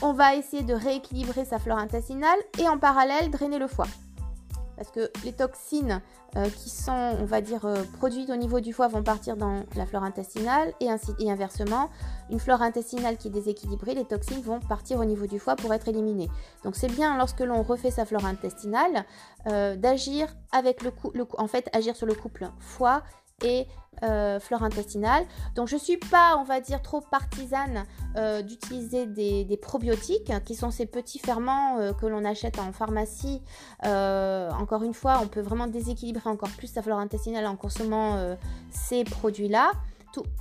On 0.00 0.12
va 0.12 0.36
essayer 0.36 0.62
de 0.62 0.74
rééquilibrer 0.74 1.44
sa 1.44 1.58
flore 1.58 1.78
intestinale 1.78 2.38
et 2.60 2.68
en 2.68 2.78
parallèle 2.78 3.32
drainer 3.32 3.58
le 3.58 3.66
foie 3.66 3.88
parce 4.76 4.90
que 4.90 5.10
les 5.24 5.32
toxines 5.32 6.00
euh, 6.36 6.48
qui 6.48 6.70
sont, 6.70 7.16
on 7.20 7.24
va 7.24 7.40
dire, 7.40 7.64
euh, 7.64 7.82
produites 7.98 8.30
au 8.30 8.36
niveau 8.36 8.60
du 8.60 8.72
foie 8.72 8.88
vont 8.88 9.02
partir 9.02 9.36
dans 9.36 9.64
la 9.76 9.86
flore 9.86 10.04
intestinale 10.04 10.72
et, 10.80 10.90
ainsi, 10.90 11.12
et 11.18 11.30
inversement, 11.30 11.90
une 12.30 12.38
flore 12.38 12.62
intestinale 12.62 13.16
qui 13.16 13.28
est 13.28 13.30
déséquilibrée, 13.30 13.94
les 13.94 14.04
toxines 14.04 14.40
vont 14.40 14.60
partir 14.60 14.98
au 14.98 15.04
niveau 15.04 15.26
du 15.26 15.38
foie 15.38 15.56
pour 15.56 15.72
être 15.74 15.88
éliminées. 15.88 16.30
Donc 16.64 16.76
c'est 16.76 16.88
bien 16.88 17.16
lorsque 17.18 17.40
l'on 17.40 17.62
refait 17.62 17.90
sa 17.90 18.04
flore 18.04 18.24
intestinale 18.24 19.04
euh, 19.46 19.76
d'agir 19.76 20.28
avec 20.52 20.82
le, 20.82 20.92
le, 21.14 21.26
en 21.38 21.46
fait, 21.46 21.68
agir 21.72 21.96
sur 21.96 22.06
le 22.06 22.14
couple 22.14 22.48
foie 22.58 23.02
et 23.42 23.66
euh, 24.02 24.40
flore 24.40 24.62
intestinale. 24.62 25.24
Donc 25.54 25.68
je 25.68 25.74
ne 25.74 25.80
suis 25.80 25.96
pas, 25.96 26.36
on 26.38 26.44
va 26.44 26.60
dire, 26.60 26.80
trop 26.82 27.00
partisane 27.00 27.84
euh, 28.16 28.42
d'utiliser 28.42 29.06
des, 29.06 29.58
probiotiques, 29.60 30.32
qui 30.44 30.54
sont 30.54 30.70
ces 30.70 30.86
petits 30.86 31.18
ferments 31.18 31.92
que 31.94 32.06
l'on 32.06 32.24
achète 32.24 32.58
en 32.58 32.72
pharmacie. 32.72 33.42
encore 33.82 34.82
une 34.82 34.94
fois, 34.94 35.20
on 35.22 35.26
peut 35.26 35.40
vraiment 35.40 35.66
déséquilibrer 35.66 36.30
encore 36.30 36.50
plus 36.50 36.68
sa 36.68 36.82
flore 36.82 36.98
intestinale 36.98 37.46
en 37.46 37.56
consommant 37.56 38.36
ces 38.70 39.04
produits-là. 39.04 39.72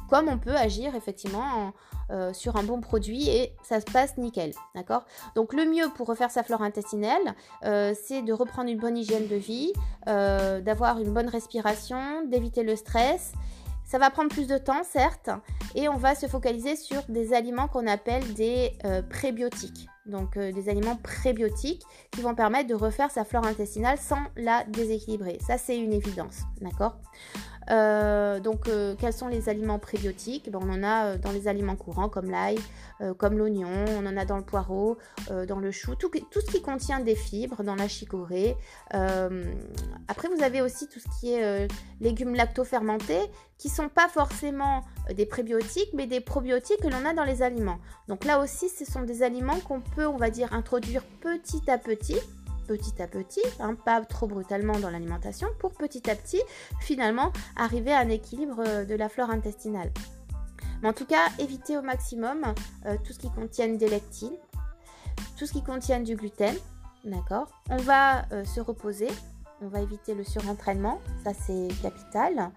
Comme 0.10 0.28
on 0.28 0.38
peut 0.38 0.56
agir 0.56 0.96
effectivement 0.96 1.74
euh, 2.12 2.34
sur 2.34 2.56
un 2.56 2.64
bon 2.64 2.82
produit 2.82 3.30
et 3.30 3.54
ça 3.64 3.80
se 3.80 3.86
passe 3.86 4.18
nickel, 4.18 4.54
d'accord? 4.76 5.06
Donc 5.36 5.54
le 5.54 5.66
mieux 5.66 5.90
pour 5.96 6.08
refaire 6.08 6.32
sa 6.32 6.44
flore 6.44 6.62
intestinale, 6.62 7.36
euh, 7.64 7.94
c'est 8.06 8.22
de 8.22 8.34
reprendre 8.34 8.70
une 8.70 8.80
bonne 8.80 8.98
hygiène 8.98 9.28
de 9.28 9.36
vie, 9.36 9.74
d'avoir 10.06 11.00
une 11.00 11.14
bonne 11.14 11.30
respiration, 11.30 12.26
d'éviter 12.26 12.64
le 12.64 12.76
stress 12.76 13.34
ça 13.86 14.00
va 14.00 14.10
prendre 14.10 14.30
plus 14.30 14.48
de 14.48 14.58
temps, 14.58 14.84
certes, 14.84 15.30
et 15.76 15.88
on 15.90 15.98
va 15.98 16.16
se 16.16 16.26
focaliser 16.26 16.76
sur 16.76 17.04
des 17.10 17.34
aliments 17.34 17.68
qu'on 17.68 17.88
appelle 17.88 18.34
des 18.34 18.74
euh, 18.86 19.02
prébiotiques. 19.02 19.88
Donc 20.06 20.36
euh, 20.36 20.52
des 20.52 20.68
aliments 20.68 20.98
prébiotiques 20.98 21.84
qui 22.12 22.22
vont 22.22 22.36
permettre 22.36 22.68
de 22.68 22.76
refaire 22.76 23.10
sa 23.10 23.24
flore 23.24 23.46
intestinale 23.46 23.98
sans 23.98 24.20
la 24.36 24.64
déséquilibrer. 24.66 25.38
Ça, 25.46 25.58
c'est 25.58 25.78
une 25.78 25.94
évidence, 25.94 26.42
d'accord? 26.62 26.98
Euh, 27.72 28.42
donc, 28.42 28.68
euh, 28.68 28.94
quels 29.00 29.14
sont 29.14 29.30
les 29.30 29.48
aliments 29.48 29.80
prébiotiques? 29.80 30.52
Ben, 30.52 30.60
On 30.62 30.70
en 30.70 30.84
a 30.84 31.16
dans 31.16 31.32
les 31.32 31.48
aliments 31.48 31.78
courants 31.78 32.10
comme 32.10 32.30
l'ail, 32.30 32.58
comme 33.18 33.38
l'oignon, 33.38 33.84
on 34.00 34.06
en 34.06 34.16
a 34.16 34.24
dans 34.24 34.38
le 34.38 34.44
poireau, 34.44 34.98
dans 35.30 35.60
le 35.60 35.72
chou, 35.72 35.96
tout, 35.96 36.10
ce 36.14 36.52
qui 36.52 36.62
contient 36.62 37.02
des 37.02 37.16
fibres, 37.16 37.62
dans 37.62 37.76
la 37.76 37.90
chicorée. 37.90 38.56
après, 38.92 40.30
vous 40.30 40.42
avez 40.42 40.62
aussi 40.62 40.88
tout 40.88 41.00
ce 41.00 41.20
qui 41.20 41.34
est 41.34 41.68
légumes 42.00 42.34
lacto-fermentés, 42.34 43.20
qui 43.58 43.70
sont 43.70 43.90
pas 43.90 44.08
forcément 44.08 44.84
des 45.16 45.26
prébiotiques, 45.26 45.90
mais 45.94 46.08
des 46.08 46.22
probiotiques 46.22 46.82
que 46.82 46.88
l'on 46.88 47.06
a 47.06 47.14
dans 47.14 47.24
les 47.24 47.42
aliments. 47.42 47.80
Donc 48.08 48.26
là 48.26 48.40
aussi, 48.40 48.70
ce 48.70 48.86
sont 48.86 49.04
des 49.04 49.24
aliments 49.24 49.60
qu'on 49.62 49.80
peut, 49.80 49.93
on 50.02 50.18
va 50.18 50.30
dire, 50.30 50.52
introduire 50.54 51.04
petit 51.22 51.70
à 51.70 51.78
petit 51.78 52.18
petit 52.64 53.02
à 53.02 53.08
petit, 53.08 53.42
hein, 53.60 53.76
pas 53.76 54.02
trop 54.02 54.28
brutalement 54.28 54.80
dans 54.80 54.90
l'alimentation, 54.90 55.48
pour 55.60 55.72
petit 55.74 56.10
à 56.10 56.16
petit 56.16 56.42
finalement 56.80 57.32
arriver 57.56 57.94
à 57.94 58.00
un 58.00 58.10
équilibre 58.10 58.64
euh, 58.66 58.86
de 58.86 58.96
la 58.96 59.10
flore 59.10 59.30
intestinale. 59.30 59.92
Mais 60.82 60.90
en 60.90 60.94
tout 60.94 61.06
cas, 61.06 61.28
évitez 61.40 61.78
au 61.78 61.82
maximum 61.82 62.44
euh, 62.86 62.98
tout 63.06 63.14
ce 63.14 63.20
qui 63.20 63.30
contienne 63.32 63.78
des 63.78 63.88
lectines, 63.88 64.38
tout 65.38 65.46
ce 65.46 65.54
qui 65.54 65.64
contienne 65.64 66.04
du 66.04 66.16
gluten, 66.16 66.56
d'accord? 67.06 67.48
On 67.70 67.78
va 67.78 68.26
euh, 68.32 68.44
se 68.44 68.60
reposer, 68.60 69.08
on 69.62 69.68
va 69.68 69.80
éviter 69.82 70.14
le 70.14 70.24
surentraînement, 70.24 71.00
ça 71.24 71.32
c'est 71.34 71.70
capital. 71.82 72.52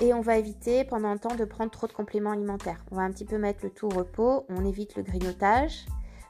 Et 0.00 0.14
on 0.14 0.20
va 0.20 0.38
éviter 0.38 0.84
pendant 0.84 1.08
un 1.08 1.18
temps 1.18 1.34
de 1.34 1.44
prendre 1.44 1.70
trop 1.70 1.86
de 1.86 1.92
compléments 1.92 2.30
alimentaires. 2.30 2.84
On 2.90 2.96
va 2.96 3.02
un 3.02 3.10
petit 3.10 3.24
peu 3.24 3.36
mettre 3.36 3.60
le 3.62 3.70
tout 3.70 3.86
au 3.86 3.90
repos, 3.90 4.46
on 4.48 4.64
évite 4.64 4.96
le 4.96 5.02
grignotage. 5.02 5.86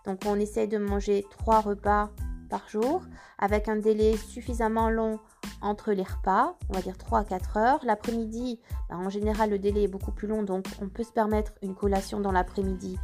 Donc 0.06 0.20
on 0.26 0.38
essaye 0.38 0.68
de 0.68 0.78
manger 0.78 1.24
trois 1.30 1.60
repas 1.60 2.10
par 2.52 2.68
jour, 2.68 3.02
avec 3.38 3.66
un 3.66 3.76
délai 3.76 4.14
suffisamment 4.16 4.90
long 4.90 5.18
entre 5.62 5.92
les 5.92 6.02
repas, 6.02 6.54
on 6.68 6.74
va 6.74 6.82
dire 6.82 6.98
3 6.98 7.20
à 7.20 7.24
4 7.24 7.56
heures. 7.56 7.80
L'après-midi, 7.82 8.60
ben, 8.90 8.98
en 8.98 9.08
général, 9.08 9.48
le 9.48 9.58
délai 9.58 9.84
est 9.84 9.88
beaucoup 9.88 10.12
plus 10.12 10.28
long, 10.28 10.42
donc 10.42 10.66
on 10.82 10.88
peut 10.88 11.02
se 11.02 11.12
permettre 11.12 11.52
une 11.62 11.74
collation 11.74 12.20
dans 12.20 12.32
l'après-midi 12.32 12.98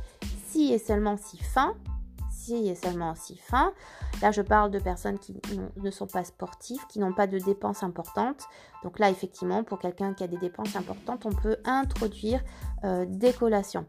si 0.49 0.72
et 0.72 0.78
seulement 0.78 1.16
si 1.16 1.38
faim. 1.38 1.74
Si 2.30 2.68
et 2.68 2.74
seulement 2.74 3.14
si 3.14 3.36
faim. 3.36 3.72
Là, 4.22 4.32
je 4.32 4.42
parle 4.42 4.70
de 4.70 4.78
personnes 4.78 5.18
qui 5.18 5.34
ne 5.76 5.90
sont 5.90 6.07
pas 6.07 6.24
sportives, 6.24 6.80
qui 6.88 6.99
n'ont 6.99 7.12
pas 7.12 7.26
de 7.26 7.38
dépenses 7.38 7.82
importantes. 7.82 8.44
Donc 8.82 8.99
là, 8.99 9.11
effectivement, 9.11 9.64
pour 9.64 9.78
quelqu'un 9.78 10.14
qui 10.14 10.24
a 10.24 10.26
des 10.26 10.38
dépenses 10.38 10.74
importantes, 10.76 11.26
on 11.26 11.32
peut 11.32 11.57
introduire 11.64 12.42
euh, 12.84 13.05
des 13.07 13.32
collations. 13.32 13.86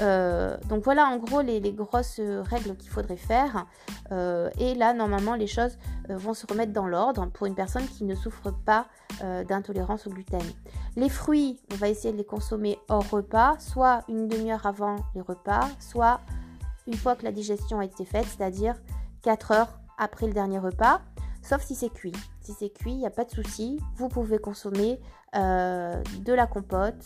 Euh, 0.00 0.56
donc 0.68 0.84
voilà 0.84 1.06
en 1.06 1.16
gros 1.16 1.40
les, 1.40 1.60
grosses 1.72 2.20
règles 2.20 2.76
qu'il 2.76 2.90
faudrait 2.90 3.16
faire. 3.16 3.66
Euh, 4.12 4.50
et 4.58 4.74
là, 4.74 4.94
normalement, 4.94 5.34
les 5.34 5.46
choses 5.46 5.78
euh, 6.10 6.16
vont 6.16 6.34
se 6.34 6.46
remettre 6.46 6.72
dans 6.72 6.86
l'ordre 6.86 7.26
pour 7.26 7.46
une 7.46 7.54
personne 7.54 7.86
qui 7.86 8.04
ne 8.04 8.14
souffre 8.14 8.50
pas 8.50 8.86
d'intolérance 9.48 10.06
au 10.06 10.10
gluten. 10.10 10.42
Les 10.94 11.08
fruits, 11.08 11.60
on 11.72 11.74
va 11.74 11.88
essayer 11.88 12.12
de 12.12 12.18
les 12.18 12.24
consommer 12.24 12.78
hors 12.88 13.10
repas, 13.10 13.56
soit 13.58 14.02
une 14.08 14.28
demi-heure 14.28 14.64
avant 14.64 14.94
les 15.16 15.20
repas, 15.20 15.68
soit 15.80 16.20
une 16.86 16.94
fois 16.94 17.16
que 17.16 17.24
la 17.24 17.32
digestion 17.32 17.80
a 17.80 17.84
été 17.84 18.04
faite, 18.04 18.26
c'est-à-dire 18.26 18.76
4 19.22 19.50
heures 19.50 19.80
après 19.98 20.28
le 20.28 20.34
dernier 20.34 20.60
repas, 20.60 21.00
sauf 21.42 21.62
si 21.62 21.74
c'est 21.74 21.88
cuit. 21.88 22.12
Si 22.42 22.52
c'est 22.52 22.70
cuit, 22.70 22.92
il 22.92 22.98
n'y 22.98 23.06
a 23.06 23.10
pas 23.10 23.24
de 23.24 23.30
souci, 23.30 23.80
vous 23.96 24.08
pouvez 24.08 24.38
consommer 24.38 25.00
de 25.34 26.32
la 26.32 26.46
compote, 26.46 27.04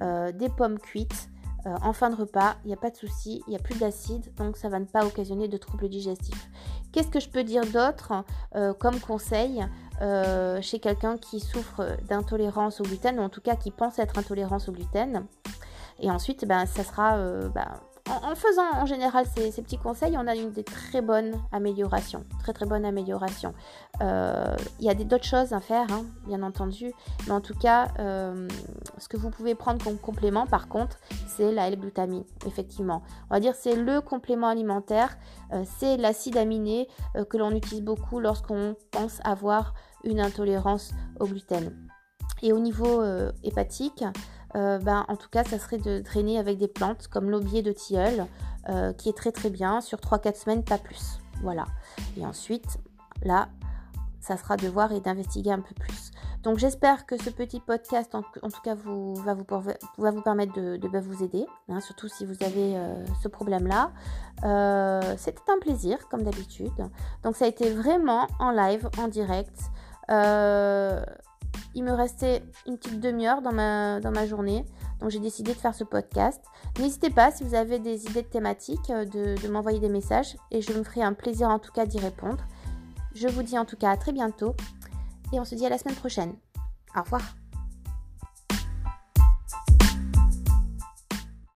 des 0.00 0.48
pommes 0.48 0.80
cuites, 0.80 1.30
euh, 1.66 1.76
en 1.82 1.92
fin 1.92 2.10
de 2.10 2.16
repas, 2.16 2.56
il 2.64 2.68
n'y 2.68 2.74
a 2.74 2.76
pas 2.76 2.90
de 2.90 2.96
souci, 2.96 3.42
il 3.46 3.50
n'y 3.50 3.56
a 3.56 3.60
plus 3.60 3.78
d'acide, 3.78 4.32
donc 4.36 4.56
ça 4.56 4.68
va 4.68 4.80
ne 4.80 4.84
pas 4.84 5.06
occasionner 5.06 5.48
de 5.48 5.56
troubles 5.56 5.88
digestifs. 5.88 6.50
Qu'est-ce 6.92 7.08
que 7.08 7.20
je 7.20 7.28
peux 7.28 7.44
dire 7.44 7.64
d'autre 7.66 8.24
euh, 8.54 8.74
comme 8.74 8.98
conseil 8.98 9.64
euh, 10.00 10.60
chez 10.60 10.80
quelqu'un 10.80 11.16
qui 11.16 11.40
souffre 11.40 11.96
d'intolérance 12.08 12.80
au 12.80 12.84
gluten, 12.84 13.18
ou 13.18 13.22
en 13.22 13.28
tout 13.28 13.40
cas 13.40 13.56
qui 13.56 13.70
pense 13.70 13.98
être 13.98 14.18
intolérant 14.18 14.58
au 14.66 14.72
gluten? 14.72 15.26
Et 16.00 16.10
ensuite, 16.10 16.46
ben, 16.46 16.66
ça 16.66 16.82
sera 16.82 17.16
ben, 17.48 17.68
en, 18.10 18.34
faisant 18.34 18.74
en 18.74 18.86
général 18.86 19.26
ces, 19.34 19.62
petits 19.62 19.78
conseils, 19.78 20.16
on 20.18 20.26
a 20.26 20.34
une 20.34 20.50
des 20.50 20.64
très 20.64 21.00
bonnes 21.00 21.32
améliorations. 21.52 22.24
Très 22.40 22.52
très 22.52 22.66
bonne 22.66 22.84
amélioration. 22.84 23.54
Euh, 24.02 24.56
il 24.80 24.86
y 24.86 24.90
a 24.90 24.94
d'autres 24.94 25.24
choses 25.24 25.52
à 25.52 25.60
faire, 25.60 25.86
hein, 25.92 26.04
bien 26.26 26.42
entendu. 26.42 26.92
Mais 27.26 27.32
en 27.32 27.40
tout 27.40 27.54
cas, 27.54 27.88
euh, 27.98 28.48
ce 28.98 29.08
que 29.08 29.16
vous 29.16 29.30
pouvez 29.30 29.54
prendre 29.54 29.82
comme 29.82 29.98
complément, 29.98 30.46
par 30.46 30.68
contre, 30.68 30.98
c'est 31.28 31.52
la 31.52 31.68
L-glutamine, 31.68 32.24
effectivement. 32.46 33.02
On 33.30 33.34
va 33.34 33.40
dire 33.40 33.54
c'est 33.54 33.76
le 33.76 34.00
complément 34.00 34.48
alimentaire, 34.48 35.16
euh, 35.52 35.62
c'est 35.78 35.96
l'acide 35.96 36.36
aminé 36.36 36.88
que 37.30 37.36
l'on 37.36 37.50
utilise 37.52 37.82
beaucoup 37.82 38.20
lorsqu'on 38.20 38.74
pense 38.90 39.20
avoir 39.24 39.74
une 40.04 40.20
intolérance 40.20 40.92
au 41.20 41.26
gluten. 41.26 41.72
Et 42.42 42.52
au 42.52 42.58
niveau 42.58 43.04
hépatique, 43.44 44.04
euh, 44.54 44.78
ben, 44.78 45.04
en 45.08 45.16
tout 45.16 45.28
cas, 45.30 45.44
ça 45.44 45.58
serait 45.58 45.78
de 45.78 46.00
drainer 46.00 46.38
avec 46.38 46.58
des 46.58 46.68
plantes 46.68 47.08
comme 47.08 47.30
l'aubier 47.30 47.62
de 47.62 47.72
tilleul, 47.72 48.26
euh, 48.68 48.92
qui 48.92 49.08
est 49.08 49.16
très 49.16 49.32
très 49.32 49.50
bien, 49.50 49.80
sur 49.80 49.98
3-4 49.98 50.36
semaines, 50.36 50.64
pas 50.64 50.78
plus. 50.78 51.20
Voilà. 51.42 51.64
Et 52.16 52.26
ensuite, 52.26 52.78
là, 53.22 53.48
ça 54.20 54.36
sera 54.36 54.56
de 54.56 54.68
voir 54.68 54.92
et 54.92 55.00
d'investiguer 55.00 55.50
un 55.50 55.60
peu 55.60 55.74
plus. 55.74 56.10
Donc 56.42 56.58
j'espère 56.58 57.06
que 57.06 57.16
ce 57.16 57.30
petit 57.30 57.60
podcast, 57.60 58.14
en, 58.14 58.22
tout 58.22 58.60
cas, 58.62 58.74
va, 58.74 59.34
vous, 59.34 60.22
permettre 60.22 60.52
de, 60.54 60.76
de 60.76 60.98
vous 60.98 61.22
aider, 61.22 61.46
hein, 61.68 61.80
surtout 61.80 62.08
si 62.08 62.24
vous 62.24 62.42
avez 62.42 62.76
euh, 62.76 63.04
ce 63.22 63.28
problème-là. 63.28 63.90
C'était 65.16 65.50
un 65.50 65.58
plaisir, 65.60 66.08
comme 66.08 66.22
d'habitude. 66.22 66.72
Donc 67.22 67.36
ça 67.36 67.44
a 67.46 67.48
été 67.48 67.70
vraiment 67.70 68.26
en 68.38 68.50
live, 68.50 68.88
en 68.98 69.08
direct. 69.08 69.56
Il 71.74 71.84
me 71.84 71.92
restait 71.92 72.42
une 72.66 72.78
petite 72.78 73.00
demi-heure 73.00 73.42
dans 73.42 73.52
ma, 73.52 74.26
journée. 74.26 74.64
Donc 75.00 75.10
j'ai 75.10 75.18
décidé 75.18 75.52
de 75.52 75.58
faire 75.58 75.74
ce 75.74 75.84
podcast. 75.84 76.40
N'hésitez 76.78 77.10
pas 77.10 77.30
si 77.30 77.44
vous 77.44 77.54
avez 77.54 77.78
des 77.78 78.06
idées 78.06 78.22
de 78.22 78.28
thématiques 78.28 78.90
euh, 78.90 79.04
de, 79.04 79.40
de 79.40 79.48
m'envoyer 79.48 79.80
des 79.80 79.88
messages 79.88 80.36
et 80.50 80.62
je 80.62 80.72
me 80.72 80.84
ferai 80.84 81.02
un 81.02 81.12
plaisir 81.12 81.48
en 81.48 81.58
tout 81.58 81.72
cas 81.72 81.86
d'y 81.86 81.98
répondre. 81.98 82.44
Je 83.14 83.28
vous 83.28 83.42
dis 83.42 83.58
en 83.58 83.64
tout 83.64 83.76
cas 83.76 83.90
à 83.90 83.96
très 83.96 84.12
bientôt 84.12 84.54
et 85.32 85.40
on 85.40 85.44
se 85.44 85.54
dit 85.54 85.66
à 85.66 85.68
la 85.68 85.78
semaine 85.78 85.96
prochaine. 85.96 86.34
Au 86.96 87.02
revoir. 87.02 87.41